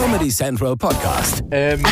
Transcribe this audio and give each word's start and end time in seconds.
Comedy 0.00 0.28
Central 0.30 0.76
Podcast. 0.76 1.42
Ähm, 1.50 1.82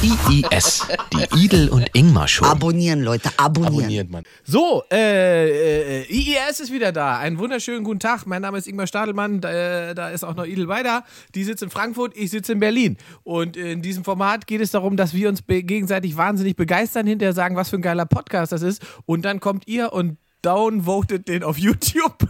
IIS, 0.00 0.86
die 1.12 1.44
Idel 1.44 1.68
und 1.70 1.88
Ingmar 1.92 2.28
Show. 2.28 2.44
Abonnieren, 2.44 3.02
Leute, 3.02 3.30
abonnieren. 3.36 3.74
abonniert 3.78 4.10
man. 4.10 4.22
So, 4.44 4.84
äh, 4.92 6.02
äh, 6.02 6.06
IIS 6.08 6.60
ist 6.60 6.72
wieder 6.72 6.92
da. 6.92 7.18
Einen 7.18 7.38
wunderschönen 7.40 7.82
guten 7.82 7.98
Tag. 7.98 8.26
Mein 8.26 8.42
Name 8.42 8.58
ist 8.58 8.68
Ingmar 8.68 8.86
Stadelmann. 8.86 9.40
Da, 9.40 9.90
äh, 9.90 9.94
da 9.96 10.10
ist 10.10 10.22
auch 10.24 10.36
noch 10.36 10.44
Idel 10.46 10.68
weiter. 10.68 11.02
Die 11.34 11.42
sitzt 11.42 11.64
in 11.64 11.70
Frankfurt, 11.70 12.12
ich 12.16 12.30
sitze 12.30 12.52
in 12.52 12.60
Berlin. 12.60 12.96
Und 13.24 13.56
in 13.56 13.82
diesem 13.82 14.04
Format 14.04 14.46
geht 14.46 14.60
es 14.60 14.70
darum, 14.70 14.96
dass 14.96 15.14
wir 15.14 15.28
uns 15.28 15.42
be- 15.42 15.64
gegenseitig 15.64 16.16
wahnsinnig 16.16 16.54
begeistern, 16.54 17.08
hinterher 17.08 17.32
sagen, 17.32 17.56
was 17.56 17.70
für 17.70 17.76
ein 17.76 17.82
geiler 17.82 18.06
Podcast 18.06 18.52
das 18.52 18.62
ist. 18.62 18.82
Und 19.04 19.24
dann 19.24 19.40
kommt 19.40 19.66
ihr 19.66 19.92
und 19.92 20.16
downvotet 20.42 21.26
den 21.26 21.42
auf 21.42 21.58
YouTube. 21.58 22.28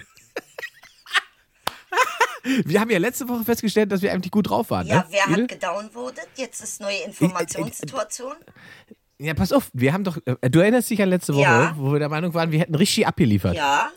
Wir 2.65 2.81
haben 2.81 2.91
ja 2.91 2.99
letzte 2.99 3.29
Woche 3.29 3.45
festgestellt, 3.45 3.91
dass 3.93 4.03
wir 4.03 4.13
eigentlich 4.13 4.31
gut 4.31 4.49
drauf 4.51 4.71
waren. 4.71 4.87
Ja, 4.87 4.97
ne? 4.99 5.05
wer 5.11 5.29
Idel? 5.29 5.43
hat 5.45 5.49
gedownvotet? 5.51 6.29
Jetzt 6.37 6.63
ist 6.63 6.81
neue 6.81 6.99
Informationssituation. 7.05 8.35
Ja, 9.19 9.35
pass 9.35 9.53
auf, 9.53 9.71
wir 9.73 9.93
haben 9.93 10.05
doch, 10.05 10.19
äh, 10.27 10.51
du 10.51 10.61
erinnerst 10.61 10.91
dich 10.91 11.01
an 11.03 11.09
letzte 11.09 11.35
Woche, 11.35 11.43
Ja. 11.43 11.75
wo 11.79 11.93
wir 11.93 11.99
der 11.99 12.09
Meinung 12.11 12.35
waren, 12.35 12.51
wir 12.53 12.61
hätten 12.61 12.75
richtig 12.75 13.07
abgeliefert. 13.07 13.57
Ja. 13.57 13.91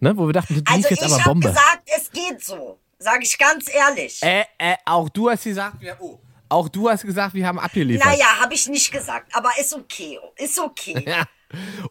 Ne? 0.00 0.16
Wo 0.16 0.26
wir 0.26 0.32
dachten, 0.32 0.54
die 0.54 0.62
Also 0.66 0.88
jetzt 0.88 0.98
ich 1.00 1.04
aber 1.04 1.14
habe 1.20 1.30
Bombe. 1.30 1.48
gesagt, 1.48 1.82
es 1.96 2.10
geht 2.10 2.42
so. 2.44 2.78
Sage 2.98 3.20
ich 3.22 3.38
ganz 3.38 3.72
ehrlich. 3.72 4.20
Äh, 4.22 4.44
äh, 4.58 4.74
auch 4.84 5.08
du 5.08 5.30
hast 5.30 5.44
gesagt, 5.44 5.80
wir, 5.80 5.96
oh, 6.00 6.18
auch 6.48 6.68
du 6.68 6.90
hast 6.90 7.04
gesagt, 7.04 7.32
wir 7.34 7.46
haben 7.46 7.58
abgeliefert. 7.58 8.06
naja, 8.06 8.26
habe 8.40 8.52
ich 8.54 8.68
nicht 8.68 8.90
gesagt, 8.92 9.34
aber 9.34 9.50
ist 9.60 9.72
okay. 9.72 10.18
Ist 10.36 10.58
okay. 10.58 11.04
Ja. 11.06 11.24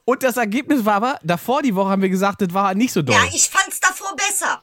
Und 0.06 0.24
das 0.24 0.38
Ergebnis 0.38 0.86
war 0.86 0.94
aber, 0.96 1.20
davor 1.22 1.62
die 1.62 1.76
Woche 1.76 1.90
haben 1.90 2.02
wir 2.02 2.08
gesagt, 2.10 2.42
das 2.42 2.54
war 2.54 2.74
nicht 2.76 2.94
so 2.94 3.02
doll. 3.02 3.14
Ja, 3.16 3.24
ich 3.34 3.50
fand's 3.50 3.80
davor 3.82 4.16
besser. 4.16 4.62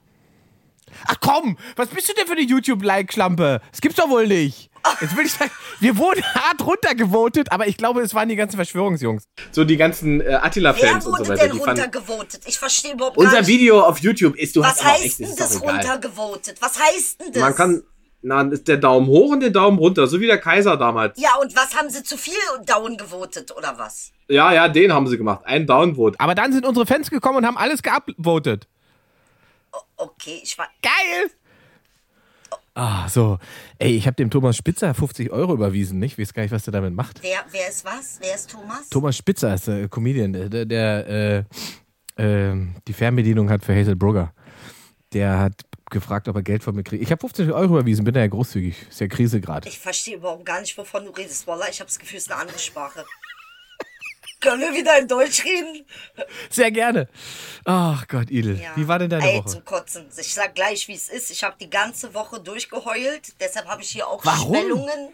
Ach 1.07 1.17
komm, 1.21 1.57
was 1.77 1.89
bist 1.89 2.09
du 2.09 2.15
denn 2.15 2.27
für 2.27 2.33
eine 2.33 2.43
YouTube-Like-Schlampe? 2.43 3.61
Das 3.71 3.81
gibt's 3.81 3.97
doch 3.99 4.09
wohl 4.09 4.27
nicht. 4.27 4.71
Jetzt 5.01 5.17
will 5.17 5.27
ich 5.27 5.33
sagen, 5.33 5.51
wir 5.81 5.97
wurden 5.99 6.23
hart 6.23 6.65
runtergevotet, 6.65 7.51
aber 7.51 7.67
ich 7.67 7.77
glaube, 7.77 8.03
es 8.03 8.15
waren 8.15 8.29
die 8.29 8.37
ganzen 8.37 8.55
Verschwörungsjungs. 8.57 9.25
So 9.51 9.65
die 9.65 9.77
ganzen 9.77 10.21
äh, 10.21 10.25
Wer 10.27 10.45
Attila-Fans 10.45 11.07
und 11.07 11.13
wurde 11.13 11.25
so 11.25 11.31
weiter. 11.33 11.43
denn 11.49 11.53
Die 11.53 11.59
fanden, 11.59 11.81
runtergevotet? 11.83 12.43
Ich 12.47 12.57
verstehe 12.59 12.93
überhaupt 12.93 13.17
gar 13.17 13.25
unser 13.25 13.41
nicht. 13.41 13.49
Video 13.49 13.81
auf 13.81 13.99
YouTube 13.99 14.37
ist, 14.37 14.55
du 14.55 14.61
Was 14.61 14.69
hast 14.77 14.85
heißt 14.85 15.05
echt, 15.05 15.21
denn 15.21 15.37
das 15.37 15.61
runtergevotet? 15.61 16.57
Was 16.63 16.79
heißt 16.81 17.21
denn 17.21 17.33
das? 17.33 17.43
Man 17.43 17.55
kann, 17.57 17.83
na, 18.23 18.43
ist 18.43 18.69
der 18.69 18.77
Daumen 18.77 19.09
hoch 19.09 19.33
und 19.33 19.41
der 19.41 19.51
Daumen 19.51 19.77
runter, 19.79 20.07
so 20.07 20.21
wie 20.21 20.27
der 20.27 20.39
Kaiser 20.39 20.77
damals. 20.77 21.19
ja, 21.21 21.31
und 21.43 21.55
was 21.57 21.75
haben 21.77 21.91
sie 21.91 22.05
zu 22.05 22.17
viel 22.17 22.35
down 22.65 22.97
gewotet 22.97 23.53
oder 23.57 23.75
was? 23.77 24.13
Ja, 24.29 24.53
ja, 24.53 24.69
den 24.69 24.93
haben 24.93 25.09
sie 25.09 25.17
gemacht. 25.19 25.41
Ein 25.45 25.67
Downvote. 25.67 26.19
Aber 26.21 26.35
dann 26.37 26.53
sind 26.53 26.65
unsere 26.65 26.87
Fans 26.87 27.11
gekommen 27.11 27.39
und 27.39 27.47
haben 27.47 27.57
alles 27.57 27.83
geupvotet. 27.83 28.69
Okay, 29.97 30.41
ich 30.43 30.57
war. 30.59 30.69
Geil! 30.83 31.31
Ah, 32.75 33.09
so. 33.09 33.39
Ey, 33.79 33.97
ich 33.97 34.07
habe 34.07 34.17
dem 34.17 34.29
Thomas 34.29 34.57
Spitzer 34.57 34.93
50 34.93 35.31
Euro 35.31 35.55
überwiesen, 35.55 35.99
nicht? 35.99 36.13
Ich 36.13 36.19
weiß 36.19 36.35
gar 36.35 36.43
nicht, 36.43 36.53
was 36.53 36.65
der 36.65 36.73
damit 36.73 36.93
macht. 36.93 37.23
Wer, 37.23 37.45
wer 37.51 37.69
ist 37.69 37.85
was? 37.87 38.19
Wer 38.21 38.35
ist 38.35 38.51
Thomas? 38.51 38.89
Thomas 38.91 39.17
Spitzer 39.17 39.55
ist 39.55 39.67
der 39.67 39.89
Comedian, 39.89 40.35
der, 40.35 40.67
der 40.67 41.47
äh, 42.19 42.53
äh, 42.53 42.67
die 42.87 42.93
Fernbedienung 42.93 43.49
hat 43.49 43.65
für 43.65 43.75
Hazel 43.75 43.97
Brugger. 43.97 44.35
Der 45.15 45.39
hat 45.39 45.63
gefragt, 45.91 46.29
ob 46.29 46.37
er 46.37 46.43
Geld 46.43 46.63
von 46.63 46.75
mir 46.75 46.83
kriegt. 46.83 47.03
Ich 47.03 47.11
habe 47.11 47.21
50 47.21 47.51
Euro 47.51 47.79
überwiesen, 47.79 48.05
bin 48.05 48.13
da 48.13 48.21
ja 48.21 48.27
großzügig. 48.27 48.89
Ist 48.91 49.01
ja 49.01 49.07
Krise 49.07 49.41
gerade. 49.41 49.69
Ich 49.69 49.79
verstehe 49.79 50.17
überhaupt 50.17 50.45
gar 50.45 50.61
nicht, 50.61 50.77
wovon 50.77 51.07
du 51.07 51.13
redest, 51.13 51.47
Wallah. 51.47 51.69
Ich 51.71 51.81
habe 51.81 51.89
das 51.89 51.99
Gefühl, 51.99 52.19
es 52.19 52.25
ist 52.25 52.33
eine 52.33 52.43
andere 52.43 52.59
Sprache. 52.59 53.05
Können 54.47 54.63
wir 54.63 54.73
wieder 54.75 54.99
in 54.99 55.09
Deutsch 55.09 55.45
reden? 55.45 55.85
Sehr 56.51 56.71
gerne. 56.71 57.09
Ach 57.65 58.07
Gott, 58.09 58.31
Idel. 58.31 58.61
Ja. 58.61 58.71
Wie 58.77 58.87
war 58.87 58.99
denn 58.99 59.11
deine 59.11 59.29
Ey, 59.31 59.39
Woche? 59.39 59.47
zum 59.49 59.65
Kotzen. 59.65 60.07
Ich 60.17 60.33
sag 60.35 60.55
gleich, 60.55 60.87
wie 60.89 60.95
es 60.95 61.09
ist. 61.09 61.31
Ich 61.31 61.43
habe 61.43 61.57
die 61.61 61.69
ganze 61.69 62.15
Woche 62.15 62.41
durchgeheult. 62.41 63.35
Deshalb 63.41 63.67
habe 63.67 63.83
ich 63.83 63.91
hier 63.91 64.07
auch 64.07 64.25
Warum? 64.25 64.55
Schwellungen. 64.55 65.11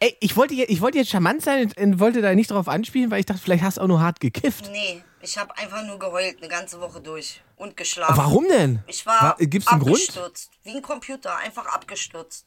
Ey, 0.00 0.16
ich 0.20 0.36
wollte, 0.36 0.54
jetzt, 0.54 0.70
ich 0.70 0.80
wollte 0.80 0.98
jetzt 0.98 1.10
charmant 1.10 1.42
sein 1.42 1.72
und- 1.76 2.00
wollte 2.00 2.22
da 2.22 2.34
nicht 2.34 2.50
drauf 2.50 2.66
anspielen, 2.68 3.10
weil 3.10 3.20
ich 3.20 3.26
dachte, 3.26 3.40
vielleicht 3.42 3.62
hast 3.62 3.76
du 3.78 3.82
auch 3.82 3.86
nur 3.86 4.00
hart 4.00 4.18
gekifft. 4.20 4.68
Nee, 4.72 5.02
ich 5.20 5.38
habe 5.38 5.56
einfach 5.56 5.84
nur 5.84 5.98
geheult, 5.98 6.38
eine 6.38 6.48
ganze 6.48 6.80
Woche 6.80 7.00
durch. 7.00 7.40
Und 7.56 7.76
geschlafen. 7.76 8.16
Warum 8.16 8.48
denn? 8.48 8.80
Ich 8.88 9.06
war 9.06 9.36
Gibt's 9.38 9.68
einen 9.68 9.80
Grund? 9.80 9.94
abgestürzt. 9.96 10.50
Wie 10.64 10.70
ein 10.74 10.82
Computer, 10.82 11.36
einfach 11.36 11.66
abgestürzt. 11.66 12.46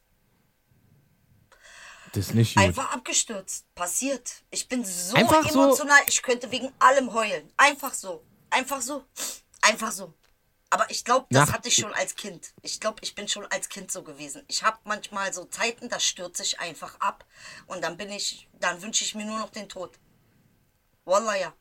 Das 2.15 2.27
ist 2.27 2.33
nicht 2.33 2.55
gut. 2.55 2.63
Einfach 2.63 2.91
abgestürzt. 2.93 3.65
Passiert. 3.75 4.31
Ich 4.49 4.67
bin 4.69 4.83
so 4.85 5.15
Einfach 5.15 5.49
so- 5.49 5.63
emotional, 5.63 5.99
ich 6.07 6.21
könnte 6.21 6.49
wegen 6.51 6.71
allem 6.79 7.13
heulen. 7.13 7.51
Einfach 7.57 7.93
so. 7.93 8.23
Einfach 8.49 8.81
so. 8.81 9.03
Einfach 9.61 9.91
so. 9.91 10.13
Aber 10.69 10.89
ich 10.89 11.03
glaube, 11.05 11.27
das 11.29 11.47
Nach- 11.49 11.53
hatte 11.55 11.67
ich 11.67 11.75
schon 11.75 11.93
als 11.93 12.15
Kind. 12.15 12.53
Ich 12.61 12.79
glaube, 12.79 12.97
ich 13.01 13.15
bin 13.15 13.27
schon 13.27 13.45
als 13.47 13.69
Kind 13.69 13.91
so 13.91 14.01
gewesen. 14.03 14.43
Ich 14.47 14.63
habe 14.63 14.77
manchmal 14.85 15.33
so 15.33 15.45
Zeiten, 15.45 15.89
da 15.89 15.99
stürze 15.99 16.43
ich 16.43 16.59
einfach 16.59 16.99
ab. 17.01 17.25
Und 17.67 17.81
dann 17.83 17.97
bin 17.97 18.09
ich, 18.09 18.47
dann 18.59 18.81
wünsche 18.81 19.03
ich 19.03 19.13
mir 19.15 19.25
nur 19.25 19.39
noch 19.39 19.49
den 19.51 19.67
Tod. 19.69 19.99
Wallah, 21.05 21.35
ja. 21.35 21.53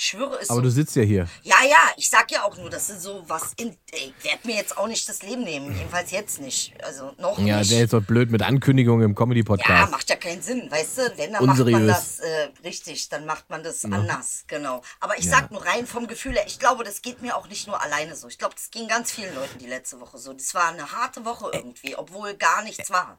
Ich 0.00 0.04
schwöre 0.10 0.38
es 0.40 0.48
Aber 0.48 0.62
du 0.62 0.70
sitzt 0.70 0.94
ja 0.94 1.02
hier. 1.02 1.26
Ja, 1.42 1.56
ja, 1.68 1.76
ich 1.96 2.08
sag 2.08 2.30
ja 2.30 2.44
auch 2.44 2.56
nur, 2.56 2.70
das 2.70 2.88
ist 2.88 3.02
so 3.02 3.24
was. 3.26 3.52
In, 3.56 3.76
ich 3.92 4.14
werde 4.22 4.46
mir 4.46 4.54
jetzt 4.54 4.78
auch 4.78 4.86
nicht 4.86 5.08
das 5.08 5.24
Leben 5.24 5.42
nehmen. 5.42 5.76
Jedenfalls 5.76 6.12
jetzt 6.12 6.40
nicht. 6.40 6.72
Also 6.84 7.10
noch 7.18 7.36
Ja, 7.40 7.58
nicht. 7.58 7.72
der 7.72 7.82
ist 7.82 7.92
doch 7.92 8.00
blöd 8.04 8.30
mit 8.30 8.42
Ankündigungen 8.42 9.04
im 9.04 9.10
Ja, 9.10 9.16
Comedy-Podcast. 9.16 9.90
macht 9.90 10.08
ja 10.08 10.14
keinen 10.14 10.40
Sinn, 10.40 10.70
weißt 10.70 10.98
du? 10.98 11.02
Wenn, 11.16 11.32
dann 11.32 11.44
macht 11.44 11.58
Unseriös. 11.58 11.78
man 11.80 11.88
das 11.88 12.20
äh, 12.20 12.48
richtig, 12.62 13.08
dann 13.08 13.26
macht 13.26 13.50
man 13.50 13.64
das 13.64 13.84
anders, 13.86 14.44
genau. 14.46 14.82
Aber 15.00 15.18
ich 15.18 15.28
sag 15.28 15.50
nur 15.50 15.66
rein 15.66 15.84
vom 15.84 16.06
Gefühl 16.06 16.34
her, 16.34 16.44
ich 16.46 16.60
glaube, 16.60 16.84
das 16.84 17.02
geht 17.02 17.20
mir 17.20 17.36
auch 17.36 17.48
nicht 17.48 17.66
nur 17.66 17.82
alleine 17.82 18.14
so. 18.14 18.28
Ich 18.28 18.38
glaube, 18.38 18.54
das 18.54 18.70
ging 18.70 18.86
ganz 18.86 19.10
vielen 19.10 19.34
Leuten 19.34 19.58
die 19.58 19.66
letzte 19.66 19.98
Woche 19.98 20.18
so. 20.18 20.32
Das 20.32 20.54
war 20.54 20.68
eine 20.68 20.92
harte 20.92 21.24
Woche 21.24 21.50
irgendwie, 21.52 21.96
obwohl 21.96 22.34
gar 22.34 22.62
nichts 22.62 22.88
war. 22.90 23.18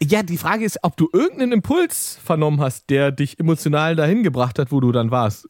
Ja, 0.00 0.22
die 0.22 0.38
Frage 0.38 0.64
ist, 0.64 0.78
ob 0.82 0.96
du 0.96 1.08
irgendeinen 1.12 1.50
Impuls 1.50 2.16
vernommen 2.24 2.60
hast, 2.60 2.90
der 2.90 3.10
dich 3.10 3.40
emotional 3.40 3.96
dahin 3.96 4.22
gebracht 4.22 4.60
hat, 4.60 4.70
wo 4.70 4.78
du 4.78 4.92
dann 4.92 5.10
warst. 5.10 5.48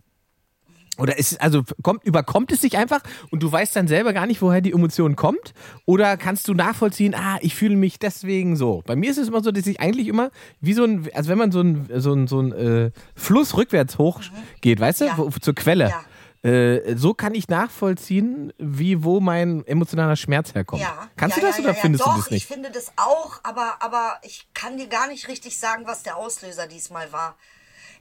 Oder 0.99 1.19
ist 1.19 1.33
es, 1.33 1.41
also 1.41 1.63
kommt, 1.83 2.05
überkommt 2.05 2.53
es 2.53 2.61
dich 2.61 2.77
einfach 2.77 3.01
und 3.31 3.43
du 3.43 3.51
weißt 3.51 3.75
dann 3.75 3.89
selber 3.89 4.13
gar 4.13 4.27
nicht, 4.27 4.41
woher 4.43 4.61
die 4.61 4.73
Emotion 4.73 5.17
kommt? 5.17 5.53
Oder 5.87 6.17
kannst 6.17 6.47
du 6.49 6.55
nachvollziehen, 6.55 7.15
ah, 7.15 7.39
ich 7.41 7.55
fühle 7.55 7.77
mich 7.77 7.99
deswegen 7.99 8.57
so? 8.57 8.83
Bei 8.87 8.95
mir 8.97 9.11
ist 9.11 9.19
es 9.19 9.29
immer 9.29 9.43
so, 9.43 9.51
dass 9.51 9.67
ich 9.67 9.81
eigentlich 9.81 10.09
immer 10.09 10.31
wie 10.61 10.73
so 10.75 10.85
ein, 10.85 11.09
also 11.15 11.31
wenn 11.31 11.39
man 11.39 11.53
so 11.53 11.61
ein, 11.61 11.89
so 11.97 12.13
ein, 12.15 12.27
so 12.27 12.41
ein 12.41 12.53
äh, 12.53 12.91
Fluss 13.15 13.57
rückwärts 13.57 13.99
hoch 13.99 14.21
geht, 14.61 14.81
weißt 14.81 15.01
du, 15.03 15.05
Ja. 15.07 15.19
wo, 15.19 15.31
zur 15.31 15.55
Quelle. 15.55 15.89
Ja. 15.91 16.05
Äh, 16.45 16.95
so 16.97 17.15
kann 17.15 17.35
ich 17.35 17.49
nachvollziehen, 17.49 18.53
wie 18.59 19.03
wo 19.03 19.19
mein 19.19 19.67
emotionaler 19.67 20.15
Schmerz 20.17 20.55
herkommt. 20.55 20.83
Ja. 20.83 21.09
Kannst 21.17 21.39
du 21.39 21.41
das 21.41 21.59
oder 21.59 21.73
findest 21.75 22.05
ja. 22.05 22.11
du 22.13 22.17
Doch, 22.19 22.25
das 22.25 22.31
nicht? 22.31 22.43
ich 22.43 22.47
finde 22.55 22.71
das 22.71 22.93
auch, 22.97 23.41
aber, 23.43 23.77
aber 23.81 24.19
ich 24.23 24.47
kann 24.53 24.77
dir 24.77 24.87
gar 24.87 25.09
nicht 25.09 25.27
richtig 25.29 25.59
sagen, 25.59 25.85
was 25.87 26.03
der 26.03 26.17
Auslöser 26.19 26.67
diesmal 26.67 27.11
war. 27.13 27.37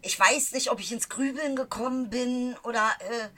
Ich 0.04 0.20
weiß 0.20 0.52
nicht, 0.52 0.70
ob 0.72 0.80
ich 0.80 0.92
ins 0.92 1.10
Grübeln 1.10 1.56
gekommen 1.56 2.10
bin 2.10 2.56
oder. 2.64 2.92
Äh, 3.10 3.30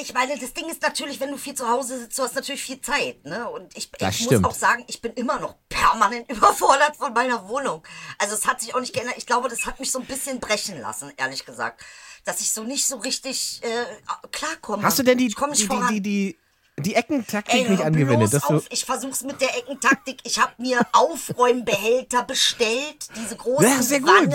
ich 0.00 0.14
meine, 0.14 0.38
das 0.38 0.54
Ding 0.54 0.68
ist 0.68 0.82
natürlich, 0.82 1.20
wenn 1.20 1.30
du 1.30 1.36
viel 1.36 1.54
zu 1.54 1.68
Hause 1.68 1.98
sitzt, 1.98 2.18
du 2.18 2.22
hast 2.22 2.34
natürlich 2.34 2.62
viel 2.62 2.80
Zeit, 2.80 3.24
ne? 3.24 3.48
Und 3.50 3.76
ich, 3.76 3.90
ich 3.98 4.30
muss 4.30 4.44
auch 4.44 4.54
sagen, 4.54 4.84
ich 4.86 5.00
bin 5.02 5.12
immer 5.12 5.38
noch 5.38 5.56
permanent 5.68 6.30
überfordert 6.30 6.96
von 6.96 7.12
meiner 7.12 7.48
Wohnung. 7.48 7.82
Also 8.18 8.34
es 8.34 8.46
hat 8.46 8.60
sich 8.60 8.74
auch 8.74 8.80
nicht 8.80 8.94
geändert. 8.94 9.16
Ich 9.18 9.26
glaube, 9.26 9.48
das 9.48 9.66
hat 9.66 9.80
mich 9.80 9.90
so 9.90 9.98
ein 9.98 10.06
bisschen 10.06 10.40
brechen 10.40 10.80
lassen, 10.80 11.12
ehrlich 11.16 11.44
gesagt. 11.44 11.84
Dass 12.24 12.40
ich 12.40 12.52
so 12.52 12.64
nicht 12.64 12.86
so 12.86 12.96
richtig 12.96 13.60
äh, 13.62 13.84
klarkomme. 14.32 14.82
Hast 14.82 14.98
du 14.98 15.02
denn 15.02 15.18
die, 15.18 15.28
die, 15.28 15.68
die, 15.68 16.00
die, 16.00 16.38
die 16.78 16.94
Eckentaktik 16.94 17.54
Ey, 17.54 17.68
nicht 17.68 17.82
angewendet? 17.82 18.32
Dass 18.32 18.44
auf. 18.44 18.64
Ich 18.70 18.86
versuch's 18.86 19.22
mit 19.22 19.42
der 19.42 19.54
Eckentaktik. 19.58 20.20
Ich 20.24 20.38
habe 20.38 20.52
mir 20.56 20.80
Aufräumbehälter 20.92 22.22
bestellt, 22.22 23.08
diese 23.16 23.36
großen 23.36 23.68
Ja, 23.68 23.82
sehr 23.82 24.00
gut. 24.00 24.32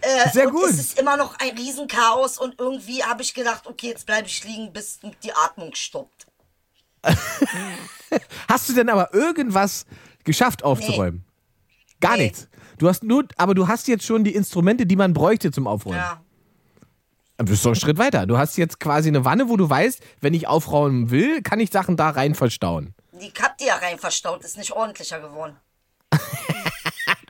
Äh, 0.00 0.30
Sehr 0.30 0.46
gut. 0.50 0.70
es 0.70 0.78
ist 0.78 0.98
immer 1.00 1.16
noch 1.16 1.34
ein 1.38 1.56
Riesenchaos 1.56 2.38
und 2.38 2.54
irgendwie 2.58 3.02
habe 3.02 3.22
ich 3.22 3.34
gedacht, 3.34 3.66
okay, 3.66 3.88
jetzt 3.88 4.06
bleibe 4.06 4.26
ich 4.28 4.44
liegen, 4.44 4.72
bis 4.72 5.00
die 5.22 5.32
Atmung 5.32 5.74
stoppt. 5.74 6.26
Hast 8.48 8.68
du 8.68 8.72
denn 8.74 8.88
aber 8.88 9.12
irgendwas 9.14 9.86
geschafft 10.24 10.62
aufzuräumen? 10.64 11.24
Gar 12.00 12.16
Nee. 12.16 12.24
nichts. 12.24 12.48
Du 12.78 12.88
hast 12.88 13.02
nur, 13.02 13.24
aber 13.36 13.54
du 13.54 13.66
hast 13.66 13.88
jetzt 13.88 14.04
schon 14.04 14.22
die 14.22 14.34
Instrumente, 14.34 14.86
die 14.86 14.94
man 14.94 15.12
bräuchte 15.12 15.50
zum 15.50 15.66
Aufräumen. 15.66 15.96
Ja. 15.98 16.20
Du 17.38 17.44
bist 17.46 17.64
doch 17.64 17.70
einen 17.70 17.80
Schritt 17.80 17.98
weiter. 17.98 18.24
Du 18.26 18.38
hast 18.38 18.56
jetzt 18.56 18.78
quasi 18.78 19.08
eine 19.08 19.24
Wanne, 19.24 19.48
wo 19.48 19.56
du 19.56 19.68
weißt, 19.68 20.00
wenn 20.20 20.32
ich 20.34 20.46
aufräumen 20.46 21.10
will, 21.10 21.42
kann 21.42 21.58
ich 21.60 21.70
Sachen 21.70 21.96
da 21.96 22.10
rein 22.10 22.34
verstauen. 22.36 22.94
Die 23.20 23.30
Kap, 23.32 23.58
die 23.58 23.64
ja 23.66 23.76
rein 23.76 23.98
verstaut, 23.98 24.44
ist 24.44 24.56
nicht 24.58 24.72
ordentlicher 24.72 25.18
geworden. 25.20 25.56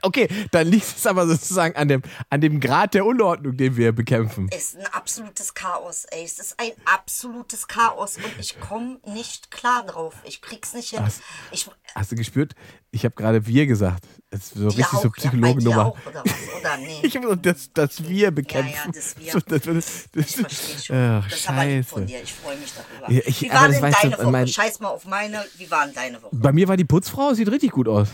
Okay, 0.01 0.27
dann 0.51 0.67
liegt 0.67 0.85
es 0.97 1.05
aber 1.05 1.27
sozusagen 1.27 1.75
an 1.75 1.87
dem, 1.87 2.01
an 2.29 2.41
dem 2.41 2.59
Grad 2.59 2.93
der 2.93 3.05
Unordnung, 3.05 3.57
den 3.57 3.75
wir 3.77 3.91
bekämpfen. 3.91 4.49
ist 4.55 4.77
ein 4.77 4.85
absolutes 4.87 5.53
Chaos, 5.53 6.05
ey. 6.11 6.23
Es 6.23 6.39
ist 6.39 6.55
ein 6.59 6.71
absolutes 6.85 7.67
Chaos 7.67 8.17
und 8.17 8.25
ich 8.39 8.59
komme 8.59 8.99
nicht 9.05 9.51
klar 9.51 9.83
drauf. 9.85 10.13
Ich 10.23 10.41
krieg's 10.41 10.73
nicht 10.73 10.89
hin. 10.91 10.99
Was? 11.03 11.19
Ich, 11.51 11.69
Hast 11.95 12.11
du 12.11 12.15
gespürt? 12.15 12.53
Ich 12.91 13.03
habe 13.05 13.15
gerade 13.15 13.45
wir 13.45 13.65
gesagt. 13.67 14.03
Das 14.31 14.41
ist 14.41 14.53
so 14.55 14.67
richtig 14.67 14.85
so 14.85 14.97
auch, 14.97 15.03
ja, 15.03 15.09
dir 15.09 15.11
Psychologennummer. 15.29 15.85
auch, 15.87 15.97
oder 16.05 16.23
nee. 16.77 16.99
Ich 17.03 17.15
habe 17.17 17.35
das, 17.37 17.71
das 17.73 18.07
wir 18.07 18.29
bekämpfen. 18.31 18.73
Ja, 18.73 18.85
ja, 18.85 18.91
das 18.91 19.15
Wir. 19.19 19.31
So, 19.31 19.39
das, 19.39 19.61
das, 19.63 20.25
Ich 20.29 20.35
verstehe 20.35 20.79
schon. 20.83 20.95
Ach, 20.95 21.29
das 21.29 21.39
von 21.41 21.55
scheiße. 21.55 22.05
dir. 22.05 22.21
Ich 22.23 22.33
freue 22.33 22.57
mich 22.57 22.71
darüber. 22.73 23.11
Ja, 23.11 23.21
ich- 23.25 23.41
wie 23.41 23.49
war 23.49 23.67
das 23.67 23.79
denn 23.81 23.91
deine 24.11 24.33
Woche? 24.33 24.47
Scheiß 24.47 24.79
mal 24.79 24.89
auf 24.89 25.05
meine. 25.05 25.43
Wie 25.57 25.69
war 25.71 25.85
denn 25.85 25.95
deine 25.95 26.21
Woche? 26.21 26.29
Bei 26.35 26.51
mir 26.51 26.67
war 26.67 26.77
die 26.77 26.85
Putzfrau, 26.85 27.33
sieht 27.33 27.49
richtig 27.49 27.71
gut 27.71 27.87
aus. 27.87 28.07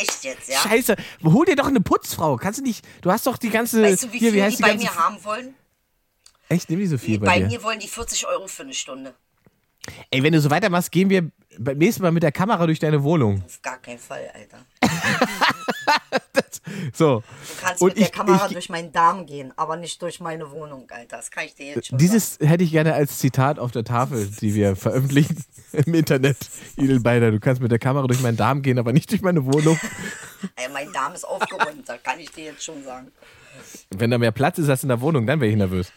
Echt 0.00 0.24
jetzt, 0.24 0.48
ja? 0.48 0.58
Scheiße, 0.60 0.96
hol 1.24 1.46
dir 1.46 1.56
doch 1.56 1.66
eine 1.66 1.80
Putzfrau. 1.80 2.36
Kannst 2.36 2.60
du 2.60 2.64
nicht, 2.64 2.86
du 3.02 3.10
hast 3.10 3.26
doch 3.26 3.36
die 3.36 3.50
ganze, 3.50 3.82
Weißt 3.82 4.04
du, 4.04 4.12
wie 4.12 4.18
hier, 4.18 4.30
viel 4.30 4.38
wie 4.38 4.42
heißt 4.42 4.58
die 4.58 4.62
die 4.62 4.68
bei 4.68 4.76
mir 4.76 4.94
haben 4.94 5.24
wollen? 5.24 5.54
Echt, 6.48 6.70
nimm 6.70 6.78
die 6.78 6.86
so 6.86 6.98
viel 6.98 7.18
bei, 7.18 7.26
bei 7.26 7.38
dir. 7.40 7.46
mir 7.48 7.62
wollen 7.62 7.78
die 7.78 7.88
40 7.88 8.26
Euro 8.26 8.46
für 8.46 8.62
eine 8.62 8.74
Stunde. 8.74 9.14
Ey, 10.10 10.22
wenn 10.22 10.32
du 10.32 10.40
so 10.40 10.50
weitermachst, 10.50 10.92
gehen 10.92 11.10
wir 11.10 11.30
beim 11.58 11.78
nächsten 11.78 12.02
Mal 12.02 12.12
mit 12.12 12.22
der 12.22 12.32
Kamera 12.32 12.66
durch 12.66 12.78
deine 12.78 13.02
Wohnung. 13.02 13.42
Auf 13.44 13.60
gar 13.62 13.78
keinen 13.78 13.98
Fall, 13.98 14.30
Alter. 14.34 14.64
So. 16.92 17.20
Du 17.20 17.62
kannst 17.62 17.80
Und 17.82 17.88
mit 17.88 17.96
der 17.98 18.06
ich- 18.06 18.12
Kamera 18.12 18.46
ich- 18.46 18.52
durch 18.52 18.68
meinen 18.68 18.92
Darm 18.92 19.24
gehen, 19.26 19.52
aber 19.56 19.76
nicht 19.76 20.00
durch 20.02 20.20
meine 20.20 20.50
Wohnung, 20.50 20.86
Alter. 20.90 21.16
Das 21.16 21.30
kann 21.30 21.44
ich 21.46 21.54
dir 21.54 21.66
jetzt 21.74 21.88
schon 21.88 21.98
Dieses 21.98 22.38
hätte 22.40 22.62
ich 22.64 22.70
gerne 22.72 22.94
als 22.94 23.18
Zitat 23.18 23.58
auf 23.58 23.70
der 23.70 23.84
Tafel, 23.84 24.26
die 24.40 24.54
wir 24.54 24.76
veröffentlichen 24.76 25.42
im 25.72 25.94
Internet. 25.94 26.36
Idelbeider, 26.76 27.30
du 27.30 27.40
kannst 27.40 27.62
mit 27.62 27.70
der 27.70 27.78
Kamera 27.78 28.06
durch 28.06 28.20
meinen 28.20 28.36
Darm 28.36 28.60
gehen, 28.62 28.78
aber 28.78 28.92
nicht 28.92 29.10
durch 29.10 29.22
meine 29.22 29.44
Wohnung. 29.46 29.76
sagen. 29.76 30.50
Ey, 30.56 30.68
mein 30.72 30.92
Darm 30.92 31.14
ist 31.14 31.24
aufgeräumt, 31.24 31.88
das 31.88 32.02
kann 32.02 32.18
ich 32.20 32.30
dir 32.32 32.44
jetzt 32.46 32.62
schon 32.64 32.82
sagen. 32.84 33.10
Wenn 33.90 34.10
da 34.10 34.18
mehr 34.18 34.32
Platz 34.32 34.58
ist 34.58 34.68
als 34.68 34.82
in 34.82 34.88
der 34.90 35.00
Wohnung, 35.00 35.26
dann 35.26 35.40
wäre 35.40 35.50
ich 35.50 35.56
nervös. 35.56 35.90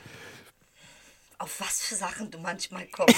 Auf 1.37 1.59
was 1.59 1.81
für 1.81 1.95
Sachen 1.95 2.29
du 2.31 2.37
manchmal 2.39 2.85
kommst. 2.87 3.15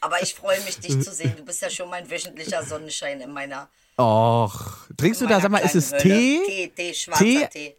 Aber 0.00 0.22
ich 0.22 0.34
freue 0.34 0.60
mich, 0.62 0.78
dich 0.78 1.00
zu 1.02 1.12
sehen. 1.12 1.34
Du 1.36 1.44
bist 1.44 1.60
ja 1.62 1.70
schon 1.70 1.88
mein 1.90 2.10
wöchentlicher 2.10 2.62
Sonnenschein 2.62 3.20
in 3.20 3.32
meiner. 3.32 3.68
Och. 3.98 4.88
Trinkst 4.96 5.20
du 5.20 5.26
da, 5.26 5.40
sag 5.40 5.50
mal, 5.50 5.58
ist 5.58 5.74
es 5.74 5.92
Hölle. 5.92 6.02
Tee? 6.02 6.40
Tee, 6.46 6.72
Tee, 6.74 6.94
schwarzer 6.94 7.24
Tee? 7.24 7.46
Tee. 7.50 7.76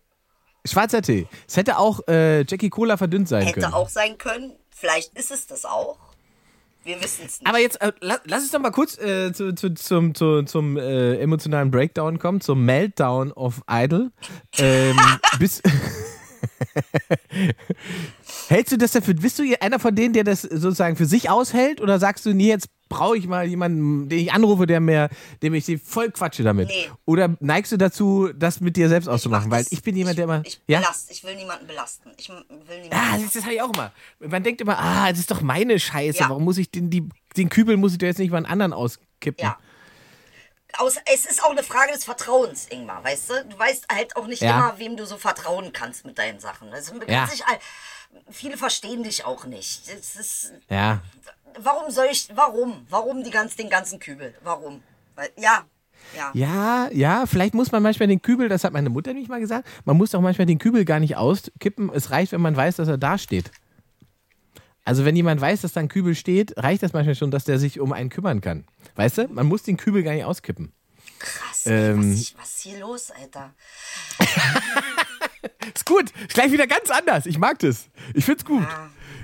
Schwarzer 0.66 1.02
Tee. 1.02 1.28
Es 1.48 1.58
hätte 1.58 1.78
auch 1.78 2.08
äh, 2.08 2.46
Jackie 2.46 2.70
Cola 2.70 2.98
verdünnt 2.98 3.28
sein 3.28 3.48
Hätte 3.48 3.62
können. 3.62 3.74
auch 3.74 3.90
sein 3.90 4.18
können. 4.18 4.54
Vielleicht 4.70 5.18
ist 5.18 5.32
es 5.32 5.48
das 5.48 5.66
auch. 5.66 5.98
Wir 6.84 7.02
wissen 7.02 7.26
es 7.26 7.40
nicht. 7.40 7.48
Aber 7.48 7.60
jetzt, 7.60 7.80
äh, 7.82 7.92
lass, 8.00 8.20
lass 8.26 8.44
uns 8.44 8.52
doch 8.52 8.60
mal 8.60 8.72
kurz 8.72 8.98
äh, 8.98 9.32
zu, 9.34 9.54
zu, 9.54 9.74
zum, 9.74 10.16
zu, 10.16 10.44
zum 10.44 10.78
äh, 10.78 11.16
emotionalen 11.20 11.70
Breakdown 11.70 12.18
kommen, 12.18 12.42
zum 12.42 12.66
Meltdown 12.66 13.32
of 13.32 13.62
Idol. 13.70 14.12
Ähm, 14.58 15.00
bis, 15.40 15.62
Hältst 18.52 18.74
du 18.74 18.78
das 18.78 18.92
dafür, 18.92 19.14
bist 19.14 19.40
du 19.40 19.44
einer 19.62 19.80
von 19.80 19.96
denen, 19.96 20.14
der 20.14 20.26
das 20.26 20.42
sozusagen 20.42 20.98
für 20.98 21.06
sich 21.06 21.30
aushält 21.30 21.80
oder 21.80 22.00
sagst 22.00 22.26
du, 22.26 22.34
nee, 22.34 22.50
jetzt 22.50 22.68
brauche 22.90 23.18
ich 23.18 23.26
mal 23.26 23.46
jemanden, 23.48 24.10
den 24.10 24.20
ich 24.20 24.34
anrufe, 24.34 24.68
der 24.68 24.82
mir, 24.82 25.08
dem 25.42 25.54
ich 25.54 25.64
sie 25.64 25.78
voll 25.78 26.12
quatsche 26.12 26.44
damit? 26.44 26.68
Nee. 26.68 26.90
Oder 27.06 27.38
neigst 27.40 27.72
du 27.72 27.78
dazu, 27.78 28.30
das 28.36 28.60
mit 28.60 28.76
dir 28.76 28.90
selbst 28.90 29.06
mach 29.08 29.14
auszumachen? 29.14 29.50
Weil 29.50 29.64
das- 29.64 29.72
ich 29.72 29.82
bin 29.82 29.96
jemand, 29.96 30.18
der 30.18 30.26
immer. 30.26 30.42
Ich, 30.46 30.62
ja? 30.68 30.80
belast, 30.82 31.10
ich 31.12 31.24
will 31.24 31.34
niemanden 31.38 31.66
belasten. 31.66 32.12
Ich 32.18 32.28
will 32.28 32.44
niemanden. 32.50 32.90
Ah, 32.92 33.18
das, 33.18 33.32
das 33.32 33.44
habe 33.44 33.54
ich 33.54 33.62
auch 33.62 33.74
immer. 33.74 33.94
Man 34.20 34.44
denkt 34.44 34.60
immer, 34.60 34.78
ah, 34.78 35.10
das 35.10 35.20
ist 35.20 35.32
doch 35.32 35.40
meine 35.42 35.80
Scheiße. 35.80 36.20
Ja. 36.20 36.28
Warum 36.30 36.44
muss 36.44 36.58
ich 36.58 36.70
den, 36.70 36.90
die, 36.90 37.08
den 37.38 37.48
Kübel 37.48 37.78
muss 37.78 37.94
ich 37.94 38.00
doch 38.00 38.08
jetzt 38.08 38.20
nicht 38.20 38.32
mal 38.32 38.38
einen 38.38 38.48
anderen 38.48 38.74
auskippen? 38.74 39.46
Ja. 39.46 39.58
Aus, 40.78 40.96
es 41.14 41.26
ist 41.26 41.42
auch 41.44 41.52
eine 41.52 41.64
Frage 41.64 41.94
des 41.94 42.04
Vertrauens, 42.06 42.68
Ingmar, 42.70 43.02
weißt 43.04 43.30
du? 43.30 43.34
Du 43.50 43.60
weißt 43.60 43.88
halt 43.94 44.16
auch 44.18 44.28
nicht 44.28 44.42
Ja. 44.42 44.58
immer, 44.70 44.80
wem 44.80 44.98
du 44.98 45.06
so 45.06 45.16
vertrauen 45.18 45.72
kannst 45.74 46.06
mit 46.06 46.18
deinen 46.18 46.40
Sachen. 46.42 46.70
Also, 46.74 46.92
man 46.94 47.02
kann 47.08 47.14
Ja. 47.16 47.28
sich, 47.28 47.46
all- 47.46 47.60
viele 48.30 48.58
verstehen 48.58 49.04
dich 49.04 49.26
auch 49.26 49.46
nicht. 49.46 49.88
Es 49.90 50.16
ist, 50.16 50.54
Ja. 50.70 51.02
warum 51.60 51.92
soll 51.92 52.08
ich, 52.12 52.30
warum? 52.36 52.86
Warum 52.90 53.24
die 53.24 53.32
ganz, 53.32 53.56
den 53.56 53.70
ganzen 53.70 54.00
Kübel? 54.00 54.34
Warum? 54.44 54.82
Weil, 55.16 55.30
ja, 55.38 55.66
ja. 56.16 56.32
Ja, 56.34 56.90
ja, 56.92 57.26
vielleicht 57.26 57.54
muss 57.54 57.72
man 57.72 57.84
manchmal 57.84 58.08
den 58.08 58.22
Kübel, 58.22 58.50
das 58.50 58.64
hat 58.64 58.74
meine 58.74 58.90
Mutter 58.90 59.12
nämlich 59.14 59.30
mal 59.30 59.40
gesagt, 59.40 59.68
man 59.86 59.98
muss 59.98 60.16
auch 60.16 60.22
manchmal 60.22 60.48
den 60.48 60.58
Kübel 60.58 60.84
gar 60.86 61.00
nicht 61.00 61.16
auskippen. 61.16 61.92
Es 61.94 62.10
reicht, 62.12 62.32
wenn 62.32 62.42
man 62.42 62.56
weiß, 62.56 62.78
dass 62.78 62.88
er 62.88 62.98
da 62.98 63.18
steht. 63.18 63.52
Also 64.84 65.06
wenn 65.06 65.16
jemand 65.16 65.40
weiß, 65.40 65.62
dass 65.62 65.74
da 65.74 65.80
ein 65.80 65.90
Kübel 65.90 66.16
steht, 66.16 66.58
reicht 66.58 66.82
das 66.82 66.94
manchmal 66.94 67.14
schon, 67.16 67.30
dass 67.30 67.44
der 67.44 67.60
sich 67.60 67.80
um 67.80 67.94
einen 67.94 68.10
kümmern 68.10 68.42
kann. 68.42 68.66
Weißt 68.96 69.20
du? 69.20 69.28
Man 69.28 69.46
muss 69.46 69.62
den 69.62 69.78
Kübel 69.78 70.02
gar 70.02 70.14
nicht 70.14 70.26
auskippen. 70.26 70.74
Krass, 71.20 71.68
Ähm. 71.68 72.12
was, 72.14 72.20
ich, 72.20 72.36
was 72.38 72.50
ist 72.56 72.62
hier 72.64 72.80
los, 72.80 73.12
Alter? 73.12 73.54
Ist 75.74 75.86
gut. 75.86 76.12
Ist 76.28 76.34
gleich 76.34 76.52
wieder 76.52 76.68
ganz 76.68 76.90
anders. 76.90 77.26
Ich 77.26 77.38
mag 77.38 77.60
das. 77.60 77.90
Ich 78.14 78.26
find's 78.26 78.46
gut. 78.46 78.68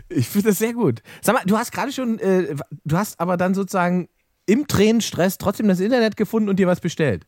Ich 0.09 0.27
finde 0.27 0.49
das 0.49 0.57
sehr 0.57 0.73
gut. 0.73 1.01
Sag 1.21 1.35
mal, 1.35 1.43
du 1.45 1.57
hast 1.57 1.71
gerade 1.71 1.91
schon, 1.91 2.19
äh, 2.19 2.55
du 2.85 2.97
hast 2.97 3.19
aber 3.19 3.37
dann 3.37 3.53
sozusagen 3.53 4.09
im 4.45 4.67
Tränenstress 4.67 5.37
trotzdem 5.37 5.67
das 5.67 5.79
Internet 5.79 6.15
gefunden 6.15 6.49
und 6.49 6.57
dir 6.57 6.67
was 6.67 6.79
bestellt. 6.79 7.25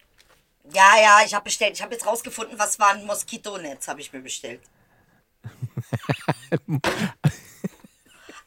Ja, 0.73 0.93
ja, 1.01 1.19
ich 1.25 1.33
habe 1.33 1.43
bestellt. 1.45 1.73
Ich 1.75 1.81
habe 1.81 1.93
jetzt 1.93 2.05
rausgefunden, 2.05 2.57
was 2.57 2.79
war 2.79 2.91
ein 2.93 3.05
Moskitonetz, 3.05 3.87
habe 3.87 4.01
ich 4.01 4.13
mir 4.13 4.21
bestellt. 4.21 4.61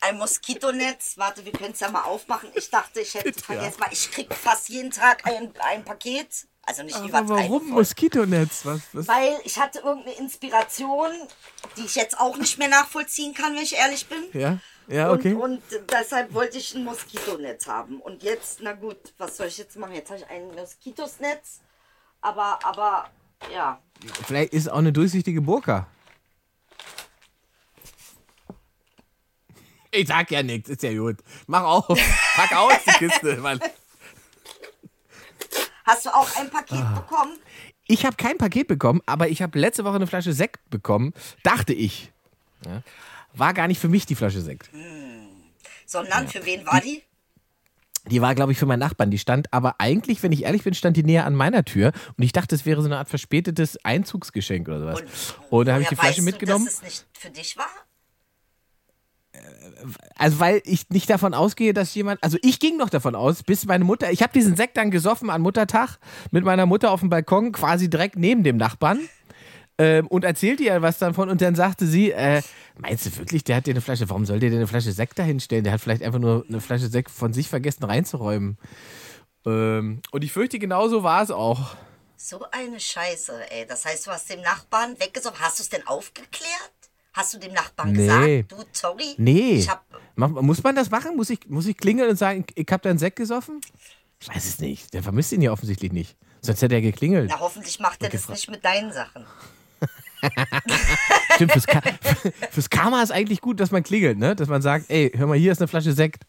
ein 0.00 0.18
Moskitonetz. 0.18 1.18
Warte, 1.18 1.44
wir 1.44 1.52
können 1.52 1.72
es 1.72 1.80
ja 1.80 1.90
mal 1.90 2.02
aufmachen. 2.02 2.48
Ich 2.54 2.70
dachte, 2.70 3.00
ich 3.00 3.14
hätte 3.14 3.32
vergessen, 3.40 3.80
weil 3.80 3.92
ich 3.92 4.10
krieg 4.10 4.32
fast 4.34 4.68
jeden 4.68 4.90
Tag 4.90 5.26
ein, 5.26 5.52
ein 5.58 5.84
Paket. 5.84 6.46
Also 6.80 6.82
nicht 6.84 7.08
übertreiben. 7.08 7.28
warum. 7.28 7.70
Moskitonetz? 7.70 8.64
Was, 8.64 8.80
was? 8.92 9.08
Weil 9.08 9.34
ich 9.44 9.58
hatte 9.58 9.80
irgendeine 9.80 10.16
Inspiration, 10.16 11.10
die 11.76 11.82
ich 11.82 11.94
jetzt 11.94 12.18
auch 12.18 12.36
nicht 12.36 12.58
mehr 12.58 12.68
nachvollziehen 12.68 13.34
kann, 13.34 13.54
wenn 13.54 13.62
ich 13.62 13.76
ehrlich 13.76 14.06
bin. 14.06 14.24
Ja, 14.32 14.58
ja, 14.88 15.12
okay. 15.12 15.34
Und, 15.34 15.42
und 15.42 15.62
deshalb 15.90 16.32
wollte 16.34 16.58
ich 16.58 16.74
ein 16.74 16.84
Moskitonetz 16.84 17.66
haben. 17.66 18.00
Und 18.00 18.22
jetzt, 18.22 18.60
na 18.62 18.72
gut, 18.72 19.14
was 19.18 19.36
soll 19.36 19.46
ich 19.46 19.58
jetzt 19.58 19.76
machen? 19.76 19.94
Jetzt 19.94 20.10
habe 20.10 20.20
ich 20.20 20.26
ein 20.28 20.54
Moskitosnetz. 20.54 21.60
Aber, 22.20 22.58
aber, 22.64 23.10
ja. 23.52 23.80
Vielleicht 24.26 24.52
ist 24.52 24.62
es 24.62 24.68
auch 24.68 24.78
eine 24.78 24.92
durchsichtige 24.92 25.40
Burka. 25.40 25.86
Ich 29.90 30.08
sag 30.08 30.30
ja 30.30 30.42
nichts, 30.42 30.70
ist 30.70 30.82
ja 30.82 30.94
gut. 30.94 31.18
Mach 31.46 31.64
auf. 31.64 31.98
Pack 32.34 32.56
aus 32.56 32.72
die 32.86 32.92
Kiste, 32.92 33.36
Mann. 33.36 33.60
Hast 35.84 36.06
du 36.06 36.10
auch 36.14 36.28
ein 36.38 36.50
Paket 36.50 36.78
Ah. 36.78 37.00
bekommen? 37.06 37.36
Ich 37.86 38.04
habe 38.06 38.16
kein 38.16 38.38
Paket 38.38 38.68
bekommen, 38.68 39.00
aber 39.06 39.28
ich 39.28 39.42
habe 39.42 39.58
letzte 39.58 39.84
Woche 39.84 39.96
eine 39.96 40.06
Flasche 40.06 40.32
Sekt 40.32 40.68
bekommen. 40.70 41.12
Dachte 41.42 41.72
ich. 41.72 42.12
Ja. 42.64 42.82
War 43.34 43.54
gar 43.54 43.66
nicht 43.68 43.80
für 43.80 43.88
mich 43.88 44.06
die 44.06 44.14
Flasche 44.14 44.40
Sekt. 44.40 44.70
Sondern 45.86 46.28
für 46.28 46.44
wen 46.46 46.64
war 46.66 46.80
die? 46.80 47.02
Die 48.06 48.20
war, 48.20 48.34
glaube 48.34 48.50
ich, 48.52 48.58
für 48.58 48.66
meinen 48.66 48.80
Nachbarn. 48.80 49.10
Die 49.10 49.18
stand 49.18 49.52
aber 49.52 49.76
eigentlich, 49.78 50.22
wenn 50.22 50.32
ich 50.32 50.42
ehrlich 50.42 50.64
bin, 50.64 50.74
stand 50.74 50.96
die 50.96 51.04
näher 51.04 51.24
an 51.24 51.34
meiner 51.36 51.64
Tür. 51.64 51.92
Und 52.16 52.24
ich 52.24 52.32
dachte, 52.32 52.54
es 52.54 52.66
wäre 52.66 52.80
so 52.82 52.86
eine 52.88 52.98
Art 52.98 53.08
verspätetes 53.08 53.78
Einzugsgeschenk 53.84 54.66
oder 54.68 54.80
sowas. 54.80 55.02
Und, 55.50 55.66
da 55.66 55.74
habe 55.74 55.82
ich 55.82 55.88
die 55.88 55.94
Flasche 55.96 56.16
weißt 56.18 56.24
mitgenommen. 56.24 56.64
Du, 56.64 56.70
dass 56.70 56.74
es 56.78 56.82
nicht 56.82 57.06
für 57.12 57.30
dich 57.30 57.56
war? 57.56 57.68
Also 60.16 60.40
weil 60.40 60.60
ich 60.64 60.90
nicht 60.90 61.08
davon 61.08 61.34
ausgehe, 61.34 61.72
dass 61.72 61.94
jemand, 61.94 62.22
also 62.22 62.38
ich 62.42 62.60
ging 62.60 62.76
noch 62.76 62.90
davon 62.90 63.14
aus, 63.14 63.42
bis 63.42 63.64
meine 63.64 63.84
Mutter, 63.84 64.12
ich 64.12 64.22
habe 64.22 64.32
diesen 64.32 64.56
Sekt 64.56 64.76
dann 64.76 64.90
gesoffen 64.90 65.30
an 65.30 65.40
Muttertag 65.40 65.98
mit 66.30 66.44
meiner 66.44 66.66
Mutter 66.66 66.90
auf 66.90 67.00
dem 67.00 67.08
Balkon, 67.08 67.52
quasi 67.52 67.88
direkt 67.88 68.16
neben 68.16 68.42
dem 68.42 68.58
Nachbarn 68.58 69.00
ähm, 69.78 70.06
und 70.06 70.24
erzählte 70.24 70.62
ihr 70.62 70.82
was 70.82 70.98
davon 70.98 71.28
und 71.28 71.40
dann 71.40 71.54
sagte 71.54 71.86
sie, 71.86 72.12
äh, 72.12 72.42
meinst 72.78 73.06
du 73.06 73.16
wirklich, 73.16 73.42
der 73.44 73.56
hat 73.56 73.66
dir 73.66 73.72
eine 73.72 73.80
Flasche, 73.80 74.08
warum 74.10 74.26
soll 74.26 74.38
der 74.38 74.50
dir 74.50 74.56
eine 74.56 74.66
Flasche 74.66 74.92
Sekt 74.92 75.18
dahinstellen? 75.18 75.64
Der 75.64 75.72
hat 75.72 75.80
vielleicht 75.80 76.02
einfach 76.02 76.18
nur 76.18 76.44
eine 76.48 76.60
Flasche 76.60 76.88
Sekt 76.88 77.10
von 77.10 77.32
sich 77.32 77.48
vergessen 77.48 77.84
reinzuräumen. 77.84 78.58
Ähm, 79.46 80.02
und 80.10 80.22
ich 80.22 80.32
fürchte, 80.32 80.58
genauso 80.58 81.02
war 81.02 81.22
es 81.22 81.30
auch. 81.30 81.74
So 82.16 82.44
eine 82.52 82.78
Scheiße, 82.78 83.50
ey. 83.50 83.66
Das 83.66 83.84
heißt, 83.84 84.06
du 84.06 84.12
hast 84.12 84.30
dem 84.30 84.40
Nachbarn 84.42 85.00
weggesoffen. 85.00 85.40
Hast 85.40 85.58
du 85.58 85.62
es 85.64 85.68
denn 85.70 85.86
aufgeklärt? 85.86 86.81
Hast 87.14 87.34
du 87.34 87.38
dem 87.38 87.52
Nachbarn 87.52 87.92
Nee. 87.92 88.42
gesagt, 88.42 88.52
du, 88.52 88.56
sorry? 88.72 89.14
Nee. 89.18 89.66
Muss 90.16 90.62
man 90.62 90.74
das 90.74 90.90
machen? 90.90 91.16
Muss 91.16 91.30
ich, 91.30 91.40
muss 91.48 91.66
ich 91.66 91.76
klingeln 91.76 92.08
und 92.10 92.16
sagen, 92.16 92.44
ich 92.54 92.66
habe 92.70 92.82
deinen 92.82 92.98
Sekt 92.98 93.16
gesoffen? 93.16 93.60
Ich 94.20 94.28
weiß 94.28 94.44
es 94.44 94.58
nicht. 94.60 94.94
Der 94.94 95.02
vermisst 95.02 95.32
ihn 95.32 95.42
ja 95.42 95.52
offensichtlich 95.52 95.92
nicht. 95.92 96.16
Sonst 96.40 96.62
hätte 96.62 96.74
er 96.74 96.80
geklingelt. 96.80 97.30
na, 97.30 97.40
hoffentlich 97.40 97.78
macht 97.80 98.02
er 98.02 98.08
das 98.10 98.28
nicht 98.28 98.50
mit 98.50 98.64
deinen 98.64 98.92
Sachen. 98.92 99.24
Stimmt, 101.34 101.52
fürs, 101.52 101.66
Ka 101.66 101.82
fürs 102.50 102.70
Karma 102.70 103.02
ist 103.02 103.10
eigentlich 103.10 103.40
gut, 103.40 103.58
dass 103.60 103.70
man 103.72 103.82
klingelt, 103.82 104.18
ne? 104.18 104.36
Dass 104.36 104.48
man 104.48 104.62
sagt, 104.62 104.86
ey, 104.90 105.10
hör 105.14 105.26
mal, 105.26 105.36
hier 105.36 105.52
ist 105.52 105.60
eine 105.60 105.68
Flasche 105.68 105.92
Sekt. 105.92 106.24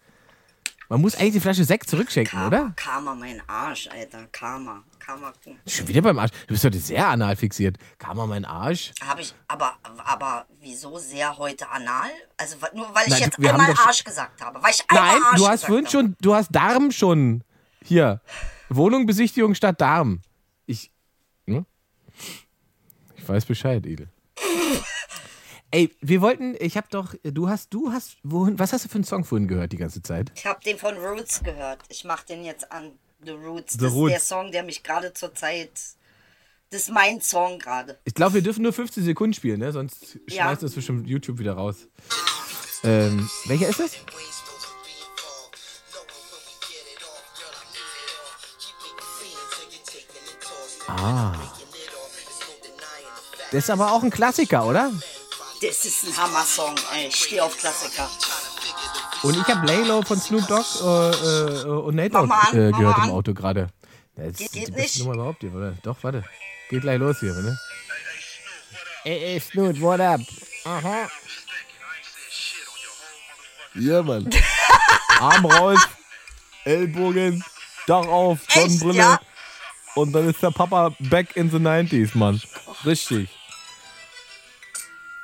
Man 0.93 1.01
muss 1.01 1.15
eigentlich 1.15 1.33
die 1.33 1.39
Flasche 1.39 1.63
Sekt 1.63 1.89
zurückschenken, 1.89 2.37
Karma, 2.37 2.47
oder? 2.47 2.73
Karma, 2.75 3.15
mein 3.15 3.41
Arsch, 3.49 3.87
Alter. 3.87 4.27
Karma. 4.31 4.83
Karma. 4.99 5.33
Schon 5.65 5.87
wieder 5.87 6.03
beim 6.03 6.19
Arsch. 6.19 6.29
Du 6.45 6.53
bist 6.53 6.63
heute 6.63 6.77
sehr 6.77 7.07
anal 7.07 7.35
fixiert. 7.35 7.77
Karma, 7.97 8.27
mein 8.27 8.45
Arsch. 8.45 8.91
Habe 9.03 9.21
ich, 9.21 9.33
aber, 9.47 9.73
aber 10.05 10.45
wieso 10.59 10.99
sehr 10.99 11.35
heute 11.39 11.67
anal? 11.67 12.11
Also 12.37 12.57
nur 12.75 12.93
weil 12.93 13.05
ich 13.07 13.09
Nein, 13.09 13.21
jetzt 13.23 13.39
wir 13.39 13.49
haben 13.49 13.59
einmal 13.59 13.73
doch 13.73 13.87
Arsch 13.87 14.03
gesagt 14.03 14.39
habe. 14.39 14.61
Weil 14.61 14.69
ich 14.69 14.85
einmal 14.87 15.13
Nein, 15.13 15.23
Arsch 15.23 15.37
du 15.39 15.47
hast 15.47 15.65
vorhin 15.65 15.85
habe. 15.85 15.91
schon, 15.91 16.15
du 16.21 16.35
hast 16.35 16.49
Darm 16.51 16.91
schon 16.91 17.43
hier. 17.83 18.21
Wohnungbesichtigung 18.69 19.55
statt 19.55 19.81
Darm. 19.81 20.21
Ich. 20.67 20.91
Ne? 21.47 21.65
Ich 23.15 23.27
weiß 23.27 23.45
Bescheid, 23.45 23.83
Edel. 23.87 24.09
Ey, 25.73 25.89
wir 26.01 26.21
wollten, 26.21 26.55
ich 26.59 26.77
hab 26.77 26.91
doch, 26.91 27.15
du 27.23 27.49
hast, 27.49 27.73
du 27.73 27.91
hast, 27.91 28.17
wohin, 28.21 28.59
was 28.59 28.73
hast 28.73 28.85
du 28.85 28.89
für 28.89 28.95
einen 28.95 29.05
Song 29.05 29.25
vorhin 29.25 29.47
gehört 29.47 29.71
die 29.71 29.77
ganze 29.77 30.03
Zeit? 30.03 30.31
Ich 30.35 30.45
habe 30.45 30.59
den 30.63 30.77
von 30.77 30.95
Roots 30.97 31.41
gehört. 31.41 31.79
Ich 31.89 32.03
mache 32.03 32.27
den 32.27 32.43
jetzt 32.45 32.71
an. 32.71 32.91
The 33.25 33.31
Roots. 33.31 33.73
The 33.73 33.79
das 33.79 33.91
Roots. 33.93 34.13
ist 34.13 34.29
der 34.29 34.37
Song, 34.37 34.51
der 34.51 34.61
mich 34.61 34.83
gerade 34.83 35.13
zur 35.13 35.33
Zeit. 35.33 35.71
Das 36.69 36.81
ist 36.83 36.91
mein 36.91 37.21
Song 37.21 37.57
gerade. 37.57 37.97
Ich 38.05 38.13
glaube, 38.13 38.35
wir 38.35 38.43
dürfen 38.43 38.61
nur 38.61 38.71
15 38.71 39.03
Sekunden 39.03 39.33
spielen, 39.33 39.61
ne? 39.61 39.71
Sonst 39.71 40.19
Ja. 40.29 40.43
schmeißt 40.43 40.61
uns 40.61 40.75
bestimmt 40.75 41.07
YouTube 41.07 41.39
wieder 41.39 41.53
raus. 41.53 41.87
Ähm, 42.83 43.27
welcher 43.47 43.69
ist 43.69 43.79
das? 43.79 43.93
Ah. 50.87 51.33
Das 53.51 53.63
ist 53.63 53.69
aber 53.71 53.91
auch 53.91 54.03
ein 54.03 54.11
Klassiker, 54.11 54.67
oder? 54.67 54.91
Das 55.65 55.85
ist 55.85 56.03
ein 56.05 56.17
Hammer-Song, 56.17 56.75
ey. 56.93 57.07
Ich 57.07 57.15
stehe 57.15 57.43
auf 57.43 57.57
Klassiker. 57.57 58.09
Und 59.21 59.37
ich 59.37 59.47
habe 59.47 59.65
Laylo 59.65 60.01
von 60.01 60.19
Snoop 60.19 60.45
Dogg 60.47 60.65
äh, 60.81 61.09
äh, 61.11 61.65
und 61.65 61.95
Nate 61.95 62.09
Dogg 62.09 62.29
äh, 62.51 62.71
gehört 62.71 62.97
im. 62.97 63.09
Auto 63.11 63.33
gerade. 63.33 63.67
Das 64.15 64.37
Geht- 64.37 64.53
die 64.53 64.59
geht 64.59 64.75
beste 64.75 64.81
nicht? 64.81 64.99
Nummer 64.99 65.13
überhaupt 65.15 65.41
hier, 65.41 65.53
oder? 65.53 65.73
Doch, 65.83 65.95
warte. 66.01 66.23
Geht 66.69 66.81
gleich 66.81 66.99
los 66.99 67.17
hier, 67.19 67.33
ne? 67.33 67.57
Ey, 69.05 69.23
ey, 69.35 69.39
Snoop, 69.39 69.79
what 69.79 69.99
up? 70.01 70.21
Aha. 70.65 71.09
Ja, 73.75 74.03
Mann. 74.03 74.29
Arm 75.19 75.45
raus, 75.45 75.79
Ellbogen, 76.65 77.43
Dach 77.87 78.05
auf, 78.05 78.39
Echt, 78.49 78.53
Sonnenbrille. 78.71 78.97
ja? 78.97 79.19
Und 79.95 80.11
dann 80.13 80.29
ist 80.29 80.41
der 80.41 80.51
Papa 80.51 80.93
back 80.99 81.35
in 81.35 81.49
the 81.49 81.57
90s, 81.57 82.11
Mann. 82.17 82.41
Richtig. 82.85 83.29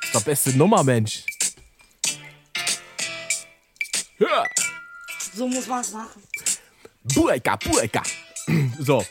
Ist 0.10 0.16
doch 0.16 0.24
beste 0.24 0.58
Nummer, 0.58 0.84
Mensch. 0.84 1.24
Hör! 4.18 4.44
So 5.36 5.48
muss 5.48 5.68
man 5.68 5.82
es 5.82 5.92
machen. 5.92 6.24
Bueka, 7.04 7.56
Bueka. 7.58 8.02
So. 8.80 9.06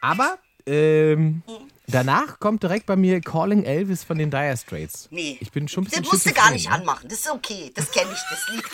Aber 0.00 0.38
ähm, 0.66 1.42
danach 1.88 2.38
kommt 2.38 2.62
direkt 2.62 2.86
bei 2.86 2.94
mir 2.94 3.20
Calling 3.20 3.64
Elvis 3.64 4.04
von 4.04 4.16
den 4.18 4.30
Dire 4.30 4.56
Straits. 4.56 5.08
Nee. 5.10 5.36
Ich 5.40 5.50
bin 5.50 5.66
schon 5.66 5.82
ein 5.82 5.86
bisschen 5.86 6.04
Das 6.04 6.12
musst 6.12 6.26
du 6.26 6.32
gar 6.32 6.52
nicht 6.52 6.70
anmachen. 6.70 7.08
Das 7.08 7.18
ist 7.20 7.28
okay. 7.30 7.72
Das 7.74 7.90
kenne 7.90 8.12
ich, 8.12 8.20
das 8.30 8.48
Lied. 8.54 8.64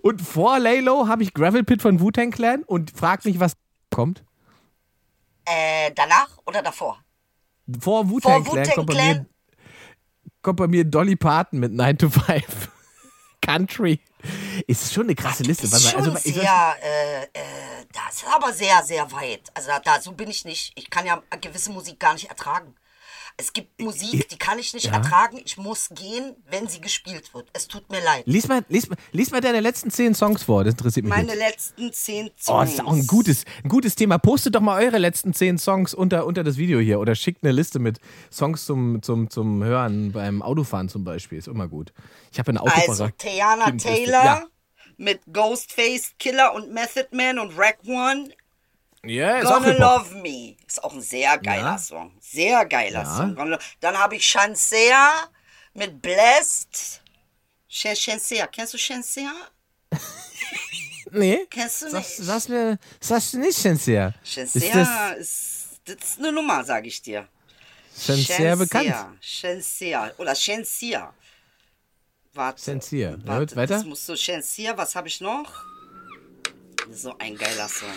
Und 0.02 0.22
vor 0.22 0.58
Laylo 0.58 1.08
habe 1.08 1.22
ich 1.22 1.34
Gravel 1.34 1.62
Pit 1.64 1.82
von 1.82 2.00
Wu-Tang 2.00 2.30
Clan 2.30 2.62
und 2.62 2.90
frag 2.96 3.26
mich, 3.26 3.38
was 3.38 3.52
kommt. 3.94 4.24
äh, 5.44 5.90
danach 5.94 6.38
oder 6.46 6.62
davor? 6.62 7.02
Vor 7.80 8.08
Wu-Tang 8.08 8.44
Clan, 8.44 8.56
Wu-Tang 8.56 8.74
kommt, 8.74 8.86
bei 8.88 8.94
mir, 8.94 9.26
kommt 10.42 10.56
bei 10.58 10.66
mir 10.68 10.84
Dolly 10.84 11.16
Parton 11.16 11.60
mit 11.60 11.72
9 11.72 11.98
to 11.98 12.08
5. 12.08 12.70
Country. 13.46 14.00
Ist 14.66 14.92
schon 14.92 15.04
eine 15.04 15.14
krasse 15.14 15.44
Liste. 15.44 15.68
Das 15.68 15.84
ist 15.84 15.94
Warte 15.94 16.10
mal, 16.10 16.20
schon 16.20 16.30
also, 16.30 16.40
sehr, 16.40 16.76
äh, 16.82 17.22
äh, 17.24 17.86
das 17.92 18.16
ist 18.16 18.26
aber 18.26 18.52
sehr, 18.52 18.82
sehr 18.82 19.10
weit. 19.12 19.50
Also 19.54 19.68
da, 19.68 19.78
da, 19.78 20.00
so 20.00 20.12
bin 20.12 20.28
ich 20.28 20.44
nicht. 20.44 20.72
Ich 20.76 20.90
kann 20.90 21.06
ja 21.06 21.22
gewisse 21.40 21.70
Musik 21.70 22.00
gar 22.00 22.14
nicht 22.14 22.28
ertragen. 22.28 22.74
Es 23.38 23.52
gibt 23.52 23.80
Musik, 23.82 24.28
die 24.30 24.38
kann 24.38 24.58
ich 24.58 24.72
nicht 24.72 24.86
ertragen. 24.86 25.38
Ich 25.44 25.58
muss 25.58 25.90
gehen, 25.90 26.36
wenn 26.48 26.68
sie 26.68 26.80
gespielt 26.80 27.34
wird. 27.34 27.48
Es 27.52 27.68
tut 27.68 27.90
mir 27.90 28.02
leid. 28.02 28.22
lies, 28.26 28.48
mal, 28.48 28.64
lies, 28.70 28.88
mal, 28.88 28.96
lies 29.12 29.30
mal 29.30 29.42
deine 29.42 29.60
letzten 29.60 29.90
10 29.90 30.14
Songs 30.14 30.42
vor, 30.44 30.64
das 30.64 30.72
interessiert 30.72 31.04
mich 31.04 31.14
Meine 31.14 31.32
jetzt. 31.32 31.38
letzten 31.38 31.92
zehn 31.92 32.30
Songs. 32.38 32.48
Oh, 32.48 32.60
das 32.62 32.72
ist 32.72 32.80
auch 32.80 32.92
ein 32.94 33.06
gutes, 33.06 33.44
ein 33.62 33.68
gutes 33.68 33.94
Thema. 33.94 34.16
Postet 34.18 34.54
doch 34.54 34.62
mal 34.62 34.82
eure 34.82 34.96
letzten 34.96 35.34
zehn 35.34 35.58
Songs 35.58 35.92
unter, 35.92 36.24
unter 36.24 36.44
das 36.44 36.56
Video 36.56 36.78
hier 36.78 36.98
oder 36.98 37.14
schickt 37.14 37.44
eine 37.44 37.52
Liste 37.52 37.78
mit 37.78 37.98
Songs 38.32 38.64
zum, 38.64 39.02
zum, 39.02 39.28
zum 39.28 39.62
Hören 39.62 40.12
beim 40.12 40.40
Autofahren 40.40 40.88
zum 40.88 41.04
Beispiel. 41.04 41.36
Ist 41.38 41.48
immer 41.48 41.68
gut. 41.68 41.92
Ich 42.32 42.38
habe 42.38 42.48
eine 42.50 42.62
Autofahrer. 42.62 42.88
Also 42.88 43.08
Tiana. 43.18 43.70
Taylor 43.72 44.24
Ja. 44.24 44.44
mit 44.96 45.20
Ghostface 45.30 46.12
Killer 46.18 46.54
und 46.54 46.72
Method 46.72 47.08
Man 47.12 47.38
und 47.38 47.52
Rack 47.58 47.78
One. 47.86 48.30
Ja, 49.08 49.38
ist 49.38 49.46
auch 49.46 49.54
Gonna 49.54 49.66
Hip-Hop. 49.72 50.10
Love 50.10 50.14
Me. 50.22 50.56
Ist 50.66 50.82
auch 50.82 50.92
ein 50.92 51.00
sehr 51.00 51.38
geiler 51.38 51.72
Ja. 51.72 51.78
Song. 51.78 52.16
Sehr 52.20 52.64
geiler 52.66 53.02
Ja. 53.02 53.16
Song. 53.16 53.58
Dann 53.80 53.98
habe 53.98 54.16
ich 54.16 54.22
Chancea 54.22 55.28
mit 55.74 56.00
Blessed. 56.02 57.02
Ch- 57.70 57.94
Chancea. 57.94 58.46
Kennst 58.46 58.74
du 58.74 58.78
Chancea? 58.78 59.32
Nee. 61.12 61.46
Kennst 61.48 61.82
du 61.82 61.96
nicht? 61.96 62.16
sagst, 62.16 62.48
mir, 62.48 62.78
sagst 63.00 63.32
du 63.32 63.38
nicht, 63.38 63.56
Shensia? 63.56 64.12
Chancea 64.24 65.10
ist, 65.12 65.80
das 65.84 65.96
ist 66.02 66.18
eine 66.18 66.32
Nummer, 66.32 66.64
sage 66.64 66.88
ich 66.88 67.00
dir. 67.00 67.28
Shensia 67.96 68.56
bekannt. 68.56 68.92
Chancea. 69.20 70.12
Oder 70.18 70.34
Chancea. 70.34 71.14
Warte. 72.34 72.60
Chancea. 72.62 73.10
Ja, 73.12 73.16
Warte, 73.24 73.46
gut, 73.46 73.56
weiter? 73.56 73.74
Das 73.76 73.84
musst 73.84 74.08
du 74.08 74.14
Chancea. 74.16 74.76
Was 74.76 74.96
habe 74.96 75.06
ich 75.06 75.20
noch? 75.20 75.52
So 76.90 77.16
ein 77.18 77.36
geiler 77.36 77.68
Song. 77.68 77.88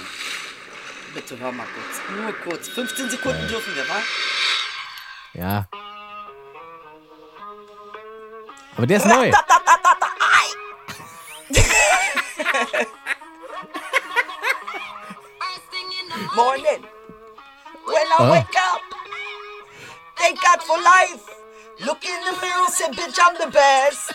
Bitte 1.13 1.37
hör 1.39 1.51
mal 1.51 1.67
kurz. 1.75 2.01
Nur 2.09 2.33
kurz. 2.43 2.69
15 2.69 3.09
Sekunden 3.09 3.47
dürfen 3.47 3.75
wir, 3.75 3.87
wa? 3.89 4.01
Ja. 5.33 5.67
Aber 8.77 8.87
der 8.87 8.97
ist 8.97 9.05
neu. 9.05 9.31
Morning. 16.35 16.83
When 17.85 18.07
I 18.07 18.15
Oh. 18.19 18.29
wake 18.29 18.55
up, 18.71 18.81
thank 20.15 20.39
God 20.41 20.61
for 20.63 20.77
life. 20.81 21.23
Look 21.85 22.03
in 22.05 22.19
the 22.25 22.31
mirror, 22.41 22.67
say, 22.69 22.89
bitch, 22.91 23.17
I'm 23.19 23.37
the 23.39 23.47
best. 23.51 24.13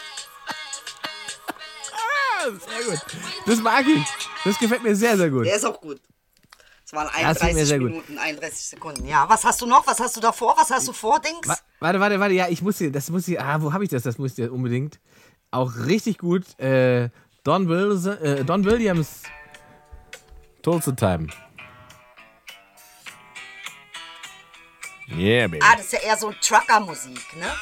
Sehr 2.68 2.82
gut. 2.84 3.00
Das 3.46 3.58
mag 3.60 3.86
ich. 3.86 4.04
Das 4.44 4.58
gefällt 4.58 4.82
mir 4.82 4.94
sehr, 4.94 5.16
sehr 5.16 5.30
gut. 5.30 5.46
Der 5.46 5.56
ist 5.56 5.64
auch 5.64 5.80
gut. 5.80 5.98
Waren 6.94 7.06
Das 7.06 7.38
gefällt 7.38 7.54
mir 7.54 7.60
31 7.60 7.68
sehr 7.68 7.78
gut. 7.78 7.90
Minuten, 7.90 8.18
31 8.18 8.60
Sekunden. 8.66 9.06
Ja, 9.06 9.28
was 9.28 9.44
hast 9.44 9.60
du 9.60 9.66
noch? 9.66 9.86
Was 9.86 9.98
hast 10.00 10.16
du 10.16 10.20
davor? 10.20 10.54
Was 10.56 10.70
hast 10.70 10.86
du 10.88 10.92
vor, 10.92 11.20
Dings? 11.20 11.46
Wa- 11.48 11.58
Warte, 11.80 12.00
warte, 12.00 12.20
warte. 12.20 12.34
Ja, 12.34 12.48
ich 12.48 12.62
muss 12.62 12.78
hier, 12.78 12.90
das 12.92 13.10
muss 13.10 13.26
hier, 13.26 13.44
ah, 13.44 13.60
wo 13.60 13.72
habe 13.72 13.84
ich 13.84 13.90
das? 13.90 14.02
Das 14.04 14.18
muss 14.18 14.38
ich 14.38 14.48
unbedingt. 14.50 15.00
Auch 15.50 15.72
richtig 15.86 16.18
gut. 16.18 16.58
Äh, 16.58 17.10
Don, 17.42 17.68
Wills, 17.68 18.06
äh, 18.06 18.44
Don 18.44 18.64
Williams. 18.64 19.22
Tulsa 20.62 20.92
Time. 20.92 21.26
Yeah, 25.08 25.46
baby. 25.48 25.60
Ah, 25.62 25.76
das 25.76 25.86
ist 25.86 25.92
ja 25.92 25.98
eher 26.00 26.16
so 26.16 26.32
Trucker-Musik, 26.40 27.36
ne? 27.36 27.52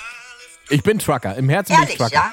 Ich 0.71 0.83
bin 0.83 0.99
Trucker. 0.99 1.35
Im 1.37 1.49
Herzen 1.49 1.73
bin 1.73 1.81
Ehrlich, 1.83 1.95
ich 1.95 1.99
Trucker. 1.99 2.15
ja? 2.15 2.33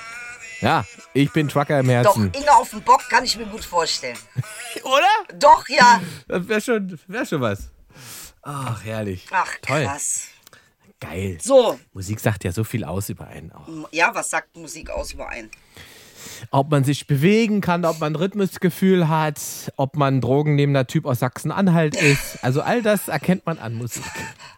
Ja, 0.62 0.86
ich 1.14 1.32
bin 1.32 1.48
Trucker 1.48 1.80
im 1.80 1.86
Doch, 1.88 1.94
Herzen. 1.94 2.32
Inge 2.34 2.52
auf 2.56 2.70
dem 2.72 2.82
Bock 2.82 3.02
kann 3.10 3.24
ich 3.24 3.38
mir 3.38 3.46
gut 3.46 3.64
vorstellen. 3.64 4.18
Oder? 4.84 5.38
Doch, 5.38 5.68
ja. 5.70 6.02
Das 6.28 6.48
wäre 6.48 6.62
schon, 6.62 7.00
wär 7.08 7.26
schon 7.26 7.42
was. 7.42 7.70
Ach, 8.42 8.84
herrlich. 8.84 9.26
Ach, 9.32 9.52
Toll. 9.62 9.86
krass. 9.86 10.28
Geil. 11.00 11.38
So, 11.42 11.80
Musik 11.94 12.20
sagt 12.20 12.44
ja 12.44 12.52
so 12.52 12.66
viel 12.66 12.84
aus 12.84 13.08
über 13.10 13.28
einen 13.28 13.52
auch. 13.54 13.68
ja, 13.92 14.14
was 14.14 14.30
sagt 14.30 14.56
Musik 14.58 14.90
aus 14.90 15.14
über 15.14 15.30
einen? 15.30 15.50
Ob 16.52 16.72
man 16.72 16.84
sich 16.84 17.08
bewegen 17.08 17.62
kann, 17.62 17.86
ob 17.86 18.00
man 18.00 18.16
Rhythmusgefühl 18.16 19.08
hat, 19.10 19.40
ob 19.76 19.96
man 19.96 20.22
drogennehmender 20.22 20.88
Typ 20.88 21.06
aus 21.06 21.20
Sachsen-Anhalt 21.20 21.96
ist. 21.96 22.44
Also 22.44 22.62
all 22.62 22.82
das 22.82 23.08
erkennt 23.08 23.46
man 23.46 23.60
an 23.60 23.76
Musik. 23.76 24.04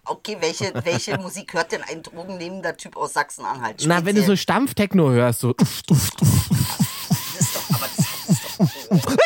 Okay, 0.05 0.37
welche, 0.39 0.73
welche 0.83 1.17
Musik 1.17 1.53
hört 1.53 1.71
denn 1.71 1.81
ein 1.89 2.03
drogennehmender 2.03 2.75
Typ 2.77 2.97
aus 2.97 3.13
Sachsen-Anhalt? 3.13 3.83
Na, 3.85 4.05
wenn 4.05 4.15
du 4.15 4.23
so. 4.23 4.35
Stampftechno 4.35 5.09
hörst, 5.11 5.41
so. 5.41 5.53
Das 5.53 5.69
ist 5.69 5.89
doch, 5.89 7.75
aber 7.75 7.87
das 7.95 8.05
ist 8.05 8.35
doch 8.89 9.17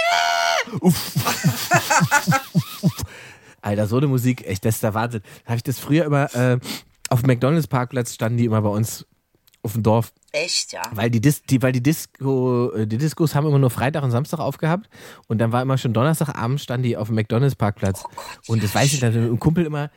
Alter, 3.61 3.87
so 3.87 3.97
eine 3.97 4.07
Musik, 4.07 4.45
echt, 4.45 4.63
das 4.63 4.75
ist 4.75 4.83
der 4.83 4.93
Wahnsinn. 4.93 5.21
Da 5.43 5.49
habe 5.49 5.57
ich 5.57 5.63
das 5.63 5.79
früher 5.79 6.05
immer 6.05 6.33
äh, 6.35 6.59
auf 7.09 7.21
dem 7.21 7.27
McDonalds-Parkplatz 7.27 8.13
standen 8.13 8.37
die 8.37 8.45
immer 8.45 8.61
bei 8.61 8.69
uns 8.69 9.05
auf 9.63 9.73
dem 9.73 9.83
Dorf. 9.83 10.13
Echt, 10.35 10.73
ja. 10.73 10.81
Weil 10.91 11.09
die, 11.09 11.21
Dis 11.21 11.43
die, 11.43 11.61
weil 11.61 11.71
die 11.71 11.81
Disco, 11.81 12.71
äh, 12.75 12.85
die 12.85 12.97
Discos 12.97 13.35
haben 13.35 13.47
immer 13.47 13.59
nur 13.59 13.69
Freitag 13.69 14.03
und 14.03 14.11
Samstag 14.11 14.39
aufgehabt 14.39 14.89
und 15.27 15.39
dann 15.39 15.51
war 15.51 15.61
immer 15.61 15.77
schon 15.77 15.93
Donnerstagabend 15.93 16.61
standen 16.61 16.83
die 16.83 16.97
auf 16.97 17.07
dem 17.07 17.15
McDonalds 17.15 17.55
Parkplatz 17.55 18.03
und 18.47 18.63
das 18.63 18.75
weiß 18.75 18.93
ich 18.93 18.99
dann 18.99 19.13
ein 19.13 19.39
Kumpel 19.39 19.65
immer, 19.65 19.89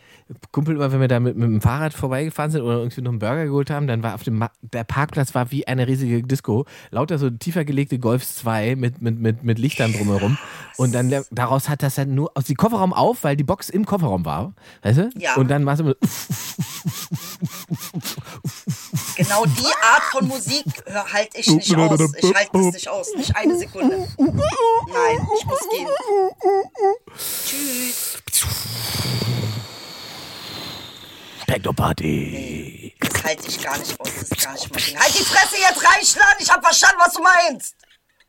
Kumpel 0.52 0.76
immer, 0.76 0.92
wenn 0.92 1.00
wir 1.00 1.08
da 1.08 1.20
mit, 1.20 1.36
mit 1.36 1.48
dem 1.48 1.60
Fahrrad 1.60 1.92
vorbeigefahren 1.92 2.50
sind 2.50 2.62
oder 2.62 2.78
irgendwie 2.78 3.00
noch 3.00 3.10
einen 3.10 3.18
Burger 3.18 3.46
geholt 3.46 3.70
haben, 3.70 3.86
dann 3.86 4.02
war 4.02 4.14
auf 4.14 4.22
dem 4.22 4.38
Ma 4.38 4.50
der 4.62 4.84
Parkplatz 4.84 5.34
war 5.34 5.50
wie 5.50 5.66
eine 5.66 5.86
riesige 5.86 6.22
Disco, 6.22 6.66
lauter 6.90 7.18
so 7.18 7.30
tiefer 7.30 7.64
gelegte 7.64 7.98
Golfs 7.98 8.36
2 8.36 8.76
mit 8.76 9.02
mit 9.02 9.18
mit 9.18 9.42
mit 9.42 9.58
Lichtern 9.58 9.92
drumherum 9.92 10.38
und 10.76 10.94
dann 10.94 11.12
daraus 11.30 11.68
hat 11.68 11.82
das 11.82 11.96
dann 11.96 12.14
nur 12.14 12.30
aus 12.34 12.44
dem 12.44 12.56
Kofferraum 12.56 12.92
auf, 12.92 13.24
weil 13.24 13.36
die 13.36 13.44
Box 13.44 13.68
im 13.68 13.84
Kofferraum 13.84 14.24
war, 14.24 14.54
weißt 14.82 14.98
du? 14.98 15.10
Ja. 15.16 15.34
Und 15.34 15.48
dann 15.50 15.66
war 15.66 15.74
es 15.74 15.80
immer 15.80 15.94
Genau 19.16 19.44
die 19.46 19.72
Art 19.82 20.02
von 20.12 20.27
Musik 20.28 20.64
halte 21.12 21.38
ich 21.38 21.46
nicht 21.48 21.74
aus. 21.74 22.00
Ich 22.16 22.34
halte 22.34 22.58
es 22.58 22.74
nicht 22.74 22.88
aus. 22.88 23.14
Nicht 23.14 23.36
eine 23.36 23.56
Sekunde. 23.56 24.08
Nein, 24.18 25.28
ich 25.38 25.44
muss 25.46 25.60
gehen. 25.70 25.88
Tschüss. 27.46 28.18
Techno-Party. 31.46 32.94
Das 33.00 33.24
halte 33.24 33.48
ich 33.48 33.62
gar 33.62 33.78
nicht 33.78 33.98
aus. 33.98 34.08
Das 34.14 34.22
ist 34.22 34.44
gar 34.44 34.52
nicht 34.52 34.70
mein 34.70 34.84
Ding. 34.84 34.98
Halt 34.98 35.18
die 35.18 35.24
Fresse 35.24 35.56
jetzt 35.56 35.82
reinschlagen. 35.82 36.36
Ich 36.40 36.50
habe 36.50 36.62
verstanden, 36.62 37.00
was 37.00 37.14
du 37.14 37.22
meinst. 37.22 37.76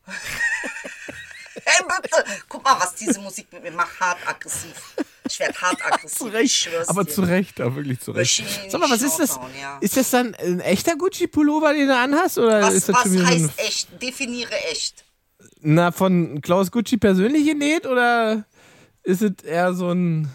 hey, 1.64 1.84
bitte. 2.02 2.24
Guck 2.48 2.64
mal, 2.64 2.80
was 2.80 2.94
diese 2.94 3.20
Musik 3.20 3.52
mit 3.52 3.62
mir 3.62 3.72
macht. 3.72 4.00
Hart 4.00 4.18
aggressiv. 4.26 4.94
Ich 5.30 5.38
werde 5.38 5.54
hart 5.60 5.84
aggressiv. 5.86 6.18
Zu 6.18 6.88
aber 6.90 7.04
dir. 7.04 7.10
zu 7.10 7.22
Recht, 7.22 7.60
auch 7.60 7.74
wirklich 7.76 8.00
zu 8.00 8.10
Recht. 8.10 8.42
Sag 8.68 8.80
mal, 8.80 8.90
was 8.90 9.02
ist 9.02 9.18
das? 9.18 9.38
Ja. 9.60 9.78
Ist 9.80 9.96
das 9.96 10.10
dann 10.10 10.34
ein 10.34 10.60
echter 10.60 10.96
Gucci-Pullover, 10.96 11.72
den 11.72 11.86
du 11.86 11.96
anhast? 11.96 12.36
Oder 12.38 12.62
Was, 12.62 12.74
ist 12.74 12.88
das 12.88 12.96
was 12.96 13.26
heißt 13.26 13.50
echt? 13.58 14.02
Definiere 14.02 14.52
echt. 14.70 15.04
na, 15.60 15.92
von 15.92 16.40
Klaus 16.40 16.70
Gucci 16.72 16.96
persönlich 16.96 17.46
genäht? 17.46 17.86
Oder 17.86 18.44
ist 19.02 19.22
es 19.22 19.42
eher 19.44 19.72
so 19.72 19.90
ein, 19.92 20.28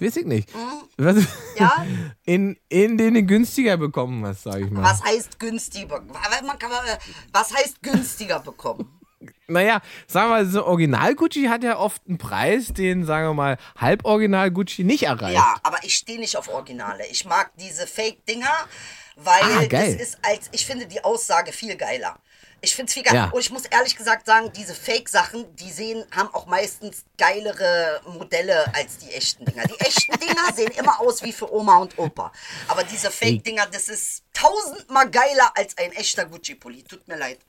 weiß 0.00 0.16
ich 0.16 0.26
nicht. 0.26 0.48
Was, 0.98 1.16
Mhm. 1.16 1.26
Ja? 1.58 1.86
in, 2.24 2.56
in 2.68 2.98
den 2.98 3.14
du 3.14 3.22
günstiger 3.22 3.76
bekommen 3.76 4.24
hast, 4.26 4.42
sag 4.42 4.60
ich 4.60 4.70
mal. 4.70 4.82
Was 4.82 5.02
heißt 5.04 5.38
günstiger? 5.38 6.00
Mal- 6.00 6.98
was 7.32 7.54
heißt 7.54 7.82
günstiger 7.82 8.40
bekommen? 8.40 8.88
Naja, 9.46 9.80
sagen 10.06 10.30
wir 10.30 10.36
mal, 10.36 10.46
so 10.46 10.64
Original 10.64 11.14
Gucci 11.14 11.44
hat 11.44 11.62
ja 11.64 11.78
oft 11.78 12.02
einen 12.08 12.18
Preis, 12.18 12.72
den, 12.72 13.04
sagen 13.04 13.28
wir 13.28 13.34
mal, 13.34 13.58
Halb-Original 13.78 14.50
Gucci 14.50 14.84
nicht 14.84 15.04
erreicht. 15.04 15.34
Ja, 15.34 15.56
aber 15.62 15.78
ich 15.82 15.94
stehe 15.94 16.18
nicht 16.18 16.36
auf 16.36 16.48
Originale. 16.48 17.06
Ich 17.06 17.24
mag 17.24 17.50
diese 17.58 17.86
Fake-Dinger, 17.86 18.66
weil 19.16 19.42
Ah, 19.42 19.66
das 19.66 19.88
ist 19.94 20.18
als, 20.22 20.48
ich 20.52 20.64
finde 20.66 20.86
die 20.86 21.02
Aussage 21.04 21.52
viel 21.52 21.76
geiler. 21.76 22.18
Ich 22.64 22.76
finde 22.76 22.90
es 22.90 22.94
viel 22.94 23.02
geiler. 23.02 23.16
Ja. 23.16 23.30
Und 23.30 23.40
ich 23.40 23.50
muss 23.50 23.64
ehrlich 23.66 23.96
gesagt 23.96 24.24
sagen, 24.24 24.52
diese 24.56 24.72
Fake-Sachen, 24.72 25.54
die 25.56 25.70
sehen, 25.70 26.04
haben 26.14 26.32
auch 26.32 26.46
meistens 26.46 27.04
geilere 27.18 28.00
Modelle 28.06 28.72
als 28.72 28.98
die 28.98 29.10
echten 29.10 29.44
Dinger. 29.44 29.64
Die 29.64 29.80
echten 29.80 30.18
Dinger 30.20 30.52
sehen 30.54 30.70
immer 30.78 31.00
aus 31.00 31.24
wie 31.24 31.32
für 31.32 31.52
Oma 31.52 31.78
und 31.78 31.98
Opa. 31.98 32.32
Aber 32.68 32.84
diese 32.84 33.10
Fake-Dinger, 33.10 33.66
das 33.66 33.88
ist 33.88 34.22
tausendmal 34.32 35.10
geiler 35.10 35.50
als 35.56 35.76
ein 35.76 35.90
echter 35.92 36.24
Gucci-Pulli. 36.24 36.84
Tut 36.84 37.06
mir 37.08 37.16
leid. 37.16 37.40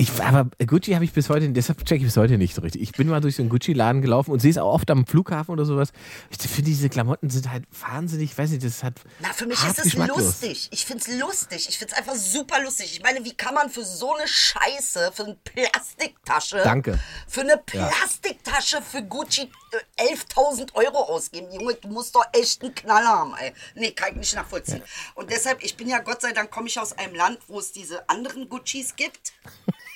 Ich, 0.00 0.22
aber 0.22 0.48
Gucci 0.66 0.94
habe 0.94 1.04
ich 1.04 1.12
bis 1.12 1.28
heute, 1.28 1.50
deshalb 1.50 1.84
checke 1.84 1.96
ich 1.96 2.04
bis 2.04 2.16
heute 2.16 2.38
nicht 2.38 2.54
so 2.54 2.62
richtig. 2.62 2.80
Ich 2.80 2.92
bin 2.92 3.06
mal 3.06 3.20
durch 3.20 3.36
so 3.36 3.42
einen 3.42 3.50
Gucci-Laden 3.50 4.00
gelaufen 4.00 4.30
und 4.30 4.40
sehe 4.40 4.50
es 4.50 4.56
auch 4.56 4.72
oft 4.72 4.90
am 4.90 5.06
Flughafen 5.06 5.52
oder 5.52 5.66
sowas. 5.66 5.92
Ich 6.30 6.38
finde, 6.38 6.70
diese 6.70 6.88
Klamotten 6.88 7.28
sind 7.28 7.50
halt 7.50 7.64
wahnsinnig, 7.82 8.30
ich 8.30 8.38
weiß 8.38 8.48
nicht, 8.48 8.64
das 8.64 8.82
hat. 8.82 8.94
Na, 9.18 9.30
für 9.34 9.44
mich 9.44 9.62
ist 9.62 9.76
es 9.76 9.84
geschmacklos. 9.84 10.18
lustig. 10.18 10.68
Ich 10.72 10.86
find's 10.86 11.06
lustig. 11.06 11.68
Ich 11.68 11.76
find's 11.76 11.92
einfach 11.92 12.14
super 12.14 12.62
lustig. 12.62 12.94
Ich 12.94 13.02
meine, 13.02 13.22
wie 13.26 13.34
kann 13.34 13.52
man 13.52 13.68
für 13.68 13.84
so 13.84 14.14
eine 14.14 14.26
Scheiße, 14.26 15.12
für 15.12 15.24
eine 15.24 15.36
Plastiktasche, 15.44 16.62
Danke. 16.64 16.98
für 17.28 17.42
eine 17.42 17.58
Plastiktasche 17.58 18.80
für 18.80 19.02
Gucci 19.02 19.50
äh, 19.98 20.14
11.000 20.14 20.76
Euro 20.76 20.96
ausgeben? 21.14 21.52
Junge, 21.52 21.74
du 21.74 21.88
musst 21.88 22.14
doch 22.14 22.24
echt 22.32 22.62
einen 22.62 22.74
Knall 22.74 23.04
haben, 23.04 23.34
ey. 23.38 23.52
Nee, 23.74 23.90
kann 23.90 24.12
ich 24.12 24.16
nicht 24.16 24.34
nachvollziehen. 24.34 24.82
Und 25.14 25.30
deshalb, 25.30 25.62
ich 25.62 25.76
bin 25.76 25.88
ja, 25.88 25.98
Gott 25.98 26.22
sei 26.22 26.32
Dank, 26.32 26.50
komme 26.50 26.68
ich 26.68 26.80
aus 26.80 26.94
einem 26.94 27.14
Land, 27.14 27.40
wo 27.48 27.58
es 27.58 27.72
diese 27.72 28.08
anderen 28.08 28.48
Guccis 28.48 28.96
gibt. 28.96 29.34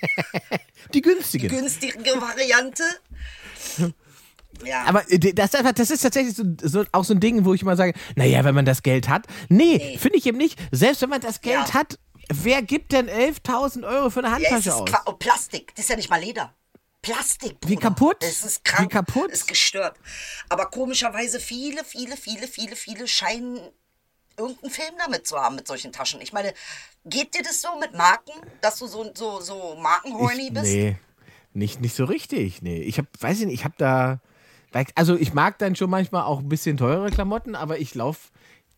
Die 0.94 1.00
günstigen. 1.02 1.48
Günstige 1.48 1.98
Variante. 2.20 2.84
Ja. 4.64 4.84
aber 4.84 5.10
äh, 5.10 5.18
das, 5.18 5.46
ist 5.46 5.56
einfach- 5.56 5.72
das 5.72 5.90
ist 5.90 6.00
tatsächlich 6.02 6.36
so, 6.36 6.44
so, 6.62 6.84
auch 6.92 7.04
so 7.04 7.12
ein 7.14 7.20
Ding, 7.20 7.44
wo 7.44 7.54
ich 7.54 7.62
immer 7.62 7.76
sage, 7.76 7.92
naja, 8.14 8.44
wenn 8.44 8.54
man 8.54 8.64
das 8.64 8.82
Geld 8.82 9.08
hat. 9.08 9.26
Nee, 9.48 9.98
finde 9.98 10.18
ich 10.18 10.26
eben 10.26 10.38
nicht. 10.38 10.58
Selbst 10.70 11.02
wenn 11.02 11.08
man 11.10 11.20
das 11.20 11.40
Geld 11.40 11.68
Ja. 11.68 11.74
hat, 11.74 11.98
wer 12.32 12.62
gibt 12.62 12.92
denn 12.92 13.08
11.000 13.08 13.84
Euro 13.84 14.10
für 14.10 14.20
eine 14.24 14.28
Ja, 14.28 14.36
es 14.36 14.44
Handtasche 14.52 14.68
ist 14.68 14.74
aus? 14.76 14.88
Qua- 14.88 15.02
oh, 15.06 15.12
Plastik, 15.14 15.74
das 15.74 15.84
ist 15.86 15.88
ja 15.90 15.96
nicht 15.96 16.08
mal 16.10 16.20
Leder. 16.20 16.54
Plastik. 17.02 17.60
Bruder. 17.60 17.72
Wie 17.72 17.76
kaputt? 17.76 18.16
Es 18.20 18.44
ist 18.44 18.64
krank. 18.64 18.84
Wie 18.90 18.94
kaputt? 18.94 19.30
Ist 19.30 19.46
gestört. 19.48 19.96
Aber 20.48 20.66
komischerweise 20.70 21.38
viele, 21.40 21.84
viele, 21.84 22.16
viele, 22.16 22.46
viele, 22.46 22.76
viele 22.76 23.06
scheinen 23.08 23.58
irgendeinen 24.36 24.70
Film 24.70 24.94
damit 24.98 25.26
zu 25.26 25.36
haben 25.36 25.56
mit 25.56 25.66
solchen 25.66 25.92
Taschen. 25.92 26.20
Ich 26.20 26.32
meine, 26.32 26.52
geht 27.04 27.34
dir 27.34 27.42
das 27.42 27.60
so 27.60 27.78
mit 27.78 27.94
Marken, 27.94 28.32
dass 28.60 28.78
du 28.78 28.86
so 28.86 29.10
so 29.14 29.40
so 29.40 29.76
Markenhorny 29.76 30.50
bist? 30.50 30.64
nee, 30.64 30.96
nicht, 31.52 31.80
nicht 31.80 31.94
so 31.94 32.04
richtig. 32.04 32.62
Nee, 32.62 32.82
ich 32.82 32.98
hab, 32.98 33.06
weiß 33.20 33.40
ich 33.40 33.46
nicht, 33.46 33.54
ich 33.60 33.64
habe 33.64 33.74
da, 33.78 34.20
also 34.96 35.16
ich 35.16 35.32
mag 35.34 35.58
dann 35.58 35.76
schon 35.76 35.88
manchmal 35.90 36.24
auch 36.24 36.40
ein 36.40 36.48
bisschen 36.48 36.76
teure 36.76 37.10
Klamotten, 37.10 37.54
aber 37.54 37.78
ich 37.78 37.94
laufe, 37.94 38.30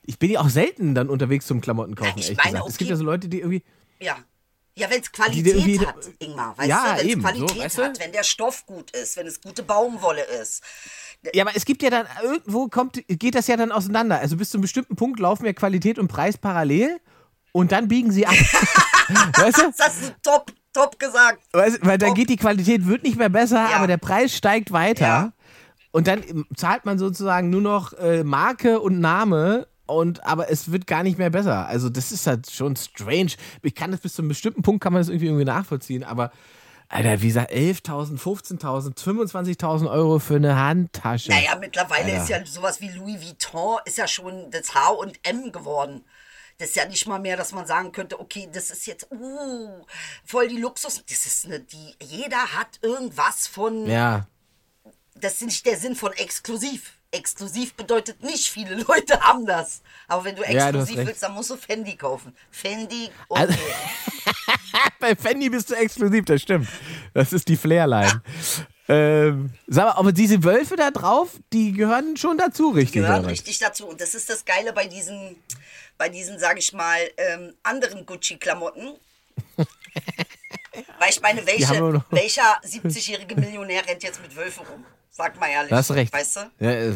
ich 0.03 0.19
bin 0.19 0.31
ja 0.31 0.41
auch 0.41 0.49
selten 0.51 0.95
dann 0.95 1.09
unterwegs 1.09 1.47
zum 1.47 1.61
Klamotten 1.61 1.95
kaufen, 1.95 2.19
ich 2.19 2.27
ehrlich 2.27 2.39
meine, 2.39 2.51
gesagt. 2.51 2.69
Es 2.69 2.75
okay. 2.75 2.79
gibt 2.79 2.91
ja 2.91 2.97
so 2.97 3.05
Leute, 3.05 3.29
die 3.29 3.41
irgendwie, 3.41 3.63
Ja. 4.01 4.17
Ja, 4.79 4.91
wenn 4.91 5.01
es 5.01 5.11
Qualität 5.11 5.87
hat, 5.87 5.97
Ingmar, 6.19 6.59
weißt 6.59 6.69
Ja, 6.69 6.83
du, 6.83 6.91
wenn 6.91 7.07
es 7.07 7.13
eben, 7.13 7.21
so, 7.23 7.29
Qualität 7.29 7.59
weißt 7.63 7.79
du? 7.79 7.83
hat, 7.85 7.99
wenn 7.99 8.13
der 8.13 8.25
Stoff 8.25 8.67
gut 8.67 8.91
ist, 8.91 9.17
wenn 9.17 9.27
es 9.27 9.41
gute 9.41 9.63
Baumwolle 9.63 10.23
ist. 10.23 10.63
Ja, 11.35 11.45
aber 11.45 11.57
es 11.57 11.65
gibt 11.65 11.83
ja 11.83 11.91
dann, 11.91 12.07
irgendwo 12.23 12.69
kommt, 12.69 13.03
geht 13.09 13.35
das 13.35 13.47
ja 13.47 13.57
dann 13.57 13.73
auseinander. 13.73 14.19
Also 14.19 14.37
bis 14.37 14.51
zu 14.51 14.57
einem 14.59 14.63
bestimmten 14.63 14.97
Punkt 14.97 15.19
laufen 15.21 15.47
ja 15.47 15.53
Qualität 15.53 15.99
und 15.99 16.09
Preis 16.09 16.37
parallel 16.39 16.99
und 17.53 17.73
dann 17.73 17.89
biegen 17.89 18.13
sie 18.13 18.27
ab. 18.27 18.35
weißt 19.39 19.59
du? 19.59 19.73
Das 19.77 20.01
du 20.01 20.15
top, 20.23 20.53
top 20.73 20.99
gesagt. 20.99 21.41
Weißt, 21.53 21.79
weil 21.83 21.99
dann 21.99 22.11
Ob- 22.11 22.17
geht 22.17 22.29
die 22.31 22.37
Qualität, 22.37 22.87
wird 22.87 23.03
nicht 23.03 23.19
mehr 23.19 23.29
besser, 23.31 23.69
Ja. 23.71 23.77
aber 23.77 23.87
der 23.87 23.97
Preis 23.99 24.35
steigt 24.37 24.73
weiter. 24.73 25.07
Ja. 25.07 25.33
Und 25.93 26.07
dann 26.07 26.23
zahlt 26.57 26.85
man 26.85 26.99
sozusagen 26.99 27.49
nur 27.51 27.63
noch 27.63 27.93
äh, 27.95 28.23
Marke 28.25 28.81
und 28.81 29.01
Name. 29.01 29.67
Und, 29.87 30.27
aber 30.27 30.51
es 30.51 30.73
wird 30.73 30.87
gar 30.89 31.05
nicht 31.05 31.17
mehr 31.17 31.31
besser. 31.31 31.69
Also, 31.69 31.89
das 31.89 32.11
ist 32.11 32.27
halt 32.27 32.51
schon 32.51 32.75
strange. 32.75 33.31
Ich 33.63 33.75
kann 33.77 33.93
das 33.93 34.01
bis 34.01 34.15
zu 34.15 34.23
einem 34.23 34.29
bestimmten 34.31 34.63
Punkt 34.63 34.83
kann 34.83 34.93
man 34.93 35.01
das 35.01 35.09
irgendwie, 35.09 35.27
irgendwie 35.27 35.45
nachvollziehen. 35.45 36.03
Aber, 36.03 36.33
Alter, 36.89 37.21
wie 37.21 37.27
gesagt, 37.27 37.53
11.000, 37.53 38.19
15.000, 38.19 38.97
25.000 38.97 39.91
Euro 39.91 40.19
für 40.19 40.37
eine 40.37 40.57
Handtasche. 40.57 41.31
Naja, 41.31 41.57
mittlerweile 41.57 42.13
Alter. 42.13 42.23
ist 42.23 42.29
ja 42.29 42.47
sowas 42.47 42.81
wie 42.81 42.91
Louis 42.91 43.21
Vuitton 43.21 43.79
ist 43.85 43.99
ja 43.99 44.07
schon 44.07 44.51
das 44.51 44.75
H 44.75 44.91
und 44.91 45.19
M 45.27 45.51
geworden. 45.51 46.05
Das 46.59 46.71
ist 46.71 46.77
ja 46.77 46.87
nicht 46.87 47.07
mal 47.07 47.19
mehr, 47.19 47.37
dass 47.37 47.53
man 47.53 47.67
sagen 47.67 47.93
könnte, 47.93 48.19
okay, 48.19 48.49
das 48.51 48.71
ist 48.71 48.87
jetzt 48.87 49.11
uh, 49.11 49.85
voll 50.25 50.49
die 50.49 50.57
Luxus. 50.57 51.05
Das 51.07 51.27
ist 51.27 51.45
eine, 51.45 51.61
die 51.61 51.95
jeder 52.01 52.55
hat 52.55 52.79
irgendwas 52.83 53.47
von. 53.47 53.87
Ja. 53.87 54.27
Das 55.15 55.35
ist 55.35 55.43
nicht 55.43 55.67
der 55.67 55.77
Sinn 55.77 55.97
von 55.97 56.13
exklusiv. 56.13 56.96
Exklusiv 57.13 57.75
bedeutet 57.75 58.23
nicht, 58.23 58.49
viele 58.49 58.75
Leute 58.83 59.21
haben 59.21 59.47
das. 59.47 59.83
Aber 60.09 60.25
wenn 60.25 60.37
du 60.37 60.43
Ja, 60.43 60.73
du 60.73 60.79
exklusiv 60.81 61.07
willst, 61.07 61.23
dann 61.23 61.35
musst 61.35 61.51
du 61.51 61.57
Fendi 61.57 61.97
kaufen. 61.97 62.35
Fendi, 62.51 63.09
okay. 63.29 63.43
Also- 63.43 63.59
Bei 65.01 65.15
Fendi 65.15 65.49
bist 65.49 65.71
du 65.71 65.75
exklusiv, 65.75 66.25
das 66.25 66.43
stimmt. 66.43 66.69
Das 67.15 67.33
ist 67.33 67.49
die 67.49 67.57
Flairline. 67.57 68.23
ähm, 68.89 69.51
sag 69.67 69.85
mal, 69.87 69.93
aber 69.93 70.13
diese 70.13 70.43
Wölfe 70.45 70.77
da 70.77 70.91
drauf, 70.91 71.31
die 71.53 71.73
gehören 71.73 72.17
schon 72.17 72.37
dazu, 72.39 72.71
richtig? 72.71 73.03
gehören 73.03 73.21
oder 73.21 73.31
richtig 73.31 73.59
dazu. 73.59 73.87
Und 73.87 74.01
das 74.01 74.15
ist 74.15 74.29
das 74.29 74.45
Geile 74.45 74.73
bei 74.73 74.87
diesen, 74.87 75.37
bei 75.99 76.09
diesen, 76.09 76.39
sage 76.39 76.59
ich 76.59 76.73
mal, 76.73 76.99
ähm, 77.17 77.55
anderen 77.63 78.05
Gucci-Klamotten. 78.07 78.95
Weil 80.99 81.11
ich 81.11 81.21
meine, 81.21 81.47
welche, 81.47 82.05
welcher 82.11 82.61
70-jährige 82.65 83.35
Millionär 83.37 83.87
rennt 83.87 84.03
jetzt 84.03 84.21
mit 84.21 84.35
Wölfen 84.37 84.67
rum? 84.67 84.85
Sag 85.17 85.41
mal 85.41 85.49
ehrlich. 85.49 85.71
Da 85.71 85.77
hast 85.77 85.89
du 85.89 85.95
recht. 85.95 86.13
Weißt 86.13 86.37
du? 86.37 86.41
Ja, 86.61 86.71
äh, 86.73 86.93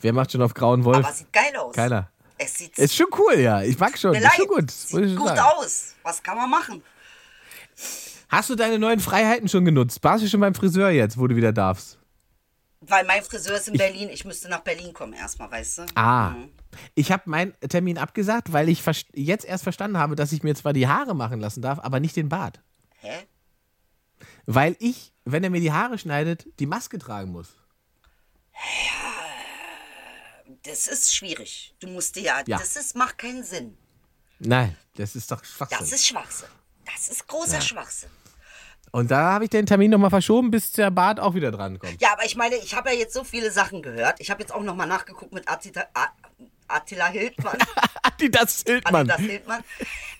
wer 0.00 0.12
macht 0.12 0.30
schon 0.30 0.42
auf 0.42 0.52
grauen 0.52 0.84
Wolf? 0.84 0.98
Aber 0.98 1.12
sieht 1.12 1.32
geil 1.32 1.56
aus. 1.56 1.74
Keiner. 1.74 2.10
Es 2.36 2.58
sieht 2.58 2.76
Ist 2.78 2.94
schon 2.94 3.06
cool, 3.16 3.38
ja. 3.38 3.62
Ich 3.62 3.78
mag 3.78 3.96
schon. 3.96 4.14
Ist 4.14 4.34
schon 4.34 4.48
gut. 4.48 4.64
ich 4.70 4.74
Sieht 4.74 5.16
gut 5.16 5.28
sagen. 5.28 5.40
aus. 5.40 5.94
Was 6.02 6.22
kann 6.22 6.36
man 6.36 6.50
machen? 6.50 6.82
Hast 8.28 8.50
du 8.50 8.54
deine 8.54 8.78
neuen 8.78 9.00
Freiheiten 9.00 9.48
schon 9.48 9.64
genutzt? 9.64 10.00
Warst 10.02 10.22
du 10.24 10.28
schon 10.28 10.40
beim 10.40 10.54
Friseur 10.54 10.90
jetzt, 10.90 11.18
wo 11.18 11.26
du 11.26 11.36
wieder 11.36 11.52
darfst? 11.54 11.98
Weil 12.82 13.06
mein 13.06 13.22
Friseur 13.22 13.56
ist 13.56 13.68
in 13.68 13.78
Berlin. 13.78 14.10
Ich 14.10 14.26
müsste 14.26 14.50
nach 14.50 14.60
Berlin 14.60 14.92
kommen 14.92 15.14
erstmal, 15.14 15.50
weißt 15.50 15.78
du? 15.78 15.82
Ah. 15.94 16.30
Mhm. 16.30 16.50
Ich 16.94 17.10
habe 17.12 17.22
meinen 17.30 17.54
Termin 17.66 17.96
abgesagt, 17.96 18.52
weil 18.52 18.68
ich 18.68 18.82
jetzt 19.14 19.46
erst 19.46 19.62
verstanden 19.62 19.96
habe, 19.96 20.16
dass 20.16 20.32
ich 20.32 20.42
mir 20.42 20.54
zwar 20.54 20.74
die 20.74 20.86
Haare 20.86 21.14
machen 21.14 21.40
lassen 21.40 21.62
darf, 21.62 21.78
aber 21.78 21.98
nicht 21.98 22.14
den 22.16 22.28
Bart. 22.28 22.60
Hä? 22.98 23.26
Weil 24.44 24.76
ich, 24.80 25.13
wenn 25.24 25.44
er 25.44 25.50
mir 25.50 25.60
die 25.60 25.72
Haare 25.72 25.98
schneidet, 25.98 26.46
die 26.58 26.66
Maske 26.66 26.98
tragen 26.98 27.32
muss. 27.32 27.48
Das 30.64 30.86
ist 30.86 31.14
schwierig. 31.14 31.74
Du 31.80 31.88
musst 31.88 32.16
dir 32.16 32.22
ja, 32.22 32.42
Ja. 32.46 32.58
das 32.58 32.76
ist, 32.76 32.96
macht 32.96 33.18
keinen 33.18 33.44
Sinn. 33.44 33.76
Nein, 34.38 34.76
das 34.96 35.16
ist 35.16 35.30
doch 35.30 35.44
Schwachsinn. 35.44 35.78
Das 35.80 35.92
ist 35.92 36.06
Schwachsinn. 36.06 36.48
Das 36.84 37.08
ist 37.08 37.26
großer 37.26 37.60
Schwachsinn. 37.60 38.10
Und 38.90 39.10
da 39.10 39.32
habe 39.32 39.44
ich 39.44 39.50
den 39.50 39.66
Termin 39.66 39.90
nochmal 39.90 40.10
verschoben, 40.10 40.50
bis 40.50 40.70
der 40.72 40.90
Bart 40.90 41.18
auch 41.18 41.34
wieder 41.34 41.50
drankommt. 41.50 42.00
Ja, 42.00 42.12
aber 42.12 42.24
ich 42.24 42.36
meine, 42.36 42.56
ich 42.56 42.74
habe 42.74 42.90
ja 42.92 42.96
jetzt 42.98 43.12
so 43.14 43.24
viele 43.24 43.50
Sachen 43.50 43.82
gehört. 43.82 44.20
Ich 44.20 44.30
habe 44.30 44.40
jetzt 44.40 44.52
auch 44.52 44.62
noch 44.62 44.76
mal 44.76 44.86
nachgeguckt 44.86 45.32
mit 45.32 45.48
Attila, 45.48 45.86
Attila 46.68 47.06
Hildmann. 47.08 47.58
Adidas 48.02 48.62
Hildmann. 48.66 49.10
Adidas 49.10 49.20
Hildmann. 49.30 49.64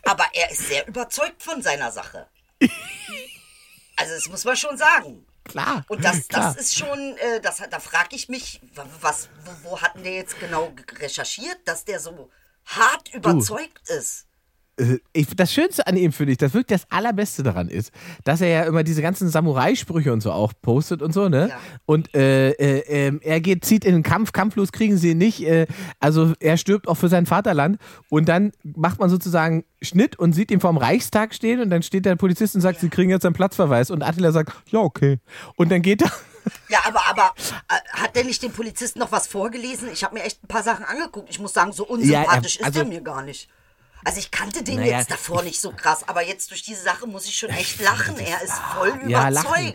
Aber 0.05 0.25
er 0.33 0.51
ist 0.51 0.67
sehr 0.69 0.87
überzeugt 0.89 1.43
von 1.43 1.63
seiner 1.63 1.93
Sache. 1.93 2.27
Also 3.97 4.15
das 4.15 4.29
muss 4.29 4.45
man 4.45 4.57
schon 4.57 4.77
sagen. 4.77 5.25
Klar. 5.45 5.85
Und 5.89 6.05
das, 6.05 6.27
klar. 6.29 6.55
das 6.55 6.57
ist 6.57 6.77
schon, 6.79 7.17
äh, 7.19 7.41
das, 7.41 7.63
da 7.71 7.79
frage 7.81 8.17
ich 8.17 8.29
mich, 8.29 8.61
wa- 8.75 8.87
was, 9.01 9.29
wo, 9.45 9.71
wo 9.71 9.81
hat 9.83 9.95
denn 9.95 10.05
der 10.05 10.15
jetzt 10.15 10.39
genau 10.41 10.71
ge- 10.71 10.85
recherchiert, 10.99 11.59
dass 11.67 11.85
der 11.85 12.01
so 12.01 12.31
hart 12.67 13.13
überzeugt 13.15 13.89
ist? 13.91 14.27
Äh, 14.79 14.99
ich, 15.13 15.27
das 15.37 15.53
Schönste 15.53 15.87
an 15.87 15.97
ihm 15.97 16.13
finde 16.13 16.33
ich, 16.33 16.39
das 16.39 16.53
wirklich 16.55 16.81
das 16.81 16.91
Allerbeste 16.91 17.43
daran 17.43 17.69
ist, 17.69 17.93
dass 18.25 18.41
er 18.41 18.49
ja 18.49 18.63
immer 18.65 18.83
diese 18.85 19.03
ganzen 19.03 19.29
Samurai-Sprüche 19.29 20.13
und 20.13 20.21
so 20.21 20.33
auch 20.33 20.53
postet 20.63 21.03
und 21.03 21.13
so, 21.13 21.29
ne? 21.29 21.49
Ja. 21.51 21.57
Und 21.87 22.15
äh, 22.15 22.51
äh, 22.51 22.79
ähm, 23.07 23.21
er 23.23 23.41
geht, 23.41 23.65
zieht 23.65 23.85
in 23.85 23.95
den 23.95 24.03
Kampf, 24.03 24.33
kampflos 24.33 24.73
kriegen 24.73 24.97
sie 24.97 25.11
ihn 25.13 25.19
nicht. 25.19 25.43
Äh, 25.47 25.67
also 26.01 26.33
er 26.41 26.57
stirbt 26.57 26.89
auch 26.89 26.97
für 26.97 27.09
sein 27.09 27.27
Vaterland. 27.27 27.79
Und 28.09 28.29
dann 28.29 28.53
macht 28.63 28.99
man 29.01 29.11
sozusagen 29.11 29.65
Schnitt 29.83 30.19
und 30.19 30.33
sieht 30.33 30.51
ihn 30.51 30.61
vorm 30.61 30.77
Reichstag 30.79 31.35
stehen 31.35 31.61
und 31.61 31.71
dann 31.71 31.83
steht 31.83 32.07
der 32.07 32.17
Polizist 32.17 32.55
und 32.55 32.61
sagt, 32.61 32.81
sie 32.81 32.89
kriegen 32.89 33.11
jetzt 33.11 33.25
einen 33.27 33.35
Platzverweis. 33.35 33.91
Und 33.91 34.03
Attila 34.03 34.33
sagt, 34.33 34.53
ja, 34.71 34.79
okay. 34.81 35.19
Und 35.57 35.71
dann 35.71 35.83
geht 35.83 36.03
er. 36.03 36.11
Ja, 36.69 36.81
aber, 36.87 37.01
aber 37.09 37.33
äh, 37.71 37.99
hat 38.03 38.15
der 38.17 38.25
nicht 38.25 38.43
dem 38.43 38.53
Polizisten 38.53 38.99
noch 38.99 39.11
was 39.11 39.27
vorgelesen? 39.27 39.89
Ich 39.91 40.05
habe 40.05 40.13
mir 40.13 40.25
echt 40.25 40.45
ein 40.45 40.47
paar 40.47 40.63
Sachen 40.63 40.85
angeguckt. 40.85 41.31
Ich 41.31 41.41
muss 41.41 41.55
sagen, 41.55 41.73
so 41.73 41.87
unsympathisch 41.87 42.57
Ja, 42.57 42.61
er- 42.61 42.67
also- 42.67 42.81
ist 42.81 42.85
der 42.85 42.85
mir 42.85 43.01
gar 43.01 43.23
nicht. 43.23 43.49
Also 44.05 44.19
ich 44.19 44.31
kannte 44.31 44.63
den 44.63 44.81
Naja. 44.81 44.99
jetzt 44.99 45.11
davor 45.11 45.43
nicht 45.43 45.61
so 45.61 45.73
krass, 45.73 46.07
aber 46.09 46.23
jetzt 46.23 46.51
durch 46.51 46.63
diese 46.63 46.83
Sache 46.83 47.07
muss 47.07 47.25
ich 47.27 47.39
schon 47.39 47.49
echt 47.51 47.81
lachen. 47.81 48.19
Er 48.19 48.43
ist 48.43 48.53
voll 48.53 48.91
Ja, 49.09 49.29
überzeugt. 49.31 49.35
lachen. 49.57 49.75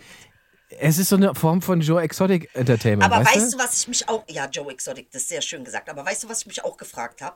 Es 0.80 1.00
ist 1.00 1.10
so 1.10 1.16
eine 1.16 1.34
Form 1.34 1.64
von 1.64 1.82
Joe 1.82 2.00
Exotic 2.02 2.48
Entertainment. 2.54 3.12
aber 3.12 3.26
weißt, 3.26 3.36
weißt 3.38 3.54
du, 3.54 3.58
was 3.58 3.82
ich 3.82 3.88
mich 3.88 4.08
auch. 4.08 4.24
Ja, 4.30 4.46
Joe 4.48 4.72
Exotic, 4.72 5.10
das 5.12 5.24
ist 5.24 5.30
sehr 5.30 5.42
schön 5.42 5.64
gesagt. 5.64 5.90
Aber 5.90 6.06
weißt 6.06 6.24
du, 6.24 6.30
was 6.30 6.42
ich 6.42 6.46
mich 6.48 6.64
auch 6.64 6.78
gefragt 6.78 7.22
habe? 7.24 7.36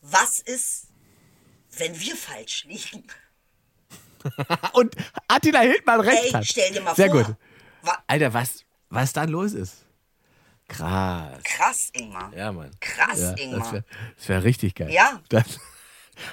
Was 0.00 0.40
ist, 0.40 0.88
wenn 1.78 1.98
wir 2.00 2.16
falsch 2.16 2.64
liegen? 2.64 3.04
Und 4.72 4.94
Attila 5.28 5.60
Hildmann 5.60 6.00
recht 6.00 6.24
Ey, 6.24 6.30
hat. 6.30 6.44
stell 6.46 6.72
dir 6.72 6.80
mal 6.80 6.94
Sehr 6.96 7.10
vor. 7.10 7.22
gut. 7.24 7.36
Wa- 7.82 8.02
Alter, 8.06 8.32
was, 8.34 8.64
was 8.88 9.12
da 9.12 9.24
los 9.24 9.52
ist? 9.52 9.74
Krass. 10.68 11.40
Krass, 11.44 11.90
Ingmar. 11.92 12.32
Ja, 12.34 12.50
Mann. 12.52 12.70
Krass, 12.80 13.20
ja, 13.20 13.32
Ingmar. 13.36 13.82
Das 14.16 14.28
wäre 14.28 14.40
wär 14.40 14.44
richtig 14.44 14.74
geil. 14.74 14.90
Ja. 14.90 15.20
Das, 15.28 15.44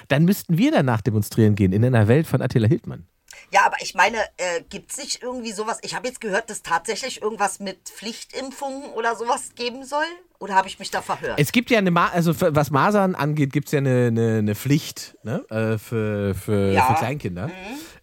dann 0.08 0.24
müssten 0.24 0.58
wir 0.58 0.70
danach 0.72 1.00
demonstrieren 1.00 1.54
gehen 1.54 1.72
in 1.72 1.84
einer 1.84 2.08
Welt 2.08 2.26
von 2.26 2.42
Attila 2.42 2.68
Hildmann. 2.68 3.06
Ja, 3.52 3.64
aber 3.66 3.76
ich 3.80 3.94
meine, 3.94 4.18
äh, 4.36 4.62
gibt 4.68 4.92
es 4.92 4.98
nicht 4.98 5.22
irgendwie 5.22 5.52
sowas? 5.52 5.78
Ich 5.82 5.94
habe 5.94 6.06
jetzt 6.06 6.20
gehört, 6.20 6.50
dass 6.50 6.62
tatsächlich 6.62 7.22
irgendwas 7.22 7.58
mit 7.58 7.78
Pflichtimpfungen 7.88 8.90
oder 8.90 9.16
sowas 9.16 9.54
geben 9.54 9.84
soll. 9.84 10.04
Oder 10.38 10.54
habe 10.54 10.68
ich 10.68 10.78
mich 10.78 10.90
da 10.90 11.02
verhört? 11.02 11.38
Es 11.38 11.52
gibt 11.52 11.70
ja 11.70 11.78
eine, 11.78 11.90
Ma 11.90 12.08
also 12.08 12.32
für, 12.32 12.54
was 12.54 12.70
Masern 12.70 13.14
angeht, 13.14 13.52
gibt 13.52 13.66
es 13.66 13.72
ja 13.72 13.78
eine, 13.78 14.06
eine, 14.06 14.38
eine 14.38 14.54
Pflicht 14.54 15.16
ne? 15.22 15.44
äh, 15.50 15.76
für, 15.78 16.34
für, 16.34 16.72
Ja. 16.72 16.82
Mhm. 16.82 16.86
für 16.86 16.94
Kleinkinder. 16.94 17.50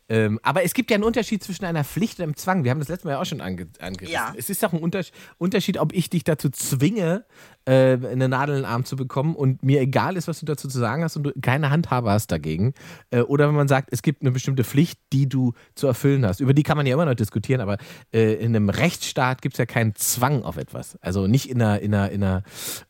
Ähm, 0.10 0.40
aber 0.44 0.64
es 0.64 0.74
gibt 0.74 0.90
ja 0.90 0.96
einen 0.96 1.04
Unterschied 1.04 1.44
zwischen 1.44 1.66
einer 1.66 1.84
Pflicht 1.84 2.20
und 2.20 2.24
einem 2.24 2.36
Zwang. 2.36 2.64
Wir 2.64 2.72
haben 2.72 2.80
das 2.80 2.88
letzte 2.88 3.08
Mal 3.08 3.14
ja 3.14 3.22
auch 3.22 3.26
schon 3.26 3.42
ange 3.42 3.68
angerissen. 3.80 4.14
Ja. 4.14 4.34
Es 4.38 4.50
ist 4.50 4.64
doch 4.64 4.74
ein 4.74 4.80
Unterschied, 4.80 5.14
Unterschied, 5.38 5.78
ob 5.78 5.94
ich 5.94 6.10
dich 6.10 6.24
dazu 6.24 6.50
zwinge, 6.50 7.26
äh, 7.66 7.94
eine 7.94 8.30
Nadel 8.30 8.56
in 8.56 8.62
den 8.64 8.70
Arm 8.70 8.86
zu 8.86 8.96
bekommen 8.96 9.36
und 9.36 9.64
mir 9.64 9.82
egal 9.82 10.16
ist, 10.16 10.28
was 10.28 10.40
du 10.40 10.46
dazu 10.46 10.68
zu 10.68 10.80
sagen 10.80 11.04
hast 11.04 11.18
und 11.18 11.24
du 11.24 11.34
keine 11.42 11.70
Handhabe 11.70 12.10
hast 12.10 12.32
dagegen. 12.32 12.74
Äh, 13.12 13.22
oder 13.22 13.48
wenn 13.48 13.56
man 13.56 13.68
sagt, 13.68 13.90
es 13.92 14.02
gibt 14.02 14.22
eine 14.22 14.32
bestimmte 14.32 14.64
Pflicht, 14.64 15.00
die 15.12 15.28
du 15.28 15.54
zu 15.76 15.88
erfüllen 15.88 16.26
hast. 16.26 16.40
Über 16.40 16.54
die 16.54 16.64
kann 16.64 16.78
man 16.78 16.86
ja 16.86 16.94
immer 16.94 17.06
noch 17.06 17.16
diskutieren, 17.16 17.62
aber 17.62 17.78
äh, 18.14 18.34
in 18.36 18.56
einem 18.56 18.70
Rechtsstaat 18.70 19.42
gibt 19.42 19.56
es 19.56 19.60
ja 19.60 19.66
keinen 19.66 19.96
Zwang 19.96 20.44
auf 20.44 20.58
etwas. 20.58 20.98
Also 21.02 21.28
nicht 21.28 21.50
in 21.50 21.62
einer, 21.62 21.80
in 21.82 21.94
einer, 21.94 22.12
in 22.12 22.24
einer 22.24 22.44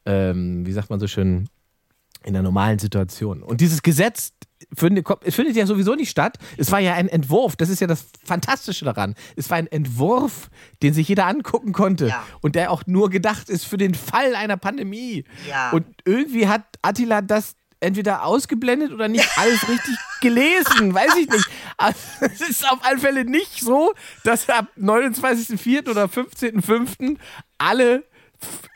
ähm, 0.05 0.65
wie 0.65 0.71
sagt 0.71 0.89
man 0.89 0.99
so 0.99 1.07
schön, 1.07 1.49
in 2.23 2.35
einer 2.35 2.43
normalen 2.43 2.79
Situation. 2.79 3.41
Und 3.41 3.61
dieses 3.61 3.81
Gesetz 3.81 4.33
findet, 4.73 5.07
findet 5.29 5.55
ja 5.55 5.65
sowieso 5.65 5.95
nicht 5.95 6.09
statt. 6.09 6.37
Es 6.57 6.71
war 6.71 6.79
ja 6.79 6.93
ein 6.93 7.07
Entwurf. 7.07 7.55
Das 7.55 7.69
ist 7.69 7.79
ja 7.79 7.87
das 7.87 8.05
Fantastische 8.23 8.85
daran. 8.85 9.15
Es 9.35 9.49
war 9.49 9.57
ein 9.57 9.67
Entwurf, 9.67 10.49
den 10.81 10.93
sich 10.93 11.07
jeder 11.07 11.27
angucken 11.27 11.73
konnte. 11.73 12.07
Ja. 12.07 12.23
Und 12.41 12.55
der 12.55 12.71
auch 12.71 12.83
nur 12.85 13.09
gedacht 13.09 13.49
ist 13.49 13.65
für 13.65 13.77
den 13.77 13.95
Fall 13.95 14.35
einer 14.35 14.57
Pandemie. 14.57 15.25
Ja. 15.47 15.71
Und 15.71 15.85
irgendwie 16.05 16.47
hat 16.47 16.63
Attila 16.81 17.21
das 17.21 17.55
entweder 17.79 18.23
ausgeblendet 18.25 18.91
oder 18.91 19.07
nicht 19.07 19.27
alles 19.37 19.67
richtig 19.67 19.95
gelesen, 20.21 20.93
weiß 20.93 21.15
ich 21.17 21.29
nicht. 21.29 21.47
Aber 21.77 21.95
es 22.21 22.41
ist 22.41 22.69
auf 22.69 22.79
alle 22.83 22.99
Fälle 22.99 23.25
nicht 23.25 23.61
so, 23.61 23.93
dass 24.23 24.49
ab 24.49 24.67
29.04. 24.79 25.89
oder 25.89 26.05
15.05. 26.05 27.17
alle 27.57 28.03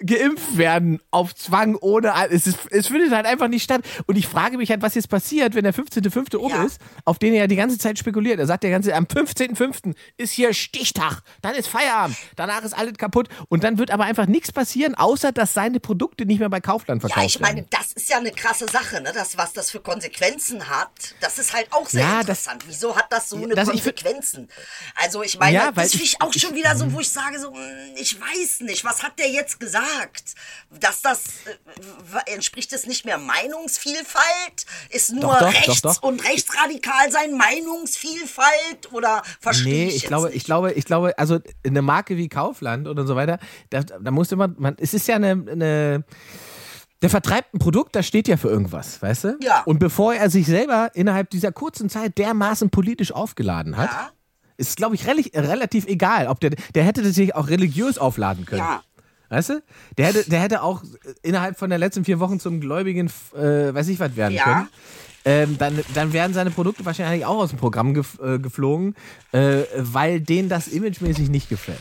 geimpft 0.06 0.58
werden 0.58 1.00
auf 1.12 1.36
Zwang 1.36 1.76
ohne 1.76 2.13
es, 2.30 2.47
ist, 2.47 2.58
es 2.71 2.88
findet 2.88 3.12
halt 3.12 3.26
einfach 3.26 3.47
nicht 3.47 3.63
statt 3.63 3.82
und 4.08 4.17
ich 4.17 4.28
frage 4.28 4.58
mich 4.58 4.69
halt 4.71 4.82
was 4.82 4.95
jetzt 4.95 5.10
passiert 5.10 5.54
wenn 5.56 5.63
der 5.63 5.74
15.05. 5.74 6.36
um 6.38 6.50
Ja. 6.52 6.63
ist 6.63 6.80
auf 7.06 7.19
den 7.19 7.34
er 7.34 7.41
ja 7.41 7.47
die 7.47 7.56
ganze 7.56 7.78
Zeit 7.78 8.00
spekuliert 8.00 8.39
er 8.39 8.47
sagt 8.47 8.63
der 8.63 8.71
ganze 8.71 8.93
am 8.95 9.06
15.05. 9.06 9.93
ist 10.17 10.32
hier 10.32 10.54
Stichtag 10.54 11.21
dann 11.41 11.54
ist 11.56 11.67
Feierabend 11.67 12.17
danach 12.36 12.63
ist 12.63 12.74
alles 12.74 12.93
kaputt 12.97 13.30
und 13.50 13.63
dann 13.63 13.78
wird 13.78 13.91
aber 13.91 14.06
einfach 14.06 14.26
nichts 14.26 14.52
passieren 14.52 14.95
außer 14.95 15.32
dass 15.32 15.54
seine 15.54 15.80
Produkte 15.80 16.26
nicht 16.26 16.39
mehr 16.39 16.50
bei 16.50 16.62
Kaufland 16.62 17.02
verkauft 17.02 17.19
ja, 17.21 17.26
ich 17.28 17.39
meine, 17.39 17.58
werden 17.58 17.67
das 17.69 17.93
ist 17.93 18.10
ja 18.10 18.17
eine 18.17 18.32
krasse 18.32 18.65
Sache, 18.67 19.02
ne? 19.02 19.12
Das, 19.13 19.38
was 19.38 19.54
das 19.54 19.69
für 19.71 19.80
Konsequenzen 19.80 20.69
hat, 20.69 20.89
das 21.19 21.38
ist 21.39 21.54
halt 21.54 21.67
auch 21.71 21.88
sehr 21.88 22.02
Ja, 22.02 22.10
das- 22.24 22.45
interessant. 22.47 22.63
Wieso 22.67 22.95
hat 22.95 23.06
das 23.12 23.30
so 23.30 23.36
eine 23.38 23.54
das- 23.54 23.67
ich 23.69 23.84
Konsequenzen? 23.84 24.47
Also 24.95 25.21
ich 25.24 25.38
meine, 25.38 25.56
Ja, 25.58 25.71
das 25.71 25.91
finde 25.91 26.06
ich- 26.06 26.13
ich 26.13 26.21
auch 26.21 26.34
schon 26.34 26.56
wieder 26.56 26.74
Mhm. 26.74 26.80
so, 26.80 26.93
wo 26.93 27.00
ich 27.00 27.10
sage 27.10 27.39
so, 27.39 27.54
hm, 27.54 27.60
ich 27.95 28.19
weiß 28.19 28.62
nicht, 28.62 28.84
was 28.86 29.04
hat 29.04 29.19
der 29.19 29.30
jetzt 29.30 29.51
gesagt? 29.60 30.36
Dass 30.80 31.02
das, 31.02 31.24
äh, 32.26 32.34
entspricht 32.34 32.72
es 32.74 32.86
nicht 32.86 33.06
mehr 33.06 33.18
Meinungsvielfalt? 33.18 34.66
Ist 34.90 35.12
nur 35.12 35.22
Doch, 35.22 35.40
doch, 35.40 35.54
rechts 35.54 35.82
doch, 35.82 36.04
und 36.04 36.24
rechtsradikal 36.26 37.12
sein 37.12 37.38
Meinungsvielfalt? 37.38 38.92
Oder 38.92 39.22
verstehe 39.40 39.74
Nee, 39.74 39.84
ich, 39.88 39.96
ich 39.96 40.02
jetzt 40.04 40.08
glaube, 40.10 40.28
nicht? 40.28 40.38
ich 40.38 40.44
glaube, 40.46 40.72
ich 40.74 40.86
glaube, 40.86 41.18
also 41.18 41.40
eine 41.66 41.82
Marke 41.82 42.18
wie 42.18 42.30
Kaufland 42.30 42.88
oder 42.88 43.06
so 43.06 43.16
weiter, 43.16 43.40
da, 43.70 43.82
da 43.84 44.12
muss 44.12 44.32
immer, 44.32 44.48
man, 44.58 44.76
es 44.80 44.94
ist 44.94 45.08
ja 45.08 45.16
eine, 45.16 45.32
eine 45.32 46.04
der 47.02 47.10
vertreibt 47.10 47.54
ein 47.56 47.60
Produkt, 47.60 47.96
das 47.96 48.06
steht 48.06 48.28
ja 48.28 48.38
für 48.38 48.50
irgendwas, 48.50 49.02
weißt 49.02 49.24
du? 49.24 49.38
Ja. 49.42 49.62
Und 49.64 49.80
bevor 49.80 50.14
er 50.14 50.30
sich 50.30 50.46
selber 50.46 50.92
innerhalb 50.94 51.32
dieser 51.32 51.52
kurzen 51.52 51.90
Zeit 51.90 52.18
dermaßen 52.20 52.70
politisch 52.70 53.12
aufgeladen 53.12 53.76
hat, 53.76 53.90
Ja. 53.90 54.12
ist, 54.58 54.78
glaube 54.78 54.94
ich, 54.94 55.08
rel 55.08 55.20
relativ 55.34 55.88
egal, 55.88 56.28
ob 56.28 56.40
der, 56.42 56.52
der 56.76 56.84
hätte 56.84 57.12
sich 57.12 57.34
auch 57.34 57.48
religiös 57.50 57.98
aufladen 57.98 58.46
können. 58.46 58.60
Ja. 58.60 58.84
Weißt 59.32 59.50
du? 59.50 59.63
Der 59.98 60.08
hätte, 60.08 60.30
der 60.30 60.41
hätte 60.41 60.62
auch 60.62 60.84
innerhalb 61.24 61.58
von 61.58 61.70
den 61.70 61.80
letzten 61.80 62.04
vier 62.04 62.20
Wochen 62.20 62.38
zum 62.41 62.60
Gläubigen, 62.60 63.10
äh, 63.34 63.74
weiß 63.74 63.88
ich 63.88 63.98
was, 64.00 64.17
werden 64.17 64.34
Ja. 64.36 64.44
können. 64.44 64.67
Ähm, 65.24 65.58
dann, 65.58 65.80
dann 65.94 66.12
wären 66.12 66.34
seine 66.34 66.52
Produkte 66.52 66.84
wahrscheinlich 66.84 67.26
auch 67.26 67.38
aus 67.38 67.52
dem 67.52 67.60
Programm 67.60 67.94
gef 67.94 68.20
äh, 68.22 68.39
geflogen, 68.39 68.96
äh, 69.32 69.60
weil 69.78 70.20
denen 70.20 70.50
das 70.50 70.67
imagemäßig 70.67 71.30
nicht 71.30 71.48
gefällt. 71.48 71.80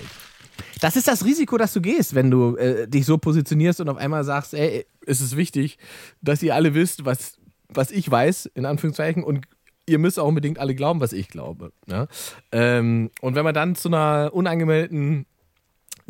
Das 0.81 0.95
ist 0.95 1.09
das 1.09 1.25
Risiko, 1.25 1.57
das 1.59 1.73
du 1.73 1.81
gehst, 1.81 2.15
wenn 2.15 2.31
du 2.31 2.55
äh, 2.57 2.87
dich 2.87 3.05
so 3.05 3.19
positionierst 3.19 3.81
und 3.81 3.89
auf 3.89 3.97
einmal 3.97 4.23
sagst, 4.25 4.55
ey, 4.55 4.87
es 5.07 5.21
ist 5.21 5.37
wichtig, 5.37 5.79
dass 6.23 6.43
ihr 6.45 6.55
alle 6.55 6.75
wisst, 6.75 7.05
was, 7.05 7.39
was 7.69 7.91
ich 7.91 8.09
weiß, 8.09 8.47
in 8.55 8.65
Anführungszeichen, 8.65 9.25
und 9.25 9.47
ihr 9.87 9.99
müsst 9.99 10.21
auch 10.21 10.29
unbedingt 10.29 10.59
alle 10.61 10.75
glauben, 10.77 11.01
was 11.01 11.13
ich 11.13 11.29
glaube. 11.29 11.73
Ne? 11.87 12.07
Ähm, 12.53 13.11
und 13.23 13.35
wenn 13.35 13.45
man 13.45 13.55
dann 13.55 13.75
zu 13.75 13.89
einer 13.89 14.31
unangemeldeten 14.33 15.27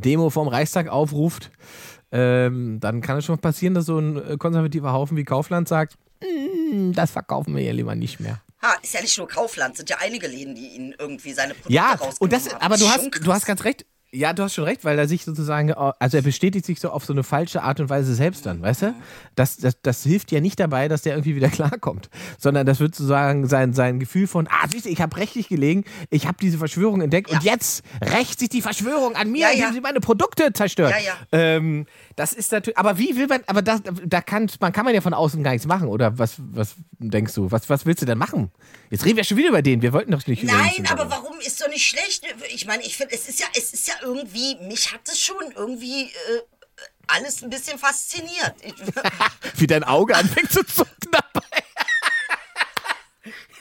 Demo 0.00 0.30
vom 0.30 0.48
Reichstag 0.48 0.88
aufruft, 0.88 1.50
ähm, 2.12 2.78
dann 2.80 3.00
kann 3.00 3.18
es 3.18 3.24
schon 3.24 3.38
passieren, 3.38 3.74
dass 3.74 3.86
so 3.86 3.98
ein 3.98 4.16
äh, 4.16 4.36
konservativer 4.36 4.92
Haufen 4.92 5.16
wie 5.16 5.24
Kaufland 5.24 5.68
sagt, 5.68 5.94
"Mm, 6.22 6.92
das 6.92 7.10
verkaufen 7.12 7.54
wir 7.54 7.62
hier 7.62 7.72
lieber 7.72 7.94
nicht 7.94 8.18
mehr. 8.20 8.40
Ha, 8.62 8.74
ist 8.82 8.92
ja 8.92 9.00
nicht 9.00 9.16
nur 9.16 9.26
Kaufland, 9.26 9.76
sind 9.76 9.88
ja 9.88 9.96
einige 10.00 10.26
Läden, 10.26 10.54
die 10.54 10.68
ihnen 10.76 10.94
irgendwie 10.98 11.32
seine 11.32 11.54
Produkte 11.54 11.72
Ja, 11.72 11.96
und 12.18 12.30
das, 12.32 12.52
haben. 12.52 12.60
aber 12.60 12.76
du 12.76 12.86
hast, 12.88 13.08
du 13.24 13.32
hast 13.32 13.46
ganz 13.46 13.64
recht. 13.64 13.86
Ja, 14.12 14.32
du 14.32 14.42
hast 14.42 14.54
schon 14.54 14.64
recht, 14.64 14.84
weil 14.84 14.98
er 14.98 15.06
sich 15.06 15.24
sozusagen, 15.24 15.72
also 15.72 16.16
er 16.16 16.22
bestätigt 16.24 16.66
sich 16.66 16.80
so 16.80 16.90
auf 16.90 17.04
so 17.04 17.12
eine 17.12 17.22
falsche 17.22 17.62
Art 17.62 17.78
und 17.78 17.90
Weise 17.90 18.12
selbst 18.12 18.44
dann, 18.44 18.60
weißt 18.60 18.82
du? 18.82 18.94
Das, 19.36 19.56
das, 19.58 19.80
das 19.82 20.02
hilft 20.02 20.32
ja 20.32 20.40
nicht 20.40 20.58
dabei, 20.58 20.88
dass 20.88 21.02
der 21.02 21.12
irgendwie 21.14 21.36
wieder 21.36 21.48
klarkommt, 21.50 22.10
sondern 22.36 22.66
das 22.66 22.80
wird 22.80 22.92
sozusagen 22.96 23.46
sein, 23.46 23.72
sein 23.72 24.00
Gefühl 24.00 24.26
von, 24.26 24.48
ah, 24.48 24.66
siehst 24.68 24.86
du, 24.86 24.88
ich 24.90 25.00
habe 25.00 25.16
rechtlich 25.16 25.46
gelegen, 25.48 25.84
ich 26.10 26.26
habe 26.26 26.38
diese 26.40 26.58
Verschwörung 26.58 27.00
entdeckt 27.02 27.30
und 27.30 27.44
jetzt 27.44 27.84
rächt 28.02 28.40
sich 28.40 28.48
die 28.48 28.62
Verschwörung 28.62 29.14
an 29.14 29.30
mir, 29.30 29.42
Ja, 29.42 29.48
ja. 29.50 29.54
indem 29.54 29.74
sie 29.74 29.80
meine 29.80 30.00
Produkte 30.00 30.52
zerstört. 30.52 30.90
Ja, 30.90 30.98
ja. 30.98 31.14
Ähm, 31.30 31.86
das 32.16 32.32
ist 32.32 32.50
natürlich, 32.50 32.78
aber 32.78 32.98
wie 32.98 33.14
will 33.16 33.28
man, 33.28 33.42
aber 33.46 33.62
das, 33.62 33.80
da 34.04 34.20
kann 34.20 34.50
man, 34.58 34.72
kann 34.72 34.84
man 34.84 34.92
ja 34.94 35.02
von 35.02 35.14
außen 35.14 35.40
gar 35.44 35.52
nichts 35.52 35.68
machen, 35.68 35.86
oder 35.86 36.18
was, 36.18 36.34
was 36.50 36.74
denkst 36.98 37.34
du? 37.34 37.52
Was, 37.52 37.70
was 37.70 37.86
willst 37.86 38.02
du 38.02 38.06
denn 38.06 38.18
machen? 38.18 38.50
Jetzt 38.90 39.04
reden 39.04 39.18
wir 39.18 39.24
schon 39.24 39.36
wieder 39.36 39.50
über 39.50 39.62
den, 39.62 39.82
wir 39.82 39.92
wollten 39.92 40.10
doch 40.10 40.26
nicht 40.26 40.42
über 40.42 40.52
Nein, 40.52 40.70
reden. 40.76 40.88
aber 40.88 41.08
warum 41.10 41.38
ist 41.46 41.60
doch 41.62 41.68
nicht 41.68 41.86
schlecht? 41.86 42.24
Ich 42.52 42.66
meine, 42.66 42.82
ich 42.82 42.96
finde, 42.96 43.14
es 43.14 43.28
ist 43.28 43.38
ja, 43.38 43.46
es 43.56 43.72
ist 43.72 43.86
ja 43.86 43.94
irgendwie, 44.02 44.56
mich 44.66 44.92
hat 44.92 45.00
es 45.08 45.20
schon 45.20 45.52
irgendwie 45.54 46.04
äh, 46.04 46.42
alles 47.08 47.42
ein 47.42 47.50
bisschen 47.50 47.78
fasziniert. 47.78 48.54
Ich, 48.62 48.74
wie 49.60 49.66
dein 49.66 49.84
Auge 49.84 50.16
anfängt 50.16 50.50
zu 50.52 50.64
zucken 50.64 51.10
dabei. 51.10 51.46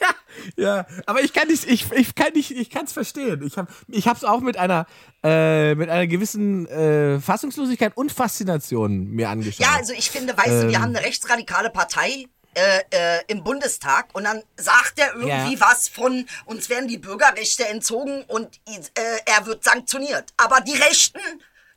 ja, 0.00 0.14
ja, 0.56 0.86
aber 1.06 1.22
ich 1.22 1.32
kann 1.32 1.48
nicht, 1.48 1.64
ich, 1.64 1.90
ich 1.92 2.14
kann 2.14 2.32
nicht, 2.34 2.50
ich 2.50 2.70
kann 2.70 2.84
es 2.84 2.92
verstehen. 2.92 3.42
Ich 3.42 3.58
habe, 3.58 3.70
ich 3.88 4.06
habe 4.06 4.16
es 4.16 4.24
auch 4.24 4.40
mit 4.40 4.56
einer, 4.56 4.86
äh, 5.22 5.74
mit 5.74 5.88
einer 5.90 6.06
gewissen 6.06 6.66
äh, 6.66 7.20
Fassungslosigkeit 7.20 7.96
und 7.96 8.12
Faszination 8.12 9.06
mir 9.08 9.28
angeschaut. 9.28 9.60
ja, 9.66 9.74
also 9.76 9.92
ich 9.92 10.10
finde, 10.10 10.36
weißt 10.36 10.48
du, 10.48 10.68
wir 10.68 10.76
Ähm. 10.76 10.82
haben 10.82 10.96
eine 10.96 11.04
rechtsradikale 11.04 11.70
Partei. 11.70 12.26
Äh, 12.54 12.80
äh, 12.90 13.22
im 13.28 13.44
Bundestag 13.44 14.08
und 14.12 14.24
dann 14.24 14.42
sagt 14.56 14.98
er 14.98 15.14
irgendwie 15.14 15.54
Ja. 15.54 15.60
was 15.60 15.88
von 15.88 16.26
uns 16.46 16.68
werden 16.68 16.88
die 16.88 16.98
Bürgerrechte 16.98 17.68
entzogen 17.68 18.24
und 18.26 18.58
äh, 18.66 19.20
er 19.24 19.46
wird 19.46 19.62
sanktioniert. 19.62 20.32
Aber 20.36 20.60
die 20.60 20.74
Rechten, 20.76 21.20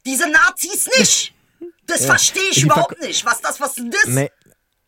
diese 0.04 0.28
Nazis 0.28 0.90
nicht. 0.98 1.34
Das 1.86 2.06
verstehe 2.06 2.50
ich 2.50 2.56
Die 2.56 2.62
überhaupt 2.64 3.00
nicht. 3.02 3.24
Was 3.24 3.40
das, 3.42 3.60
was 3.60 3.76
das? 3.76 4.06
Nee. 4.08 4.32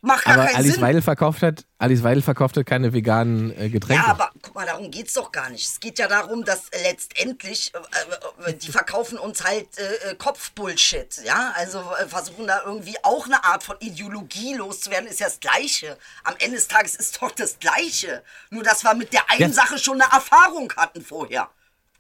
Macht 0.06 0.26
gar 0.26 0.36
Aber 0.36 0.46
keinen 0.46 0.56
Alice 0.58 0.74
Sinn. 0.74 0.82
Weidel 0.84 1.02
verkauft 1.02 1.42
hat, 1.42 1.66
Alice 1.80 2.04
Weidel 2.04 2.22
verkauft 2.22 2.56
hat 2.58 2.66
keine 2.68 2.94
veganen 2.94 3.58
äh, 3.60 3.70
Getränke. 3.70 4.04
Ja, 4.04 4.12
aber 4.12 4.30
guck 4.42 4.54
mal, 4.54 4.66
darum 4.66 4.92
geht's 4.92 5.14
doch 5.14 5.32
gar 5.32 5.50
nicht. 5.50 5.66
Es 5.66 5.80
geht 5.80 5.98
ja 5.98 6.08
darum, 6.08 6.46
dass 6.46 6.64
letztendlich, 6.84 7.74
äh, 7.74 8.50
äh, 8.50 8.54
die 8.54 8.72
verkaufen 8.72 9.18
uns 9.18 9.44
halt 9.44 9.68
äh, 9.78 10.12
äh, 10.12 10.16
Kopfbullshit, 10.16 11.22
ja? 11.26 11.54
Also 11.56 11.80
äh, 12.00 12.08
versuchen 12.08 12.46
da 12.46 12.62
irgendwie 12.66 12.96
auch 13.04 13.26
eine 13.26 13.44
Art 13.44 13.64
von 13.64 13.78
Ideologie 13.80 14.54
loszuwerden, 14.54 15.08
ist 15.10 15.20
ja 15.20 15.26
das 15.28 15.40
Gleiche. 15.40 15.98
Am 16.24 16.36
Ende 16.40 16.58
des 16.58 16.68
Tages 16.68 16.96
ist 16.96 17.22
doch 17.22 17.32
das 17.32 17.58
Gleiche. 17.60 18.22
Nur, 18.52 18.64
dass 18.64 18.84
wir 18.84 18.94
mit 18.94 19.12
der 19.12 19.30
einen 19.32 19.42
Ja. 19.42 19.50
Sache 19.50 19.80
schon 19.80 20.00
eine 20.00 20.12
Erfahrung 20.14 20.72
hatten 20.78 21.02
vorher. 21.02 21.50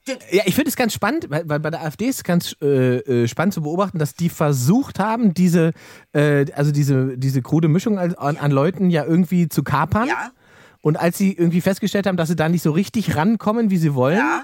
Ja, 0.07 0.43
ich 0.45 0.53
finde 0.53 0.69
es 0.69 0.75
ganz 0.75 0.93
spannend, 0.93 1.27
weil, 1.29 1.45
bei 1.45 1.69
der 1.71 1.81
AfD 1.83 2.05
ist 2.05 2.17
es 2.17 2.23
ganz 2.23 2.55
äh, 2.61 2.97
äh, 3.23 3.27
spannend 3.27 3.53
zu 3.55 3.61
beobachten, 3.63 3.97
dass 3.97 4.13
die 4.13 4.29
versucht 4.29 4.99
haben, 4.99 5.33
diese, 5.33 5.71
äh, 6.13 6.45
also 6.53 6.71
diese, 6.71 7.17
diese 7.17 7.41
krude 7.41 7.67
Mischung 7.67 7.97
an, 7.97 8.13
an 8.15 8.37
an 8.37 8.51
Leuten 8.51 8.91
ja 8.91 9.03
irgendwie 9.03 9.49
zu 9.49 9.63
kapern. 9.63 10.07
Ja. 10.07 10.29
Und 10.81 10.97
als 10.97 11.17
sie 11.17 11.33
irgendwie 11.33 11.61
festgestellt 11.61 12.05
haben, 12.05 12.17
dass 12.17 12.29
sie 12.29 12.35
da 12.35 12.47
nicht 12.49 12.61
so 12.61 12.71
richtig 12.71 13.15
rankommen, 13.15 13.71
wie 13.71 13.77
sie 13.77 13.95
wollen, 13.95 14.17
Ja. 14.19 14.43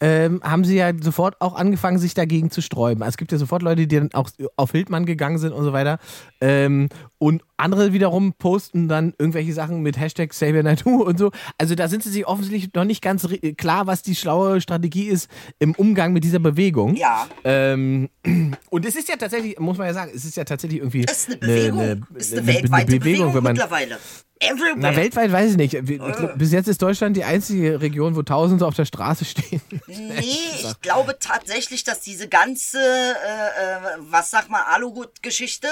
ähm, 0.00 0.40
haben 0.42 0.64
sie 0.64 0.76
ja 0.76 0.90
sofort 0.98 1.38
auch 1.42 1.54
angefangen, 1.56 1.98
sich 1.98 2.14
dagegen 2.14 2.50
zu 2.50 2.62
sträuben. 2.62 3.02
Also 3.02 3.10
es 3.10 3.16
gibt 3.18 3.32
ja 3.32 3.36
sofort 3.38 3.60
Leute, 3.60 3.86
die 3.86 3.96
dann 3.96 4.14
auch 4.14 4.30
auf 4.56 4.72
Hildmann 4.72 5.04
gegangen 5.04 5.36
sind 5.36 5.52
und 5.52 5.62
so 5.64 5.74
weiter. 5.74 5.98
Ähm, 6.40 6.88
und 7.18 7.42
andere 7.62 7.92
wiederum 7.92 8.34
posten 8.34 8.88
dann 8.88 9.14
irgendwelche 9.18 9.52
Sachen 9.52 9.80
mit 9.80 9.98
Hashtag 9.98 10.34
SaveNatu 10.34 11.02
und 11.04 11.18
so. 11.18 11.30
Also 11.58 11.74
da 11.74 11.88
sind 11.88 12.02
sie 12.02 12.10
sich 12.10 12.26
offensichtlich 12.26 12.72
noch 12.74 12.84
nicht 12.84 13.00
ganz 13.02 13.26
klar, 13.56 13.86
was 13.86 14.02
die 14.02 14.14
schlaue 14.14 14.60
Strategie 14.60 15.04
ist 15.06 15.30
im 15.58 15.74
Umgang 15.74 16.12
mit 16.12 16.24
dieser 16.24 16.38
Bewegung. 16.40 16.96
Ja. 16.96 17.26
Ähm, 17.44 18.08
und 18.70 18.84
es 18.84 18.96
ist 18.96 19.08
ja 19.08 19.16
tatsächlich, 19.16 19.58
muss 19.58 19.78
man 19.78 19.86
ja 19.86 19.94
sagen, 19.94 20.12
es 20.14 20.24
ist 20.24 20.36
ja 20.36 20.44
tatsächlich 20.44 20.80
irgendwie 20.80 21.02
Das 21.06 21.18
ist 21.18 21.26
eine 21.28 21.36
Bewegung. 21.38 21.80
eine, 21.80 22.00
ist 22.16 22.32
eine, 22.32 22.42
eine- 22.42 22.50
eine 22.50 22.60
weltweite 22.62 22.98
Bewegung, 22.98 23.34
wenn 23.34 23.42
man 23.42 23.52
mittlerweile. 23.54 23.98
Everywhere. 24.44 24.74
na, 24.76 24.96
weltweit 24.96 25.30
weiß 25.30 25.52
ich 25.52 25.56
nicht. 25.56 25.74
Ich 25.74 25.84
glaub, 25.98 26.36
bis 26.36 26.50
jetzt 26.50 26.66
ist 26.66 26.82
Deutschland 26.82 27.16
die 27.16 27.22
einzige 27.22 27.80
Region, 27.80 28.16
wo 28.16 28.22
Tausende 28.22 28.66
auf 28.66 28.74
der 28.74 28.86
Straße 28.86 29.24
stehen. 29.24 29.60
Nee, 29.86 30.18
ich 30.20 30.80
glaube 30.80 31.16
tatsächlich, 31.20 31.84
dass 31.84 32.00
diese 32.00 32.28
ganze, 32.28 32.78
äh, 32.78 32.80
äh, 32.80 33.98
was 34.00 34.30
sag 34.30 34.50
mal, 34.50 34.62
Aluhut-Geschichte, 34.62 35.68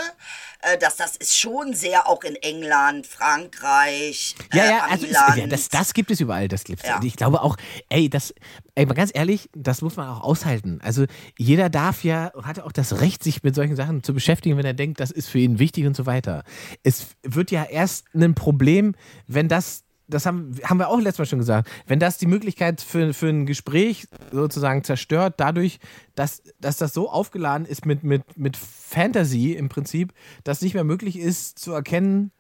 äh, 0.63 0.79
dass 0.79 0.97
das 0.97 1.17
ist 1.17 1.37
schon 1.37 1.75
sehr 1.81 2.07
auch 2.09 2.23
in 2.23 2.37
England, 2.37 3.07
Frankreich, 3.07 4.35
Ja, 4.53 4.63
äh, 4.65 4.69
ja, 4.69 4.87
also 4.91 5.07
es, 5.07 5.17
Amiland. 5.17 5.39
ja, 5.39 5.47
das, 5.47 5.69
das 5.69 5.95
gibt 5.95 6.11
es 6.11 6.21
überall, 6.21 6.49
das 6.49 6.65
gibt's. 6.65 6.87
Ja. 6.87 7.01
Ich 7.03 7.17
glaube 7.17 7.43
auch, 7.43 7.57
ey, 7.89 8.09
das, 8.09 8.35
ey, 8.75 8.87
mal 8.87 8.95
ganz 8.95 9.11
ehrlich, 9.15 9.49
das 9.55 9.83
muss 9.83 9.97
man 9.97 10.09
auch 10.09 10.21
aushalten. 10.23 10.79
Also 10.83 11.07
jeder 11.39 11.71
darf 11.71 12.05
ja, 12.05 12.33
hat 12.43 12.61
auch 12.61 12.73
das 12.73 13.01
Recht, 13.01 13.23
sich 13.25 13.43
mit 13.43 13.55
solchen 13.55 13.77
Sachen 13.77 14.03
zu 14.03 14.15
beschäftigen, 14.15 14.57
wenn 14.57 14.67
er 14.67 14.75
denkt, 14.75 15.01
das 15.01 15.11
ist 15.11 15.29
für 15.29 15.39
ihn 15.39 15.59
wichtig 15.59 15.87
und 15.87 15.97
so 15.97 16.07
weiter. 16.07 16.45
Es 16.83 17.09
wird 17.23 17.51
ja 17.51 17.65
erst 17.65 18.07
ein 18.15 18.35
Problem, 18.35 18.95
wenn 19.27 19.49
das 19.49 19.85
das 20.11 20.27
haben, 20.27 20.55
haben 20.65 20.79
wir 20.79 20.89
auch 20.89 21.01
letztes 21.01 21.19
Mal 21.19 21.27
schon 21.27 21.39
gesagt, 21.39 21.69
wenn 21.87 21.99
das 21.99 22.19
die 22.19 22.27
Möglichkeit 22.27 22.81
für, 22.81 23.15
für 23.15 23.29
ein 23.29 23.47
Gespräch 23.47 24.07
sozusagen 24.33 24.85
zerstört, 24.85 25.35
dadurch, 25.39 25.79
dass, 26.15 26.43
dass 26.61 26.77
das 26.77 26.93
so 26.93 27.11
aufgeladen 27.11 27.67
ist 27.67 27.87
mit, 27.87 28.05
mit, 28.05 28.37
mit 28.37 28.57
Fantasy 28.57 29.53
im 29.53 29.69
Prinzip, 29.69 30.13
dass 30.45 30.63
nicht 30.63 30.75
mehr 30.75 30.85
möglich 30.85 31.19
ist 31.19 31.59
zu 31.59 31.73
erkennen, 31.73 32.33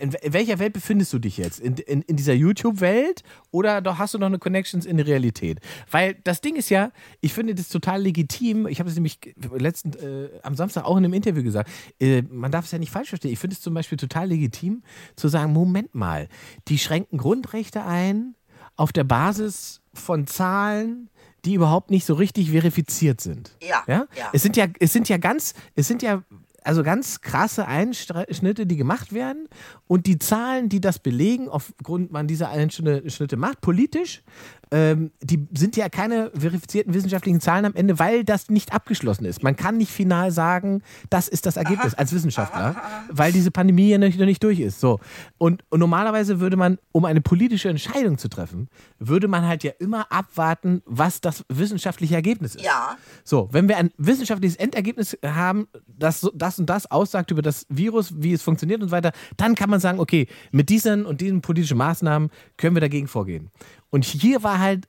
in, 0.00 0.14
welcher 0.22 0.58
Welt 0.58 0.72
befindest 0.72 1.12
du 1.12 1.18
dich 1.18 1.36
jetzt? 1.36 1.60
In, 1.60 1.76
in, 1.76 2.02
in 2.02 2.16
dieser 2.16 2.34
YouTube-Welt 2.34 3.22
oder 3.50 3.80
doch 3.80 3.98
hast 3.98 4.14
du 4.14 4.18
noch 4.18 4.26
eine 4.26 4.38
Connections 4.38 4.86
in 4.86 4.96
die 4.96 5.02
Realität? 5.02 5.60
Weil 5.90 6.14
das 6.24 6.40
Ding 6.40 6.56
ist 6.56 6.70
ja, 6.70 6.92
ich 7.20 7.32
finde 7.32 7.54
das 7.54 7.68
total 7.68 8.02
legitim. 8.02 8.66
Ich 8.66 8.80
habe 8.80 8.88
es 8.88 8.94
nämlich 8.94 9.18
letzten, 9.56 9.92
äh, 9.94 10.28
am 10.42 10.54
Samstag 10.54 10.84
auch 10.84 10.96
in 10.96 11.04
einem 11.04 11.14
Interview 11.14 11.42
gesagt. 11.42 11.70
Äh, 12.00 12.22
man 12.22 12.50
darf 12.50 12.66
es 12.66 12.72
ja 12.72 12.78
nicht 12.78 12.92
falsch 12.92 13.08
verstehen. 13.08 13.32
Ich 13.32 13.38
finde 13.38 13.54
es 13.54 13.60
zum 13.60 13.74
Beispiel 13.74 13.98
total 13.98 14.28
legitim 14.28 14.82
zu 15.16 15.28
sagen: 15.28 15.52
Moment 15.52 15.94
mal, 15.94 16.28
die 16.68 16.78
schränken 16.78 17.18
Grundrechte 17.18 17.84
ein 17.84 18.34
auf 18.76 18.92
der 18.92 19.04
Basis 19.04 19.80
von 19.92 20.26
Zahlen, 20.26 21.10
die 21.44 21.54
überhaupt 21.54 21.90
nicht 21.90 22.04
so 22.04 22.14
richtig 22.14 22.50
verifiziert 22.50 23.20
sind. 23.20 23.56
Ja, 23.62 23.82
ja? 23.86 24.06
ja. 24.16 24.30
Es 24.32 24.42
sind 24.42 24.56
ja, 24.56 24.66
es 24.78 24.92
sind 24.92 25.08
ja 25.08 25.16
ganz, 25.16 25.54
es 25.74 25.88
sind 25.88 26.02
ja 26.02 26.22
also 26.62 26.82
ganz 26.82 27.20
krasse 27.20 27.66
Einschnitte, 27.66 28.66
die 28.66 28.76
gemacht 28.76 29.12
werden 29.12 29.48
und 29.86 30.06
die 30.06 30.18
Zahlen, 30.18 30.68
die 30.68 30.80
das 30.80 30.98
belegen, 30.98 31.48
aufgrund 31.48 32.12
man 32.12 32.26
dieser 32.26 32.50
Einschnitte 32.50 33.36
macht, 33.36 33.60
politisch, 33.60 34.22
ähm, 34.70 35.10
die 35.22 35.46
sind 35.54 35.76
ja 35.76 35.88
keine 35.88 36.30
verifizierten 36.34 36.94
wissenschaftlichen 36.94 37.40
Zahlen 37.40 37.64
am 37.64 37.74
Ende, 37.74 37.98
weil 37.98 38.24
das 38.24 38.50
nicht 38.50 38.72
abgeschlossen 38.72 39.24
ist. 39.24 39.42
Man 39.42 39.56
kann 39.56 39.76
nicht 39.76 39.90
final 39.90 40.30
sagen, 40.30 40.82
das 41.10 41.28
ist 41.28 41.46
das 41.46 41.56
Ergebnis 41.56 41.94
als 41.94 42.12
Wissenschaftler, 42.12 42.76
weil 43.10 43.32
diese 43.32 43.50
Pandemie 43.50 43.88
ja 43.88 43.98
noch 43.98 44.08
nicht 44.08 44.42
durch 44.42 44.60
ist. 44.60 44.80
So. 44.80 45.00
Und, 45.38 45.64
und 45.70 45.80
normalerweise 45.80 46.40
würde 46.40 46.56
man, 46.56 46.78
um 46.92 47.04
eine 47.04 47.20
politische 47.20 47.68
Entscheidung 47.68 48.18
zu 48.18 48.28
treffen, 48.28 48.68
würde 48.98 49.28
man 49.28 49.46
halt 49.46 49.64
ja 49.64 49.72
immer 49.78 50.10
abwarten, 50.10 50.82
was 50.84 51.20
das 51.20 51.44
wissenschaftliche 51.48 52.14
Ergebnis 52.14 52.54
ist. 52.54 52.64
Ja. 52.64 52.96
So, 53.24 53.48
wenn 53.52 53.68
wir 53.68 53.76
ein 53.76 53.90
wissenschaftliches 53.96 54.56
Endergebnis 54.56 55.16
haben, 55.24 55.68
das 55.86 56.28
das 56.34 56.58
und 56.58 56.66
das 56.68 56.90
aussagt 56.90 57.30
über 57.30 57.42
das 57.42 57.66
Virus, 57.68 58.12
wie 58.16 58.32
es 58.32 58.42
funktioniert 58.42 58.82
und 58.82 58.88
so 58.88 58.92
weiter, 58.92 59.12
dann 59.36 59.54
kann 59.54 59.70
man 59.70 59.80
sagen, 59.80 60.00
okay, 60.00 60.26
mit 60.50 60.68
diesen 60.68 61.06
und 61.06 61.20
diesen 61.20 61.40
politischen 61.40 61.78
Maßnahmen 61.78 62.30
können 62.56 62.76
wir 62.76 62.80
dagegen 62.80 63.08
vorgehen. 63.08 63.50
Und 63.90 64.04
hier 64.04 64.42
war 64.42 64.58
halt, 64.58 64.88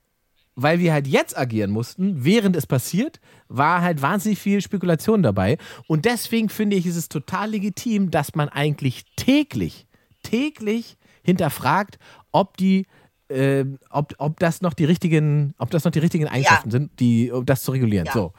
weil 0.56 0.80
wir 0.80 0.94
halt 0.94 1.08
jetzt 1.08 1.38
agieren 1.38 1.72
mussten, 1.72 2.24
während 2.24 2.56
es 2.56 2.68
passiert, 2.68 3.20
war 3.48 3.82
halt 3.82 4.02
wahnsinnig 4.02 4.40
viel 4.40 4.62
Spekulation 4.62 5.24
dabei. 5.24 5.58
Und 5.88 6.06
deswegen 6.06 6.50
finde 6.50 6.76
ich, 6.76 6.86
ist 6.86 6.98
es 6.98 7.10
total 7.10 7.52
legitim, 7.52 8.12
dass 8.12 8.36
man 8.36 8.50
eigentlich 8.50 9.06
täglich, 9.16 9.88
täglich 10.24 10.98
hinterfragt, 11.24 11.98
ob 12.32 12.58
die 12.58 12.86
äh, 13.30 13.66
ob, 13.92 14.14
ob 14.18 14.40
das 14.40 14.62
noch 14.62 14.74
die 14.74 14.86
richtigen, 14.86 15.54
ob 15.60 15.70
das 15.70 15.84
noch 15.84 15.92
die 15.92 16.00
richtigen 16.00 16.28
Eigenschaften 16.28 16.72
sind, 16.72 17.00
die, 17.00 17.32
um 17.32 17.46
das 17.46 17.62
zu 17.62 17.72
regulieren. 17.72 18.08
Ja. 18.08 18.14
So. 18.14 18.34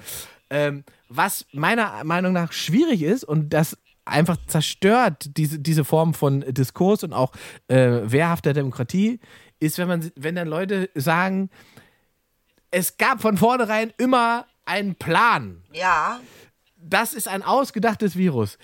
Ähm, 0.51 0.85
was 1.09 1.46
meiner 1.53 2.03
Meinung 2.05 2.33
nach 2.33 2.53
schwierig 2.53 3.03
ist 3.03 3.23
und 3.23 3.51
das 3.51 3.79
einfach 4.05 4.37
zerstört 4.47 5.37
diese, 5.37 5.59
diese 5.59 5.85
Form 5.85 6.15
von 6.15 6.41
Diskurs 6.49 7.05
und 7.05 7.13
auch 7.13 7.33
äh, 7.69 8.01
wehrhafter 8.05 8.53
Demokratie, 8.53 9.21
ist, 9.59 9.79
wenn 9.79 9.89
man, 9.89 10.11
wenn 10.17 10.35
dann 10.35 10.49
Leute 10.49 10.91
sagen, 10.95 11.51
es 12.71 12.97
gab 12.97 13.21
von 13.21 13.37
vornherein 13.37 13.93
immer 13.99 14.47
einen 14.65 14.95
Plan. 14.95 15.63
Ja. 15.73 16.21
Das 16.77 17.13
ist 17.13 17.29
ein 17.29 17.43
ausgedachtes 17.43 18.17
Virus. 18.17 18.57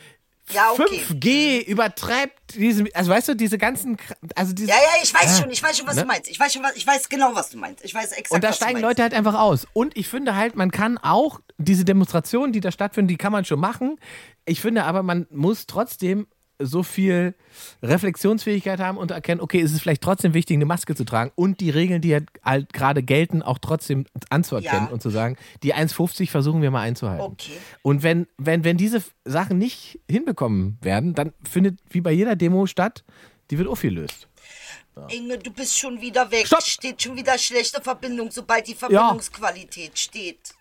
Ja, 0.50 0.70
okay. 0.72 1.02
5G 1.08 1.64
übertreibt 1.64 2.54
diese, 2.54 2.84
also 2.94 3.10
weißt 3.10 3.28
du, 3.28 3.34
diese 3.34 3.58
ganzen, 3.58 3.96
also 4.36 4.52
diese, 4.52 4.68
Ja, 4.70 4.76
ja, 4.76 5.02
ich 5.02 5.12
weiß 5.12 5.38
Ja. 5.38 5.42
schon, 5.42 5.50
ich 5.50 5.62
weiß 5.62 5.76
schon, 5.78 5.86
was 5.86 5.96
Ne? 5.96 6.02
du 6.02 6.06
meinst. 6.06 6.30
Ich 6.30 6.38
weiß 6.38 6.52
schon, 6.52 6.62
was, 6.62 6.76
ich 6.76 6.86
weiß 6.86 7.08
genau, 7.08 7.34
was 7.34 7.50
du 7.50 7.58
meinst. 7.58 7.84
Ich 7.84 7.92
weiß 7.94 8.12
exakt, 8.12 8.30
Und 8.30 8.44
da 8.44 8.52
steigen 8.52 8.80
Leute 8.80 9.02
halt 9.02 9.12
einfach 9.14 9.34
aus. 9.34 9.66
Und 9.72 9.96
ich 9.96 10.08
finde 10.08 10.36
halt, 10.36 10.54
man 10.54 10.70
kann 10.70 10.98
auch 10.98 11.40
diese 11.58 11.84
Demonstrationen, 11.84 12.52
die 12.52 12.60
da 12.60 12.70
stattfinden, 12.70 13.08
die 13.08 13.16
kann 13.16 13.32
man 13.32 13.44
schon 13.44 13.58
machen. 13.58 13.98
Ich 14.44 14.60
finde 14.60 14.84
aber, 14.84 15.02
man 15.02 15.26
muss 15.30 15.66
trotzdem 15.66 16.28
so 16.58 16.82
viel 16.82 17.34
Reflexionsfähigkeit 17.82 18.80
haben 18.80 18.98
und 18.98 19.10
erkennen, 19.10 19.40
okay, 19.40 19.60
es 19.60 19.72
ist 19.72 19.80
vielleicht 19.80 20.02
trotzdem 20.02 20.34
wichtig, 20.34 20.56
eine 20.56 20.64
Maske 20.64 20.94
zu 20.94 21.04
tragen 21.04 21.32
und 21.34 21.60
die 21.60 21.70
Regeln, 21.70 22.00
die 22.00 22.14
halt, 22.14 22.28
halt 22.44 22.72
gerade 22.72 23.02
gelten, 23.02 23.42
auch 23.42 23.58
trotzdem 23.58 24.06
anzuerkennen 24.30 24.86
Ja. 24.86 24.92
und 24.92 25.02
zu 25.02 25.10
sagen, 25.10 25.36
die 25.62 25.74
1,50 25.74 26.30
versuchen 26.30 26.62
wir 26.62 26.70
mal 26.70 26.80
einzuhalten. 26.82 27.24
Okay. 27.24 27.52
Und 27.82 28.02
wenn, 28.02 28.26
wenn, 28.38 28.64
wenn 28.64 28.76
diese 28.76 29.02
Sachen 29.24 29.58
nicht 29.58 30.00
hinbekommen 30.10 30.78
werden, 30.80 31.14
dann 31.14 31.32
findet 31.48 31.78
wie 31.90 32.00
bei 32.00 32.12
jeder 32.12 32.36
Demo 32.36 32.66
statt, 32.66 33.04
die 33.50 33.58
wird 33.58 33.68
aufgelöst. 33.68 34.28
Inge, 35.10 35.36
du 35.38 35.52
bist 35.52 35.78
schon 35.78 36.00
wieder 36.00 36.30
weg. 36.30 36.46
Stopp. 36.46 36.62
Steht 36.62 37.02
schon 37.02 37.16
wieder 37.16 37.36
schlechte 37.36 37.82
Verbindung, 37.82 38.30
sobald 38.30 38.66
die 38.66 38.74
Verbindungsqualität 38.74 39.98
steht. 39.98 40.54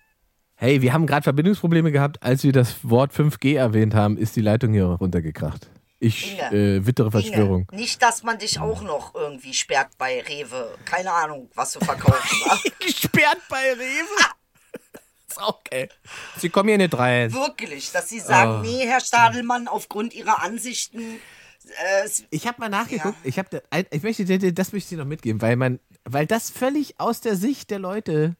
Hey, 0.57 0.81
wir 0.81 0.93
haben 0.93 1.05
gerade 1.05 1.23
Verbindungsprobleme 1.23 1.91
gehabt, 1.91 2.21
als 2.23 2.43
wir 2.43 2.51
das 2.51 2.75
Wort 2.83 3.13
5G 3.13 3.55
erwähnt 3.57 3.93
haben, 3.93 4.17
ist 4.17 4.35
die 4.35 4.41
Leitung 4.41 4.73
hier 4.73 4.85
runtergekracht. 4.85 5.69
Ich 6.05 6.33
Inge. 6.33 6.51
äh, 6.77 6.85
wittere 6.85 7.09
Verschwörung. 7.11 7.67
Inge, 7.71 7.81
nicht, 7.81 8.01
dass 8.01 8.21
man 8.23 8.37
dich 8.37 8.59
auch 8.59 8.81
noch 8.81 9.15
irgendwie 9.15 9.53
sperrt 9.53 9.97
bei 9.97 10.21
Rewe. 10.21 10.77
Keine 10.85 11.11
Ahnung, 11.11 11.49
was 11.55 11.71
du 11.73 11.79
verkaufst. 11.79 12.31
wa? 12.45 12.59
Gesperrt 12.79 13.41
bei 13.49 13.73
Rewe? 13.73 14.25
ist 15.27 15.41
auch 15.41 15.59
okay. 15.59 15.89
Sie 16.37 16.49
kommen 16.49 16.69
hier 16.69 16.77
nicht 16.77 16.95
rein. 16.97 17.33
Wirklich, 17.33 17.91
dass 17.91 18.09
sie 18.09 18.19
sagen, 18.19 18.59
Oh. 18.59 18.61
nee, 18.61 18.85
Herr 18.85 18.99
Stadelmann, 19.01 19.67
aufgrund 19.67 20.13
ihrer 20.13 20.41
Ansichten. 20.43 20.99
Äh, 21.01 22.09
Ich 22.29 22.45
habe 22.45 22.59
mal 22.59 22.69
nachgeguckt. 22.69 23.17
Ich 23.23 23.39
habe, 23.39 23.63
ich 23.89 24.03
möchte, 24.03 24.25
das 24.53 24.71
möchte 24.73 24.85
ich 24.85 24.89
dir 24.89 24.97
noch 24.99 25.05
mitgeben, 25.05 25.41
weil 25.41 25.55
man, 25.55 25.79
weil 26.03 26.27
das 26.27 26.51
völlig 26.51 26.99
aus 26.99 27.21
der 27.21 27.35
Sicht 27.35 27.71
der 27.71 27.79
Leute 27.79 28.35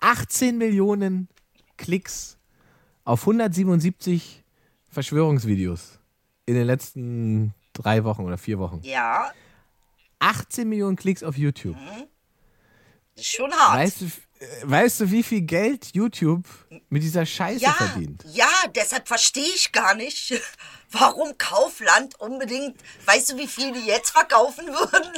18 0.00 0.56
Millionen 0.56 1.28
Klicks 1.76 2.38
auf 3.04 3.20
177 3.22 4.42
Verschwörungsvideos 4.96 5.98
in 6.46 6.54
den 6.54 6.66
letzten 6.66 7.52
drei 7.74 8.02
Wochen 8.04 8.22
oder 8.22 8.38
vier 8.38 8.58
Wochen. 8.58 8.80
ja, 8.82 9.30
18 10.20 10.66
Millionen 10.66 10.96
Klicks 10.96 11.22
auf 11.22 11.36
YouTube. 11.36 11.76
ist 13.14 13.26
schon 13.26 13.52
hart. 13.52 13.78
Weißt 13.78 14.00
du, 14.00 14.04
äh, 14.06 14.46
weißt 14.62 15.00
du, 15.00 15.10
wie 15.10 15.22
viel 15.22 15.42
Geld 15.42 15.90
YouTube 15.92 16.46
mit 16.88 17.02
dieser 17.02 17.26
Scheiße 17.26 17.62
ja, 17.62 17.72
verdient? 17.74 18.24
ja, 18.32 18.48
deshalb 18.74 19.06
verstehe 19.06 19.44
ich 19.54 19.70
gar 19.70 19.94
nicht, 19.94 20.40
Warum 20.92 21.36
Kaufland 21.36 22.18
unbedingt? 22.18 22.80
Weißt 23.04 23.32
du, 23.32 23.36
wie 23.36 23.48
viel 23.48 23.72
die 23.72 23.86
jetzt 23.86 24.12
verkaufen 24.12 24.66
würden? 24.68 25.12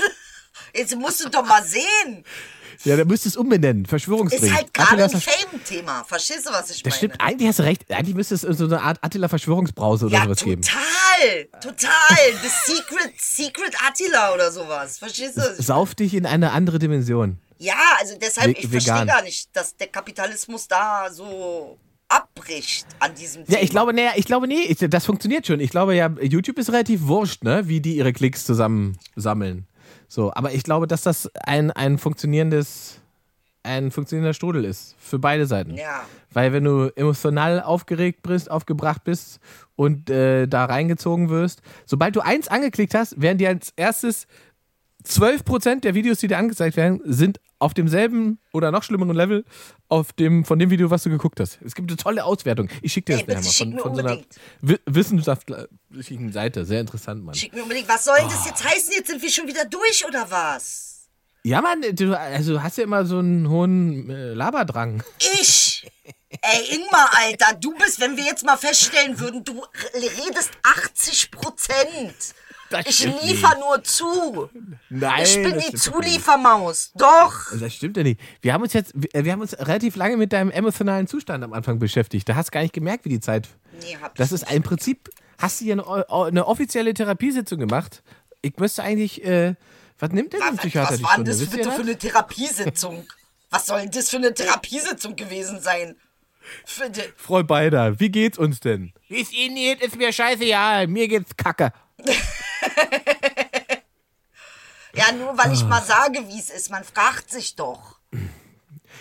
Jetzt 0.75 0.97
musst 0.97 1.25
du 1.25 1.29
doch 1.29 1.45
mal 1.45 1.63
sehen. 1.63 2.25
Ja, 2.85 2.97
da 2.97 3.05
müsstest 3.05 3.37
du 3.37 3.41
es 3.41 3.45
umbenennen. 3.45 3.85
Ist 3.85 3.89
Verschwörungsring. 3.91 4.55
halt 4.55 4.73
gerade 4.75 5.05
ein 5.05 5.11
Attila- 5.11 5.21
Fame-Thema. 5.21 6.05
Verstehst 6.05 6.47
du, 6.47 6.51
was 6.51 6.71
ich 6.71 6.83
Das 6.83 6.93
meine? 6.93 6.97
stimmt, 6.99 7.21
eigentlich 7.21 7.49
hast 7.49 7.59
du 7.59 7.63
recht. 7.65 7.91
Eigentlich 7.93 8.15
müsste 8.15 8.35
es 8.35 8.43
so 8.43 8.65
eine 8.65 8.81
Art 8.83 8.99
Attila-Verschwörungsbrause 9.03 10.07
oder 10.07 10.15
Ja, 10.19 10.25
sowas 10.25 10.45
geben. 10.45 10.63
total. 10.63 11.45
Total. 11.61 12.17
The 12.43 12.73
Secret, 12.73 13.13
Secret 13.19 13.75
Attila 13.87 14.35
oder 14.35 14.51
sowas. 14.53 14.99
Verstehst 14.99 15.37
du? 15.37 15.63
Sauf 15.63 15.95
dich 15.95 16.15
in 16.15 16.27
eine 16.27 16.53
andere 16.53 16.79
Dimension. 16.79 17.39
Ja, 17.59 17.75
also 17.99 18.15
deshalb, 18.21 18.57
ich 18.57 18.69
verstehe 18.69 19.05
gar 19.07 19.23
nicht, 19.23 19.49
dass 19.57 19.77
der 19.77 19.89
Kapitalismus 19.89 20.69
da 20.69 21.09
so 21.11 21.77
abbricht 22.07 22.87
an 23.01 23.15
diesem 23.15 23.45
Thema. 23.45 23.59
Ja, 23.59 23.65
ich 23.65 23.71
glaube, 23.71 23.93
nee, 23.93 24.07
ich 24.17 24.25
glaube, 24.27 24.47
nee, 24.49 24.63
ich, 24.63 24.79
das 24.79 25.05
funktioniert 25.05 25.47
schon. 25.47 25.61
Ich 25.61 25.71
glaube 25.71 25.95
ja, 25.95 26.09
YouTube 26.23 26.59
ist 26.59 26.71
relativ 26.71 27.03
wurscht, 27.03 27.43
ne, 27.45 27.67
wie 27.69 27.81
die 27.81 27.97
ihre 27.97 28.13
Klicks 28.13 28.45
zusammen 28.47 28.97
sammeln. 29.17 29.67
So, 30.09 30.33
aber 30.35 30.53
ich 30.53 30.63
glaube, 30.63 30.87
dass 30.87 31.03
das 31.03 31.31
ein, 31.35 31.71
ein 31.71 31.99
funktionierendes, 31.99 32.99
ein 33.63 33.91
funktionierender 33.91 34.33
Strudel 34.33 34.65
ist. 34.65 34.97
Für 34.99 35.19
beide 35.19 35.47
Seiten. 35.47 35.75
Ja. 35.75 36.05
Weil 36.33 36.53
wenn 36.55 36.65
du 36.65 36.91
emotional 36.97 37.63
aufgeregt 37.63 38.23
bist, 38.23 38.51
aufgebracht 38.51 39.05
bist 39.05 39.39
und 39.77 40.09
äh, 40.09 40.47
da 40.47 40.65
reingezogen 40.65 41.29
wirst, 41.29 41.61
sobald 41.85 42.17
du 42.17 42.21
eins 42.21 42.49
angeklickt 42.49 42.95
hast, 42.95 43.21
werden 43.21 43.39
dir 43.39 43.51
als 43.51 43.73
erstes 43.77 44.27
12% 45.09 45.81
der 45.81 45.95
Videos, 45.95 46.19
die 46.19 46.29
dir 46.29 46.39
angezeigt 46.39 46.77
werden, 46.77 47.01
sind 47.05 47.41
auf 47.59 47.75
demselben 47.75 48.39
oder 48.53 48.71
noch 48.71 48.83
schlimmeren 48.83 49.17
Level 49.17 49.45
auf 49.89 50.13
dem, 50.13 50.45
von 50.45 50.59
dem 50.59 50.71
Video, 50.71 50.91
was 50.91 51.03
du 51.03 51.11
geguckt 51.11 51.41
hast. 51.41 51.59
Es 51.65 51.75
gibt 51.75 51.91
eine 51.91 51.97
tolle 51.97 52.25
Auswertung. 52.25 52.69
Ich 52.83 52.93
schicke 52.93 53.17
dir 53.17 53.25
das 53.25 53.27
nachher 53.27 53.43
mal 53.43 53.51
schick 53.51 53.81
von, 53.81 53.95
von 53.95 53.95
so 53.97 54.01
einer 54.03 54.79
wissenschaftlichen 54.87 56.33
Seite. 56.33 56.65
Sehr 56.65 56.81
interessant, 56.81 57.25
Mann. 57.25 57.35
Schick 57.35 57.55
mir 57.55 57.63
unbedingt, 57.63 57.89
was 57.89 58.05
soll 58.05 58.17
denn 58.19 58.29
das 58.29 58.47
jetzt 58.47 58.63
heißen? 58.63 58.93
Jetzt 58.93 59.09
sind 59.09 59.23
wir 59.23 59.31
schon 59.31 59.47
wieder 59.49 59.65
durch 59.65 60.05
oder 60.07 60.31
was? 60.31 61.09
Ja, 61.43 61.63
Mann, 61.63 61.83
du, 61.93 62.19
also 62.19 62.63
hast 62.63 62.79
ja 62.79 62.85
immer 62.85 63.07
so 63.07 63.19
einen 63.19 63.49
hohen 63.49 64.11
äh, 64.11 64.35
Laberdrang. 64.35 65.03
Ich? 65.41 65.91
Ey, 66.31 66.77
Ingmar, 66.77 67.11
Alter, 67.15 67.55
du 67.59 67.75
bist, 67.75 68.01
wenn 68.01 68.17
wir 68.17 68.25
jetzt 68.25 68.45
mal 68.45 68.59
feststellen 68.59 69.19
würden, 69.19 69.45
du 69.45 69.65
redest 69.95 70.51
80 70.63 71.31
Prozent. 71.31 72.35
Das 72.71 72.87
Ich 72.87 73.05
liefer 73.23 73.57
nur 73.59 73.83
zu. 73.83 74.51
Nein, 74.91 75.23
ich 75.25 75.35
bin 75.35 75.55
das 75.55 75.65
die 75.65 75.73
doch 75.73 75.73
nicht. 75.73 75.79
Zuliefermaus. 75.83 76.93
Doch. 76.95 77.35
Das 77.59 77.75
stimmt 77.75 77.97
ja 77.97 78.03
nicht. 78.03 78.21
Wir 78.43 78.53
haben 78.53 78.63
uns 78.63 78.73
jetzt, 78.75 78.93
wir 78.95 79.33
haben 79.33 79.41
uns 79.41 79.59
relativ 79.59 79.97
lange 79.97 80.17
mit 80.17 80.33
deinem 80.33 80.51
emotionalen 80.51 81.07
Zustand 81.07 81.43
am 81.45 81.53
Anfang 81.53 81.79
beschäftigt. 81.79 82.29
Da 82.29 82.35
hast 82.37 82.49
du 82.49 82.51
gar 82.53 82.63
nicht 82.63 82.75
gemerkt, 82.75 83.05
wie 83.07 83.11
die 83.11 83.21
Zeit. 83.21 83.49
Nee, 83.81 83.97
hab 84.01 84.15
Das 84.17 84.33
ich 84.33 84.43
ist 84.43 84.53
im 84.53 84.63
Prinzip, 84.63 85.09
hast 85.39 85.61
du 85.61 85.65
hier 85.65 85.75
eine, 85.75 86.09
eine 86.11 86.47
offizielle 86.47 86.93
Therapiesitzung 86.93 87.59
gemacht. 87.59 88.03
Ich 88.43 88.57
müsste 88.59 88.83
eigentlich, 88.83 89.25
äh, 89.25 89.55
was 89.99 90.11
nimmt 90.11 90.33
denn 90.33 90.43
ein 90.43 90.55
Was, 90.55 90.61
Psychiater 90.61 90.91
was 90.91 90.99
die 90.99 91.05
war 91.05 91.17
denn 91.17 91.25
das 91.25 91.39
bitte 91.39 91.63
das? 91.65 91.75
für 91.75 91.83
eine 91.83 91.97
Therapiesitzung? 91.97 93.07
Was 93.51 93.67
soll 93.67 93.81
denn 93.81 93.91
das 93.91 94.11
für 94.11 94.17
eine 94.19 94.35
Therapiesitzung 94.35 95.17
gewesen 95.17 95.61
sein? 95.61 95.97
Frau 97.17 97.43
Beider, 97.43 97.99
wie 98.01 98.11
geht's 98.11 98.39
uns 98.39 98.61
denn? 98.61 98.93
Wie 99.09 99.21
es 99.21 99.33
Ihnen 99.33 99.57
geht, 99.57 99.81
ist 99.83 99.97
mir 99.97 100.13
scheißegal. 100.13 100.87
Mir 100.87 101.09
geht's 101.09 101.37
kacke. 101.37 101.73
ja, 104.95 105.13
nur 105.13 105.37
weil 105.39 105.53
ich 105.53 105.63
Ah. 105.63 105.67
mal 105.69 105.83
sage, 105.83 106.21
wie 106.29 106.39
es 106.39 106.51
ist. 106.51 106.71
Man 106.71 106.85
fragt 106.85 107.31
sich 107.31 107.55
doch. 107.57 107.99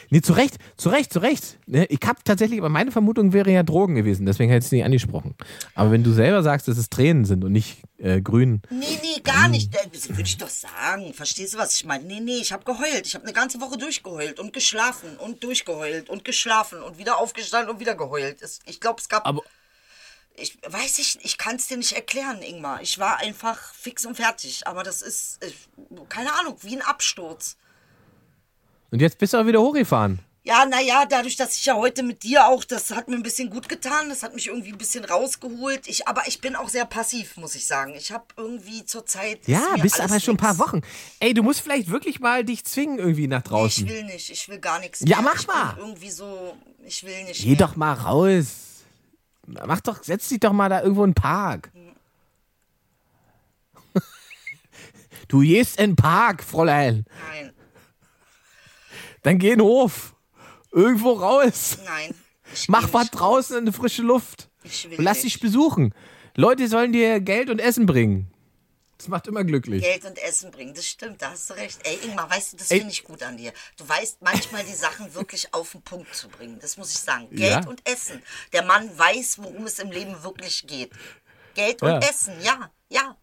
Nee, 0.10 0.22
zu 0.22 0.34
Recht, 0.34 0.56
zu 0.78 0.90
Recht, 0.90 1.12
zu 1.12 1.20
Recht. 1.20 1.60
Ne, 1.66 1.86
Ich 1.90 2.00
habe 2.06 2.20
tatsächlich, 2.24 2.60
aber 2.60 2.70
meine 2.70 2.92
Vermutung 2.92 3.34
wäre 3.34 3.52
ja 3.52 3.64
Drogen 3.64 3.96
gewesen, 3.96 4.26
deswegen 4.26 4.50
hätte 4.52 4.60
ich 4.60 4.66
es 4.68 4.72
nicht 4.72 4.86
angesprochen. 4.86 5.36
Aber 5.76 5.92
wenn 5.92 6.04
du 6.04 6.14
selber 6.14 6.44
sagst, 6.44 6.68
dass 6.68 6.78
es 6.78 6.90
Tränen 6.90 7.26
sind 7.26 7.44
und 7.44 7.52
nicht 7.52 7.82
äh, 7.98 8.22
grün, 8.22 8.62
Nee, 8.70 9.00
nee, 9.02 9.20
gar 9.24 9.48
nicht. 9.50 9.76
Äh, 9.76 9.88
Das 9.92 10.08
würde 10.10 10.22
ich 10.24 10.38
doch 10.38 10.50
sagen. 10.50 11.14
Verstehst 11.14 11.56
du, 11.56 11.58
was 11.58 11.76
ich 11.76 11.84
meine? 11.86 12.06
Nee, 12.06 12.20
nee, 12.22 12.38
ich 12.38 12.54
habe 12.54 12.64
geheult. 12.64 13.06
Ich 13.08 13.16
habe 13.16 13.24
eine 13.26 13.34
ganze 13.34 13.60
Woche 13.60 13.78
durchgeheult 13.78 14.40
und 14.40 14.54
geschlafen 14.54 15.18
und 15.18 15.44
durchgeheult 15.44 16.10
und 16.10 16.24
geschlafen 16.24 16.82
und 16.84 16.98
wieder 16.98 17.18
aufgestanden 17.18 17.74
und 17.74 17.80
wieder 17.82 17.96
geheult. 17.96 18.38
Ich 18.66 18.80
glaube, 18.80 19.02
es 19.02 19.10
gab. 19.10 19.26
Aber- 19.26 19.42
ich 20.38 20.58
weiß 20.68 21.00
ich, 21.00 21.18
ich 21.24 21.38
kann 21.38 21.56
es 21.56 21.68
dir 21.68 21.78
nicht 21.78 21.94
erklären, 21.94 22.42
Ingmar. 22.42 22.82
Ich 22.82 23.00
war 23.00 23.18
einfach 23.18 23.74
fix 23.74 24.06
und 24.06 24.16
fertig. 24.16 24.66
Aber 24.68 24.84
das 24.84 25.02
ist, 25.02 25.44
äh, 25.44 25.52
keine 26.10 26.34
Ahnung, 26.40 26.58
wie 26.62 26.76
ein 26.76 26.82
Absturz. 26.82 27.58
und 28.92 29.02
jetzt 29.02 29.18
bist 29.18 29.34
du 29.34 29.38
auch 29.40 29.46
wieder 29.46 29.62
hochgefahren. 29.62 30.20
Ja, 30.44 30.66
naja, 30.66 31.06
dadurch, 31.06 31.36
dass 31.36 31.58
ich 31.58 31.66
ja 31.66 31.76
heute 31.76 32.04
mit 32.04 32.24
dir 32.24 32.48
auch, 32.48 32.64
das 32.64 32.92
hat 32.92 33.10
mir 33.10 33.18
ein 33.18 33.24
bisschen 33.24 33.50
gut 33.50 33.68
getan, 33.68 34.08
das 34.08 34.24
hat 34.24 34.34
mich 34.34 34.48
irgendwie 34.48 34.72
ein 34.72 34.78
bisschen 34.78 35.04
rausgeholt. 35.04 35.90
Ich, 35.90 36.08
aber 36.08 36.26
ich 36.26 36.40
bin 36.40 36.56
auch 36.56 36.70
sehr 36.70 36.86
passiv, 36.86 37.36
muss 37.36 37.54
ich 37.56 37.68
sagen. 37.68 37.94
Ich 37.96 38.14
habe 38.14 38.24
irgendwie 38.38 38.86
zur 38.86 39.06
Zeit. 39.06 39.40
ist 39.42 39.50
Ja, 39.50 39.76
bist 39.82 40.00
aber 40.00 40.22
schon 40.22 40.36
ein 40.36 40.38
paar 40.38 40.54
nix. 40.54 40.60
Wochen. 40.66 40.82
Ey, 41.20 41.34
du 41.34 41.44
musst 41.44 41.60
vielleicht 41.60 41.90
wirklich 41.90 42.22
mal 42.22 42.46
dich 42.46 42.64
zwingen 42.64 42.98
irgendwie 42.98 43.28
nach 43.28 43.44
Nee, 43.44 43.50
draußen. 43.50 43.86
Ich 43.86 43.92
will 43.92 44.04
nicht, 44.06 44.30
ich 44.30 44.48
will 44.48 44.60
gar 44.60 44.80
nichts. 44.80 45.02
Ja, 45.06 45.22
mehr. 45.22 45.32
mach 45.34 45.42
ich 45.42 45.48
mal. 45.48 45.74
Bin 45.74 45.84
irgendwie 45.86 46.12
so, 46.12 46.56
ich 46.86 47.04
will 47.04 47.24
nicht. 47.26 47.42
Geh 47.42 47.50
mehr. 47.50 47.58
doch 47.58 47.76
mal 47.76 47.94
raus. 47.94 48.46
Mach 49.48 49.80
doch, 49.82 50.04
setz 50.04 50.28
dich 50.30 50.40
doch 50.42 50.52
mal 50.54 50.70
da 50.70 50.82
irgendwo 50.82 51.04
in 51.06 51.12
den 51.12 51.16
Park. 51.16 51.72
Du 55.28 55.42
gehst 55.42 55.78
in 55.80 55.92
den 55.92 55.96
Park, 55.98 56.42
Fräulein. 56.44 57.04
Nein, 57.34 57.52
Dann 59.24 59.40
geh 59.40 59.52
in 59.52 59.60
den 59.60 59.66
Hof. 59.66 60.16
Irgendwo 60.72 61.12
raus. 61.14 61.78
nein. 61.86 62.14
Mach 62.70 62.94
was 62.94 63.12
draußen 63.12 63.58
in 63.58 63.66
die 63.66 63.74
frische 63.74 64.04
Luft. 64.04 64.50
Ich 64.64 64.90
will 64.90 64.98
Und 65.00 65.04
lass 65.04 65.24
nicht. 65.24 65.36
dich 65.36 65.42
besuchen. 65.42 65.94
Leute 66.36 66.68
sollen 66.70 66.94
dir 66.94 67.20
Geld 67.20 67.50
und 67.50 67.60
Essen 67.60 67.86
bringen. 67.86 68.32
Das 68.98 69.08
macht 69.10 69.28
immer 69.28 69.44
glücklich. 69.44 69.84
Geld 69.84 70.06
und 70.06 70.18
Essen 70.18 70.50
bringen, 70.52 70.74
das 70.74 70.86
stimmt, 70.88 71.22
da 71.22 71.32
hast 71.32 71.50
du 71.50 71.54
recht. 71.54 71.80
Ey, 71.84 72.00
Ingmar, 72.04 72.30
weißt 72.30 72.54
du, 72.54 72.58
das 72.58 72.68
finde 72.68 72.90
ich 72.90 73.04
gut 73.04 73.22
an 73.22 73.38
dir. 73.38 73.54
Du 73.78 73.88
weißt 73.88 74.22
manchmal 74.22 74.64
die 74.64 74.74
Sachen 74.74 75.14
wirklich 75.14 75.54
auf 75.54 75.72
den 75.72 75.82
Punkt 75.84 76.16
zu 76.16 76.28
bringen. 76.30 76.58
Das 76.60 76.78
muss 76.78 76.92
ich 76.92 77.00
sagen. 77.00 77.30
Geld 77.30 77.64
Ja. 77.64 77.68
und 77.70 77.88
Essen. 77.88 78.24
Der 78.54 78.64
Mann 78.64 78.98
weiß, 78.98 79.38
worum 79.40 79.66
es 79.66 79.78
im 79.80 79.92
Leben 79.92 80.24
wirklich 80.24 80.66
geht. 80.66 80.92
Geld 81.54 81.82
und 81.84 81.90
Ja. 81.90 82.00
Essen, 82.00 82.42
ja, 82.42 82.72
ja. 82.90 83.16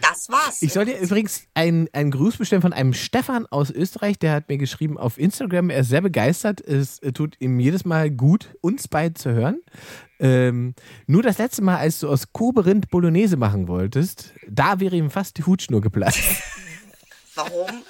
Das 0.00 0.28
war's. 0.28 0.62
Ich 0.62 0.72
soll 0.72 0.84
dir 0.84 0.98
übrigens 0.98 1.42
einen, 1.54 1.88
einen 1.92 2.10
Gruß 2.10 2.36
bestellen 2.36 2.62
von 2.62 2.72
einem 2.72 2.92
Stefan 2.92 3.46
aus 3.46 3.70
Österreich, 3.70 4.18
der 4.18 4.32
hat 4.32 4.48
mir 4.48 4.58
geschrieben 4.58 4.98
auf 4.98 5.18
Instagram, 5.18 5.70
er 5.70 5.80
ist 5.80 5.88
sehr 5.88 6.00
begeistert. 6.00 6.60
Es 6.60 6.98
äh, 7.00 7.12
tut 7.12 7.36
ihm 7.40 7.58
jedes 7.60 7.84
Mal 7.84 8.10
gut, 8.10 8.54
uns 8.60 8.88
beide 8.88 9.14
zu 9.14 9.32
hören. 9.32 9.60
Ähm, 10.20 10.74
nur 11.06 11.22
das 11.22 11.38
letzte 11.38 11.62
Mal, 11.62 11.76
als 11.76 12.00
du 12.00 12.08
aus 12.08 12.32
Koberind 12.32 12.90
Bolognese 12.90 13.36
machen 13.36 13.68
wolltest, 13.68 14.32
da 14.48 14.80
wäre 14.80 14.96
ihm 14.96 15.10
fast 15.10 15.38
die 15.38 15.44
Hutschnur 15.44 15.80
geplatzt. 15.80 16.20
Warum? 17.34 17.82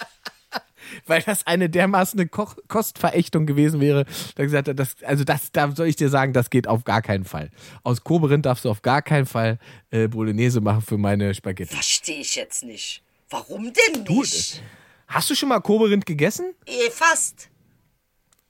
Weil 1.07 1.23
das 1.23 1.47
eine 1.47 1.69
dermaßen 1.69 2.31
Ko 2.31 2.49
Kostverächtung 2.69 3.47
gewesen 3.47 3.81
wäre. 3.81 4.05
Da 4.35 4.45
gesagt 4.45 4.69
hat, 4.69 4.79
das, 4.79 4.97
also 5.05 5.25
das, 5.25 5.53
da 5.53 5.71
soll 5.75 5.87
ich 5.89 5.97
dir 5.97 6.09
sagen, 6.09 6.33
das 6.33 6.51
geht 6.51 6.67
auf 6.67 6.85
gar 6.85 7.03
keinen 7.03 7.25
Fall. 7.25 7.51
Aus 7.83 8.05
Koberind 8.05 8.47
darfst 8.47 8.65
du 8.65 8.71
auf 8.71 8.83
gar 8.83 9.03
keinen 9.03 9.27
Fall 9.27 9.59
äh, 9.91 10.09
Bolognese 10.09 10.61
machen 10.61 10.83
für 10.83 10.99
meine 10.99 11.35
Spaghetti. 11.35 11.75
Verstehe 11.75 12.21
ich 12.21 12.35
jetzt 12.35 12.65
nicht. 12.65 13.03
Warum 13.31 13.73
denn 13.73 14.05
Du, 14.05 14.21
nicht? 14.21 14.63
Hast 15.07 15.31
du 15.31 15.35
schon 15.35 15.49
mal 15.49 15.61
Koberind 15.61 16.07
gegessen? 16.07 16.55
Eh, 16.67 16.91
fast. 16.91 17.49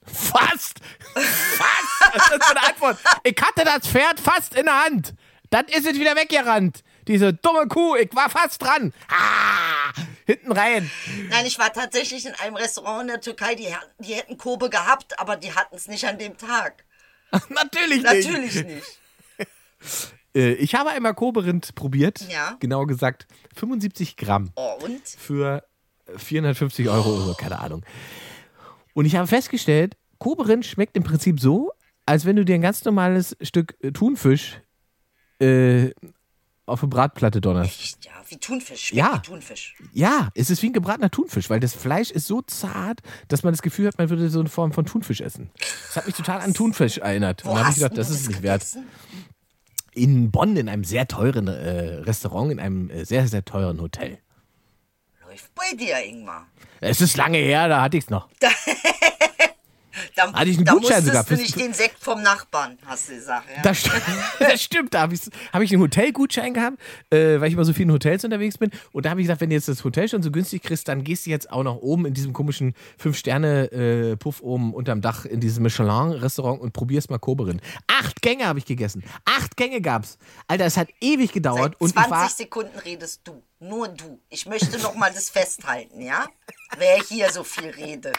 Fast! 0.05 0.81
Fast! 1.15 2.15
Was 2.15 2.23
ist 2.23 2.33
das 2.33 2.47
für 2.47 2.57
eine 2.57 2.67
Antwort? 2.69 2.99
Ich 3.25 3.37
hatte 3.43 3.65
das 3.65 3.87
Pferd 3.87 4.21
fast 4.21 4.55
in 4.55 4.65
der 4.65 4.85
Hand. 4.85 5.15
Dann 5.51 5.67
ist 5.67 5.87
es 5.87 5.99
wieder 5.99 6.15
weggerannt. 6.17 6.83
Diese 7.07 7.33
dumme 7.33 7.67
Kuh, 7.69 7.97
ich 7.97 8.15
war 8.15 8.29
fast 8.31 8.63
dran. 8.63 8.93
Ah! 9.09 9.93
Hinten 10.29 10.53
rein. 10.53 10.91
Nein, 11.31 11.47
ich 11.47 11.59
war 11.59 11.73
tatsächlich 11.73 12.27
in 12.27 12.35
einem 12.35 12.55
Restaurant 12.55 13.01
in 13.01 13.09
der 13.09 13.21
Türkei, 13.23 13.55
die, 13.55 13.69
die 13.99 14.13
hätten 14.13 14.37
Kobe 14.37 14.69
gehabt, 14.69 15.19
aber 15.19 15.37
die 15.37 15.55
hatten 15.55 15.75
es 15.75 15.89
nicht 15.89 16.05
an 16.05 16.19
dem 16.19 16.37
Tag. 16.37 16.85
Natürlich 17.49 18.03
nicht. 18.03 18.27
Natürlich 18.29 18.65
nicht. 18.65 18.99
Äh, 20.35 20.53
ich 20.55 20.75
habe 20.75 20.91
einmal 20.91 21.15
Koberind 21.15 21.75
probiert. 21.75 22.21
Ja. 22.29 22.57
Genau 22.61 22.85
gesagt 22.85 23.27
75 23.57 24.19
Gramm 24.19 24.51
Oh, 24.57 24.75
und? 24.83 25.01
für 25.09 25.65
450 26.15 26.91
Euro 26.91 27.15
oder 27.15 27.25
so, 27.25 27.33
keine 27.35 27.59
Ahnung. 27.61 27.83
Und 28.93 29.07
ich 29.07 29.17
habe 29.17 29.27
festgestellt, 29.27 29.97
Koberind 30.19 30.67
schmeckt 30.67 30.99
im 30.99 31.03
Prinzip 31.03 31.41
so, 31.41 31.73
als 32.05 32.27
wenn 32.27 32.37
du 32.37 32.45
dir 32.45 32.57
ein 32.57 32.61
ganz 32.61 32.85
normales 32.85 33.39
Stück 33.41 33.77
äh, 33.81 33.91
Thunfisch 33.93 34.61
äh, 35.41 35.93
auf 36.69 36.83
eine 36.83 36.91
Bratplatte 36.91 37.41
donnerst. 37.41 37.81
Echt, 37.81 38.05
ja, 38.05 38.13
wie 38.29 38.39
Thunfisch. 38.39 38.93
Ja. 38.93 39.15
wie 39.17 39.27
Thunfisch. 39.27 39.77
Ja, 39.93 40.29
es 40.35 40.51
ist 40.51 40.63
wie 40.63 40.69
ein 40.69 40.73
gebratener 40.73 41.11
Thunfisch, 41.11 41.51
weil 41.51 41.61
das 41.61 41.75
Fleisch 41.75 42.11
ist 42.11 42.27
so 42.27 42.43
zart, 42.43 43.01
dass 43.29 43.43
man 43.43 43.53
das 43.53 43.63
Gefühl 43.63 43.87
hat, 43.87 43.99
man 43.99 44.11
würde 44.11 44.29
so 44.31 44.41
eine 44.41 44.49
Form 44.49 44.73
von 44.73 44.87
Thunfisch 44.87 45.21
essen. 45.21 45.51
Das 45.87 45.97
hat 45.97 46.07
mich 46.07 46.15
total 46.15 46.41
an 46.41 46.55
Thunfisch 46.55 46.99
erinnert. 46.99 47.45
Wo 47.45 47.51
Und 47.51 47.57
da 47.57 47.61
habe 47.63 47.71
ich 47.71 47.77
gedacht, 47.77 47.93
du 47.93 47.97
das 47.97 48.11
ist 48.11 48.23
das 48.23 48.29
nicht 48.29 48.43
wert. 48.43 48.65
In 49.93 50.31
Bonn 50.31 50.57
in 50.57 50.69
einem 50.69 50.85
sehr 50.85 51.09
teuren 51.09 51.49
äh, 51.49 51.95
Restaurant, 52.03 52.53
in 52.53 52.61
einem 52.61 52.91
äh, 52.91 53.05
sehr, 53.05 53.27
sehr 53.27 53.45
teuren 53.45 53.81
Hotel. 53.81 54.19
Läuft 55.27 55.55
bei 55.55 55.77
dir, 55.77 56.05
Ingmar. 56.05 56.47
Es 56.81 57.01
ist 57.01 57.17
lange 57.17 57.39
her, 57.39 57.69
da 57.69 57.83
hatte 57.83 57.97
ich 57.97 58.05
es 58.05 58.11
noch. 58.11 58.29
Da, 60.15 60.33
Hatte 60.33 60.51
ich 60.51 60.57
einen 60.57 60.65
da 60.65 60.73
Gutschein 60.73 61.05
sogar 61.05 61.25
du 61.25 61.35
nicht 61.35 61.59
den 61.59 61.73
Sekt 61.75 62.03
vom 62.03 62.23
Nachbarn, 62.23 62.79
hast 62.87 63.09
du 63.09 63.15
gesagt. 63.15 63.47
Ja? 63.55 63.63
Das, 63.63 63.79
st 63.79 63.91
das 64.39 64.63
stimmt, 64.63 64.95
da 64.95 65.03
habe 65.03 65.15
ich, 65.15 65.21
hab 65.53 65.63
ich 65.63 65.73
einen 65.73 65.83
Hotelgutschein 65.83 66.55
gehabt, 66.55 66.79
äh, 67.11 67.41
weil 67.41 67.49
ich 67.49 67.55
immer 67.55 67.65
so 67.65 67.73
viel 67.73 67.85
in 67.85 67.93
Hotels 67.93 68.25
unterwegs 68.25 68.59
bin. 68.59 68.71
Und 68.93 69.07
da 69.07 69.11
habe 69.11 69.21
ich 69.21 69.27
gesagt, 69.27 69.41
wenn 69.41 69.51
du 69.51 69.57
jetzt 69.57 69.69
das 69.69 69.85
Hotel 69.85 70.09
schon 70.09 70.23
so 70.23 70.31
günstig 70.31 70.63
kriegst, 70.63 70.89
dann 70.89 71.05
gehst 71.05 71.27
du 71.27 71.31
jetzt 71.31 71.51
auch 71.51 71.63
noch 71.63 71.77
oben 71.77 72.07
in 72.07 72.15
diesem 72.15 72.33
komischen 72.33 72.75
Fünf-Sterne-Puff 72.99 74.41
oben 74.41 74.75
unterm 74.75 75.01
Dach 75.01 75.25
in 75.25 75.41
diesem 75.41 75.63
Michelin-Restaurant 75.63 76.61
und 76.61 76.73
probierst 76.73 77.11
mal 77.11 77.19
Koberin. 77.19 77.61
Acht 77.87 78.23
Gänge 78.23 78.47
habe 78.47 78.59
ich 78.59 78.65
gegessen. 78.65 79.05
Acht 79.25 79.57
Gänge 79.57 79.81
gab's. 79.81 80.19
Alter, 80.47 80.65
es 80.65 80.77
hat 80.77 80.89
ewig 81.01 81.33
gedauert. 81.33 81.77
Seit 81.79 81.81
und 81.81 81.93
20 81.93 82.05
ich 82.05 82.11
war, 82.11 82.29
Sekunden 82.29 82.79
redest 82.79 83.21
du. 83.25 83.43
Nur 83.61 83.89
du. 83.89 84.21
Ich 84.29 84.47
möchte 84.47 84.79
noch 84.79 84.95
mal 84.95 85.13
das 85.13 85.31
festhalten, 85.31 86.01
ja? 86.01 86.27
Wer 86.77 87.01
hier 87.01 87.31
so 87.33 87.43
viel 87.43 87.71
redet. 87.71 88.17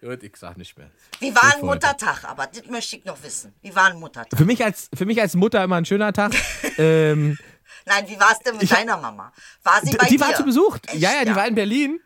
Gut, 0.00 0.22
ich 0.22 0.36
sag 0.36 0.56
nicht 0.56 0.78
mehr. 0.78 0.90
Wie 1.18 1.34
war 1.34 1.54
ein. 1.54 1.64
Muttertag? 1.64 2.24
Aber 2.24 2.46
das 2.46 2.66
möchte 2.70 2.96
ich 2.96 3.04
noch 3.04 3.22
wissen. 3.22 3.52
Wie 3.60 3.74
war 3.76 3.86
ein 3.86 3.98
Muttertag? 3.98 4.38
Für 4.38 4.46
mich 4.46 4.64
als, 4.64 4.88
für 4.94 5.04
mich 5.04 5.20
als 5.20 5.34
Mutter 5.34 5.62
immer 5.62 5.76
ein 5.76 5.84
schöner 5.84 6.12
Tag. 6.12 6.32
ähm, 6.78 7.36
Nein, 7.84 8.04
wie 8.08 8.18
war 8.18 8.32
es 8.32 8.38
denn 8.40 8.54
mit 8.54 8.62
Ich- 8.64 8.70
deiner 8.70 8.96
Mama? 8.96 9.32
War 9.62 9.80
sie 9.84 9.96
bei 9.96 10.06
die 10.06 10.16
dir? 10.16 10.20
war 10.24 10.34
zu 10.34 10.44
Besuch. 10.44 10.78
Echt, 10.86 10.94
ja, 11.00 11.10
ja, 11.12 11.24
die 11.24 11.34
war 11.34 11.46
in 11.46 11.54
Berlin. 11.54 12.00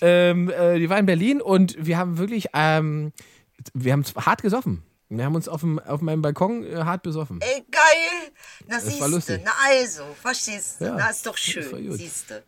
Ähm, 0.00 0.50
äh, 0.50 0.78
die 0.78 0.88
war 0.90 0.98
in 0.98 1.06
Berlin 1.06 1.40
und 1.42 1.76
wir 1.78 1.98
haben 1.98 2.18
wirklich, 2.18 2.48
ähm, 2.54 3.12
wir 3.74 3.92
haben 3.92 4.04
hart 4.16 4.42
gesoffen. 4.42 4.82
Wir 5.08 5.24
haben 5.24 5.36
uns 5.36 5.46
auf, 5.48 5.60
dem, 5.60 5.78
auf 5.78 6.00
meinem 6.00 6.20
Balkon 6.20 6.64
äh, 6.64 6.76
hart 6.82 7.02
besoffen. 7.04 7.40
Ey, 7.40 7.64
geil. 7.70 8.32
Na, 8.66 8.80
siehste. 8.80 9.06
lustig. 9.06 9.40
Na, 9.44 9.52
also, 9.68 10.02
verstehst 10.20 10.80
du? 10.80 10.86
Ja, 10.86 10.94
Na, 10.98 11.10
ist 11.10 11.24
doch 11.24 11.36
schön, 11.36 11.88
gut. 11.88 11.98
siehste. 11.98 12.42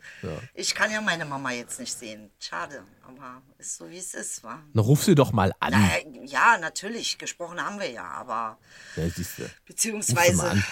Ich 0.54 0.74
kann 0.74 0.90
ja 0.90 1.00
meine 1.00 1.24
Mama 1.24 1.52
jetzt 1.52 1.78
nicht 1.78 1.96
sehen. 1.96 2.30
Schade, 2.40 2.82
aber 3.06 3.42
ist 3.58 3.76
so, 3.76 3.88
wie 3.88 3.98
es 3.98 4.12
ist, 4.14 4.42
wa? 4.42 4.58
Dann 4.74 4.84
ruf 4.84 5.04
sie 5.04 5.14
doch 5.14 5.30
mal 5.32 5.52
an. 5.60 5.72
Na, 5.72 5.88
ja, 6.24 6.58
natürlich. 6.60 7.16
Gesprochen 7.18 7.64
haben 7.64 7.78
wir 7.78 7.90
ja, 7.90 8.04
aber 8.04 8.58
Ja, 8.96 9.08
siehst 9.08 9.38
du. 9.38 9.42
Beziehungsweise. 9.64 10.62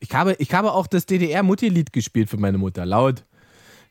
Ich 0.00 0.14
habe, 0.14 0.34
ich 0.34 0.52
habe 0.52 0.72
auch 0.72 0.86
das 0.86 1.06
DDR-Mutti-Lied 1.06 1.92
gespielt 1.92 2.28
für 2.30 2.36
meine 2.38 2.58
Mutter. 2.58 2.84
Laut. 2.86 3.24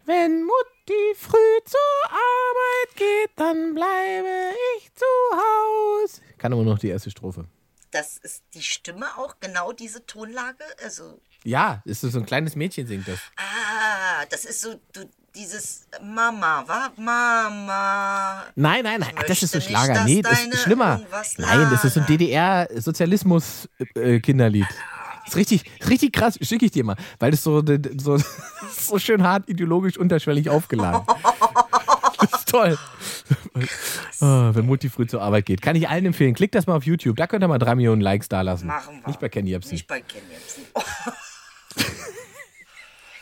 Wenn 0.09 0.41
Mutti 0.43 1.13
früh 1.15 1.59
zur 1.65 1.79
Arbeit 2.05 2.95
geht, 2.95 3.29
dann 3.35 3.75
bleibe 3.75 4.55
ich 4.79 4.91
zu 4.95 5.05
Haus. 5.31 6.19
Ich 6.31 6.37
kann 6.39 6.51
aber 6.51 6.63
noch 6.63 6.79
die 6.79 6.87
erste 6.89 7.11
Strophe. 7.11 7.45
Das 7.91 8.17
ist 8.17 8.43
die 8.55 8.63
Stimme 8.63 9.05
auch 9.17 9.35
genau 9.39 9.71
diese 9.71 10.03
Tonlage. 10.07 10.63
Also, 10.83 11.19
Ja, 11.43 11.83
ist 11.85 12.01
so 12.01 12.09
so 12.09 12.17
ein 12.19 12.25
kleines 12.25 12.55
Mädchen 12.55 12.87
singt 12.87 13.07
das. 13.07 13.19
ah, 13.37 14.25
das 14.31 14.45
ist 14.45 14.61
so 14.61 14.79
du, 14.93 15.07
dieses 15.35 15.85
Mama, 16.01 16.63
wa? 16.67 16.89
Mama. 16.97 18.45
Nein, 18.55 18.83
nein, 18.83 19.01
nein, 19.01 19.13
ach, 19.15 19.21
das 19.23 19.43
ist 19.43 19.51
so 19.51 19.61
Schlager. 19.61 20.05
nicht, 20.05 20.15
Nee, 20.15 20.21
das 20.23 20.43
ist 20.43 20.61
schlimmer. 20.63 21.01
Nein, 21.37 21.69
das 21.69 21.85
ist 21.85 21.93
so 21.93 21.99
ein. 21.99 22.07
DDR-Sozialismus-Kinderlied. 22.07 24.65
Ist 25.29 25.35
richtig, 25.35 25.63
richtig 25.87 26.11
krass, 26.11 26.39
schicke 26.41 26.65
ich 26.65 26.71
dir 26.71 26.83
mal, 26.83 26.95
weil 27.19 27.29
das 27.29 27.43
so, 27.43 27.63
so, 27.97 28.17
so 28.71 28.97
schön 28.97 29.21
hart 29.21 29.47
ideologisch 29.47 29.95
unterschwellig 29.97 30.49
aufgeladen. 30.49 31.01
Das 32.19 32.41
ist 32.41 32.49
toll. 32.49 32.77
Oh, 34.19 34.49
wenn 34.53 34.65
Mutti 34.65 34.89
früh 34.89 35.07
zur 35.07 35.21
Arbeit 35.21 35.45
geht. 35.45 35.61
Kann 35.61 35.77
ich 35.77 35.87
allen 35.87 36.07
empfehlen. 36.07 36.33
Klickt 36.33 36.53
das 36.53 36.67
mal 36.67 36.75
auf 36.75 36.83
YouTube. 36.83 37.15
Da 37.15 37.27
könnt 37.27 37.45
ihr 37.45 37.47
mal 37.47 37.59
drei 37.59 37.75
Millionen 37.75 38.01
Likes 38.01 38.27
da 38.27 38.41
lassen. 38.41 38.67
Machen 38.67 38.99
wir. 38.99 39.07
Nicht 39.07 39.21
bei 39.21 39.29
Ken 39.29 39.47
Jebsen. 39.47 39.71
Nicht 39.71 39.87
bei 39.87 40.01
Ken 40.01 40.21
Jebsen. 40.29 40.63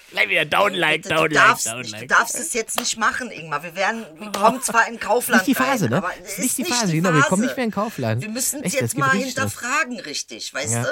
Oh, 0.10 0.14
Gleich 0.14 0.30
wieder 0.30 0.46
down 0.46 0.74
like, 0.74 1.04
du, 1.04 1.28
darfst, 1.28 1.66
du 1.68 2.08
darfst 2.08 2.36
es 2.40 2.54
jetzt 2.54 2.80
nicht 2.80 2.98
machen, 2.98 3.30
Ingmar. 3.30 3.62
Wir 3.64 3.76
werden, 3.76 4.06
wir 4.18 4.32
kommen 4.32 4.62
zwar 4.62 4.88
in 4.88 5.00
Kaufland 5.00 5.42
Nicht 5.46 5.58
die 5.58 5.64
Phase, 5.64 5.86
rein, 5.86 5.92
ne? 5.92 5.98
aber 5.98 6.16
Ist 6.16 6.40
nicht 6.40 6.58
die 6.58 6.64
Phase, 6.66 6.94
genau, 6.94 7.14
wir 7.14 7.22
kommen 7.24 7.42
nicht 7.44 7.58
mehr 7.58 7.66
in 7.66 7.72
Kaufland. 7.72 8.22
Wir 8.22 8.30
müssen 8.30 8.64
es 8.64 8.74
jetzt 8.74 8.98
mal 8.98 9.12
hinterfragen, 9.12 10.00
richtig, 10.00 10.54
weißt 10.54 10.74
Ja. 10.76 10.84
du? 10.84 10.90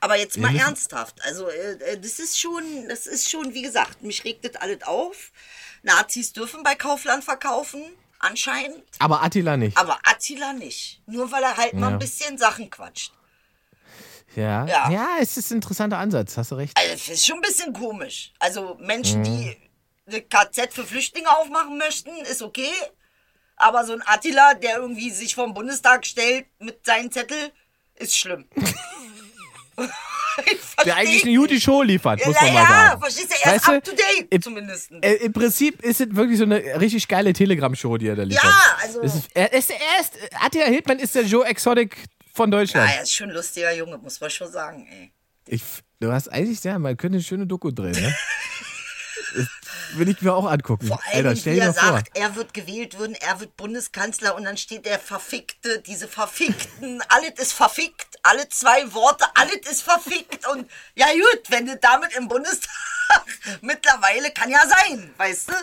Aber 0.00 0.16
jetzt 0.16 0.36
mal 0.36 0.52
müssen- 0.52 0.64
ernsthaft. 0.66 1.22
Also, 1.24 1.48
äh, 1.48 1.72
äh, 1.92 1.98
das 2.00 2.18
ist 2.18 2.38
schon, 2.38 2.62
das 2.88 3.06
ist 3.06 3.30
schon, 3.30 3.54
wie 3.54 3.62
gesagt, 3.62 4.02
mich 4.02 4.24
regt 4.24 4.44
das 4.44 4.56
alles 4.60 4.82
auf. 4.82 5.30
Nazis 5.82 6.32
dürfen 6.34 6.62
bei 6.62 6.74
Kaufland 6.74 7.24
verkaufen, 7.24 7.82
anscheinend. 8.18 8.82
Aber 8.98 9.22
Attila 9.22 9.56
nicht. 9.56 9.78
Aber 9.78 9.98
Attila 10.04 10.52
nicht. 10.52 11.00
Nur 11.06 11.32
weil 11.32 11.42
er 11.42 11.56
halt 11.56 11.72
mal 11.72 11.88
Ja. 11.88 11.92
ein 11.94 11.98
bisschen 11.98 12.36
Sachen 12.36 12.68
quatscht. 12.68 13.12
Ja. 14.36 14.64
Ja. 14.66 14.90
ja, 14.90 15.08
es 15.20 15.36
ist 15.36 15.50
ein 15.50 15.56
interessanter 15.56 15.98
Ansatz, 15.98 16.36
hast 16.36 16.50
du 16.52 16.54
recht. 16.56 16.76
Also, 16.76 16.92
das 16.92 17.08
ist 17.08 17.26
schon 17.26 17.36
ein 17.36 17.42
bisschen 17.42 17.72
komisch. 17.72 18.32
Also, 18.38 18.76
Menschen, 18.80 19.20
Mhm. 19.20 19.24
die 19.24 19.56
eine 20.06 20.22
KZ 20.22 20.72
für 20.72 20.84
Flüchtlinge 20.84 21.28
aufmachen 21.38 21.78
möchten, 21.78 22.10
ist 22.30 22.42
okay. 22.42 22.70
Aber 23.56 23.84
so 23.84 23.92
ein 23.92 24.02
Attila, 24.06 24.54
der 24.54 24.76
irgendwie 24.78 25.10
sich 25.10 25.34
vom 25.34 25.52
Bundestag 25.54 26.06
stellt 26.06 26.46
mit 26.58 26.84
seinen 26.86 27.10
Zettel, 27.12 27.52
ist 27.96 28.16
schlimm. 28.16 28.46
Der 30.86 30.96
eigentlich 30.96 31.24
eine 31.24 31.36
gute 31.36 31.60
Show 31.60 31.82
liefert, 31.82 32.20
Ja, 32.20 32.26
muss 32.28 32.36
man 32.40 32.54
mal 32.54 32.62
ja, 32.62 32.68
sagen. 32.88 33.00
verstehst 33.02 33.30
du, 33.30 33.34
er 33.42 33.56
ist 33.56 33.66
Weißt 33.68 33.76
up 33.76 33.84
to 33.84 33.90
date, 33.90 34.26
im- 34.30 34.42
zumindest. 34.42 34.90
Äh, 35.02 35.12
Im 35.16 35.32
Prinzip 35.34 35.82
ist 35.82 36.00
es 36.00 36.14
wirklich 36.16 36.38
so 36.38 36.44
eine 36.44 36.80
richtig 36.80 37.06
geile 37.08 37.32
Telegram-Show, 37.34 37.98
die 37.98 38.06
er 38.08 38.16
da 38.16 38.22
liefert. 38.22 38.44
Ja, 38.44 38.76
also- 38.80 39.02
Es 39.02 39.14
ist, 39.16 39.28
er, 39.34 39.52
ist, 39.52 39.70
er 39.70 39.76
ist, 40.00 40.12
Attila 40.40 40.64
Hildmann 40.64 40.98
ist 40.98 41.14
der 41.14 41.24
Joe 41.24 41.44
Exotic 41.46 42.04
von 42.32 42.50
Ja, 42.52 42.58
Deutschland. 42.58 42.90
er 42.94 43.02
ist 43.02 43.12
schon 43.12 43.28
ein 43.30 43.34
lustiger 43.34 43.72
Junge, 43.72 43.98
muss 43.98 44.20
man 44.20 44.30
schon 44.30 44.50
sagen, 44.50 44.86
ey. 44.90 45.12
Ich, 45.46 45.62
du 46.00 46.12
hast 46.12 46.28
eigentlich, 46.28 46.62
ja, 46.64 46.78
man 46.78 46.96
könnte 46.96 47.16
eine 47.16 47.24
schöne 47.24 47.46
Doku 47.46 47.70
drehen, 47.70 47.92
ne? 48.00 48.14
Will 49.94 50.08
ich 50.08 50.20
mir 50.22 50.32
auch 50.34 50.46
angucken. 50.48 50.86
Vor 50.86 51.00
allem, 51.06 51.26
Alter, 51.26 51.36
stell 51.40 51.56
wie 51.56 51.60
er 51.60 51.74
vor. 51.74 51.92
sagt, 51.92 52.16
er 52.16 52.34
wird 52.36 52.54
gewählt 52.54 52.98
würden, 52.98 53.14
er 53.16 53.40
wird 53.40 53.56
Bundeskanzler 53.56 54.34
und 54.36 54.44
dann 54.44 54.56
steht 54.56 54.86
der 54.86 54.98
Verfickte, 55.00 55.80
diese 55.80 56.06
Verfickten, 56.08 57.02
alles 57.08 57.32
ist 57.38 57.52
verfickt, 57.52 58.16
alle 58.22 58.48
zwei 58.48 58.92
Worte, 58.92 59.24
alles 59.34 59.68
ist 59.70 59.82
verfickt 59.82 60.46
und 60.48 60.68
ja 60.94 61.06
gut, 61.12 61.42
wenn 61.48 61.66
du 61.66 61.76
damit 61.76 62.12
im 62.16 62.28
Bundestag 62.28 62.70
mittlerweile 63.62 64.30
kann 64.30 64.50
ja 64.50 64.60
sein, 64.66 65.12
weißt 65.16 65.48
du? 65.50 65.54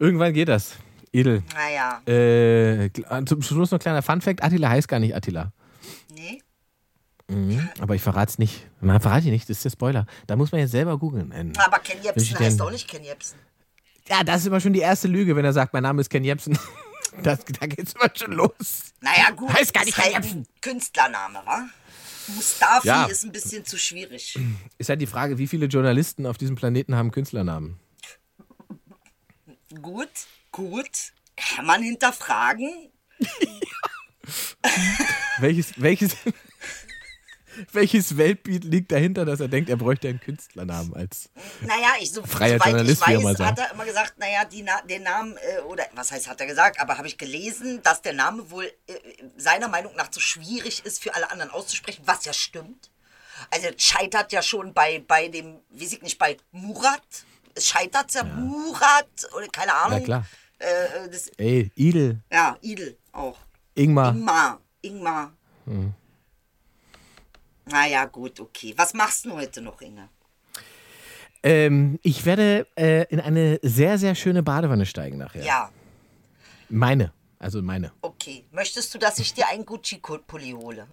Irgendwann 0.00 0.32
geht 0.32 0.48
das. 0.48 0.72
Edel. 1.14 1.42
Naja, 1.54 2.00
Äh, 2.06 2.86
kl- 2.86 3.26
zum 3.26 3.42
Schluss 3.42 3.70
noch 3.70 3.78
ein 3.78 3.82
kleiner 3.82 4.02
Funfact: 4.02 4.42
Attila 4.42 4.68
heißt 4.70 4.88
gar 4.88 4.98
nicht 4.98 5.14
Attila. 5.14 5.52
nee. 6.14 6.40
Aber 7.80 7.94
ich 7.94 8.02
verrate 8.02 8.30
es 8.30 8.38
nicht. 8.38 8.66
Man 8.80 9.00
verrate 9.00 9.24
ich 9.26 9.30
nicht, 9.32 9.48
das 9.48 9.56
ist 9.56 9.64
der 9.64 9.70
Spoiler. 9.70 10.06
Da 10.26 10.36
muss 10.36 10.52
man 10.52 10.60
jetzt 10.60 10.72
selber 10.72 10.98
googeln. 10.98 11.32
Aber 11.56 11.78
Ken 11.78 12.02
Jebsen 12.02 12.38
heißt 12.38 12.60
auch 12.60 12.70
nicht 12.70 12.86
Ken 12.86 13.02
Jebsen. 13.02 13.38
Ja, 14.08 14.22
das 14.22 14.42
ist 14.42 14.46
immer 14.48 14.60
schon 14.60 14.74
die 14.74 14.80
erste 14.80 15.08
Lüge, 15.08 15.34
wenn 15.34 15.44
er 15.44 15.54
sagt, 15.54 15.72
mein 15.72 15.82
Name 15.84 16.02
ist 16.02 16.10
Ken 16.10 16.24
Jebsen. 16.24 16.58
Das, 17.22 17.44
da 17.44 17.66
geht's 17.66 17.92
immer 17.92 18.10
schon 18.12 18.32
los. 18.32 18.92
Naja, 19.00 19.30
gut, 19.36 19.48
Heißt 19.54 19.72
gar 19.72 19.84
nicht 19.84 19.96
ist 19.96 20.02
halt 20.02 20.14
Ken 20.14 20.16
ein 20.16 20.22
Jebsen. 20.24 20.46
Künstlername, 20.60 21.38
wa? 21.44 21.64
Mustafi 22.34 22.88
Ja. 22.88 23.04
ist 23.04 23.22
ein 23.24 23.30
bisschen 23.30 23.64
zu 23.64 23.78
schwierig. 23.78 24.36
Ist 24.78 24.88
halt 24.88 25.00
die 25.00 25.06
Frage, 25.06 25.38
wie 25.38 25.46
viele 25.46 25.66
Journalisten 25.66 26.26
auf 26.26 26.38
diesem 26.38 26.56
Planeten 26.56 26.96
haben 26.96 27.12
Künstlernamen? 27.12 27.78
Gut, 29.80 30.08
gut, 30.54 31.12
kann 31.36 31.66
man 31.66 31.82
hinterfragen. 31.82 32.92
Welches, 35.38 35.72
welches, 35.76 36.16
welches 37.72 38.16
Weltbild 38.16 38.64
liegt 38.64 38.92
dahinter, 38.92 39.24
dass 39.24 39.40
er 39.40 39.48
denkt, 39.48 39.68
er 39.68 39.76
bräuchte 39.76 40.08
einen 40.08 40.20
Künstlernamen 40.20 40.94
als. 40.94 41.28
Naja, 41.60 41.94
ich, 42.00 42.12
so, 42.12 42.24
Freier 42.24 42.58
Journalist, 42.58 43.02
ich 43.02 43.08
wie 43.08 43.12
er 43.14 43.20
mal 43.20 43.30
weiß, 43.32 43.38
sagt. 43.38 43.50
hat 43.50 43.58
er 43.58 43.74
immer 43.74 43.84
gesagt, 43.84 44.18
naja, 44.18 44.44
die 44.44 44.64
den 44.88 45.02
Namen, 45.02 45.36
äh, 45.36 45.60
oder 45.62 45.84
was 45.94 46.12
heißt, 46.12 46.28
hat 46.28 46.40
er 46.40 46.46
gesagt, 46.46 46.80
aber 46.80 46.96
habe 46.96 47.08
ich 47.08 47.18
gelesen, 47.18 47.82
dass 47.82 48.00
der 48.00 48.14
Name 48.14 48.50
wohl 48.50 48.64
äh, 48.86 48.94
seiner 49.36 49.68
Meinung 49.68 49.94
nach 49.96 50.08
zu 50.08 50.20
schwierig 50.20 50.86
ist 50.86 51.02
für 51.02 51.14
alle 51.14 51.30
anderen 51.30 51.50
auszusprechen, 51.50 52.02
was 52.06 52.24
ja 52.24 52.32
stimmt. 52.32 52.90
Also 53.50 53.68
scheitert 53.76 54.32
ja 54.32 54.40
schon 54.40 54.72
bei, 54.72 55.04
bei 55.06 55.28
dem, 55.28 55.60
weiß 55.70 55.92
ich 55.92 56.02
nicht, 56.02 56.18
bei 56.18 56.36
Murat. 56.52 57.02
Es 57.54 57.68
scheitert 57.68 58.14
ja, 58.14 58.24
Murat, 58.24 59.08
oder 59.36 59.48
keine 59.48 59.74
Ahnung. 59.74 59.98
Na 59.98 60.04
klar. 60.04 60.26
Äh, 60.64 61.08
das, 61.10 61.28
Ey, 61.36 61.70
Idel, 61.74 62.20
ja, 62.32 62.56
Idel 62.62 62.96
auch. 63.12 63.38
Ingmar. 63.74 64.14
Ingmar, 64.14 64.60
Ingmar. 64.82 65.32
Hm. 65.66 65.92
Naja, 67.66 68.04
gut, 68.06 68.40
okay. 68.40 68.74
Was 68.76 68.94
machst 68.94 69.24
du 69.24 69.32
heute 69.32 69.60
noch, 69.62 69.80
Inge? 69.80 70.08
Ähm, 71.42 71.98
ich 72.02 72.24
werde 72.24 72.66
äh, 72.76 73.04
in 73.10 73.20
eine 73.20 73.58
sehr, 73.62 73.98
sehr 73.98 74.14
schöne 74.14 74.42
Badewanne 74.42 74.86
steigen 74.86 75.18
nachher. 75.18 75.42
ja. 75.44 75.70
Meine. 76.70 77.12
Also 77.38 77.60
meine. 77.60 77.92
Okay. 78.00 78.46
Möchtest 78.52 78.94
du, 78.94 78.98
dass 78.98 79.18
ich 79.18 79.34
dir 79.34 79.46
einen 79.48 79.66
Gucci-Pulli 79.66 80.52
hole? 80.52 80.86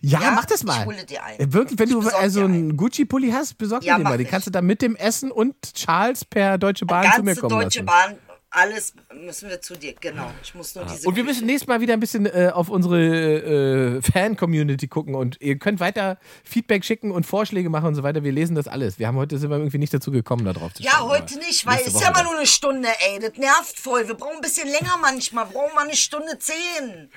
Ja, 0.00 0.20
Ja, 0.22 0.30
mach 0.30 0.44
das 0.44 0.60
ich 0.60 0.66
mal. 0.66 0.86
hole 0.86 1.04
dir 1.04 1.24
einen. 1.24 1.40
Äh, 1.40 1.52
Wirklich, 1.52 1.76
wenn 1.80 1.88
Ich 1.88 1.94
du 1.94 2.08
also 2.10 2.44
einen 2.44 2.76
Gucci-Pulli 2.76 3.30
hast, 3.32 3.58
besorg 3.58 3.82
Ja, 3.82 3.94
dir 3.96 4.02
den 4.02 4.04
mal. 4.04 4.16
Den 4.18 4.26
ich. 4.26 4.30
kannst 4.30 4.46
du 4.46 4.52
dann 4.52 4.66
mit 4.66 4.80
dem 4.82 4.94
Essen 4.94 5.32
und 5.32 5.56
Charles 5.74 6.24
per 6.24 6.58
Deutsche 6.58 6.86
Bahn 6.86 7.12
zu 7.12 7.22
mir 7.24 7.34
kommen 7.34 7.50
Deutsche 7.60 7.82
lassen. 7.82 7.86
Bahn 7.86 8.18
Alles 8.50 8.94
müssen 9.12 9.50
wir 9.50 9.60
zu 9.60 9.76
dir, 9.76 9.94
genau. 10.00 10.30
Ich 10.42 10.54
muss 10.54 10.74
nur 10.74 10.86
diese 10.86 11.06
Und 11.06 11.16
wir 11.16 11.24
müssen 11.24 11.44
nächstes 11.44 11.68
Mal 11.68 11.82
wieder 11.82 11.92
ein 11.92 12.00
bisschen 12.00 12.24
äh, 12.24 12.50
auf 12.52 12.70
unsere 12.70 13.98
äh, 13.98 14.02
Fan-Community 14.02 14.88
gucken 14.88 15.14
und 15.14 15.38
ihr 15.40 15.58
könnt 15.58 15.80
weiter 15.80 16.18
Feedback 16.44 16.82
schicken 16.82 17.10
und 17.10 17.26
Vorschläge 17.26 17.68
machen 17.68 17.88
und 17.88 17.94
so 17.94 18.02
weiter. 18.02 18.24
Wir 18.24 18.32
lesen 18.32 18.54
das 18.54 18.66
alles. 18.66 18.98
Wir 18.98 19.06
haben 19.06 19.16
heute 19.16 19.36
sind 19.36 19.50
wir 19.50 19.58
irgendwie 19.58 19.76
nicht 19.76 19.92
dazu 19.92 20.10
gekommen, 20.10 20.46
da 20.46 20.54
drauf 20.54 20.72
zu 20.72 20.82
Ja, 20.82 20.92
schauen, 20.92 21.10
heute 21.10 21.38
nicht, 21.38 21.66
weil 21.66 21.80
es 21.84 21.92
Woche 21.92 22.04
ja 22.04 22.10
mal 22.10 22.22
nur 22.24 22.36
eine 22.36 22.46
Stunde, 22.46 22.88
ey. 23.10 23.18
Das 23.18 23.36
nervt 23.36 23.78
voll. 23.78 24.08
Wir 24.08 24.14
brauchen 24.14 24.36
ein 24.36 24.40
bisschen 24.40 24.68
länger 24.68 24.96
manchmal. 25.00 25.46
Wir 25.50 25.52
brauchen 25.52 25.74
mal 25.74 25.84
eine 25.84 25.96
Stunde 25.96 26.38
zehn. 26.38 27.10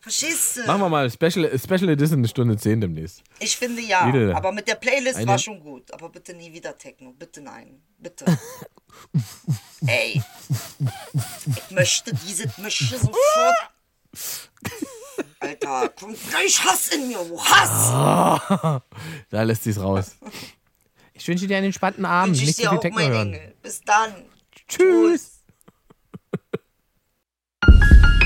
Verstehst 0.00 0.56
du? 0.56 0.66
Machen 0.66 0.80
wir 0.80 0.88
mal 0.88 1.10
Special, 1.10 1.58
Special 1.58 1.90
Edition 1.90 2.20
eine 2.20 2.28
Stunde 2.28 2.56
10 2.56 2.80
demnächst. 2.80 3.22
Ich 3.38 3.56
finde 3.56 3.82
ja. 3.82 4.06
Lidl. 4.06 4.32
Aber 4.32 4.50
mit 4.50 4.66
der 4.66 4.76
Playlist 4.76 5.16
Eine- 5.16 5.26
war 5.26 5.38
schon 5.38 5.60
gut. 5.60 5.92
Aber 5.92 6.08
bitte 6.08 6.32
nie 6.32 6.52
wieder 6.52 6.76
Techno. 6.78 7.12
Bitte 7.12 7.42
nein. 7.42 7.82
Bitte. 7.98 8.24
ey. 9.86 10.22
Ich 11.46 11.70
möchte 11.70 12.14
diese 12.26 12.50
möchte 12.56 12.84
sofort. 12.98 13.56
Alter, 15.40 15.88
kommt 15.90 16.18
gleich 16.30 16.64
Hass 16.64 16.88
in 16.88 17.08
mir. 17.08 17.18
Hass! 17.38 18.80
Da 19.30 19.42
lässt 19.42 19.64
sich's 19.64 19.78
raus. 19.78 20.16
Ich 21.12 21.28
wünsche 21.28 21.46
dir 21.46 21.58
einen 21.58 21.66
entspannten 21.66 22.04
Abend. 22.06 22.30
Wünsche 22.30 22.42
ich 22.42 22.46
Nicht 22.48 22.56
zu 22.56 22.62
dir 22.62 22.68
viel 22.70 22.78
auch, 22.78 22.82
Techno 22.82 22.98
mein 23.00 23.10
hören. 23.12 23.34
Engel. 23.34 23.54
Bis 23.62 23.80
dann. 23.82 24.14
Tschüss. 24.66 25.40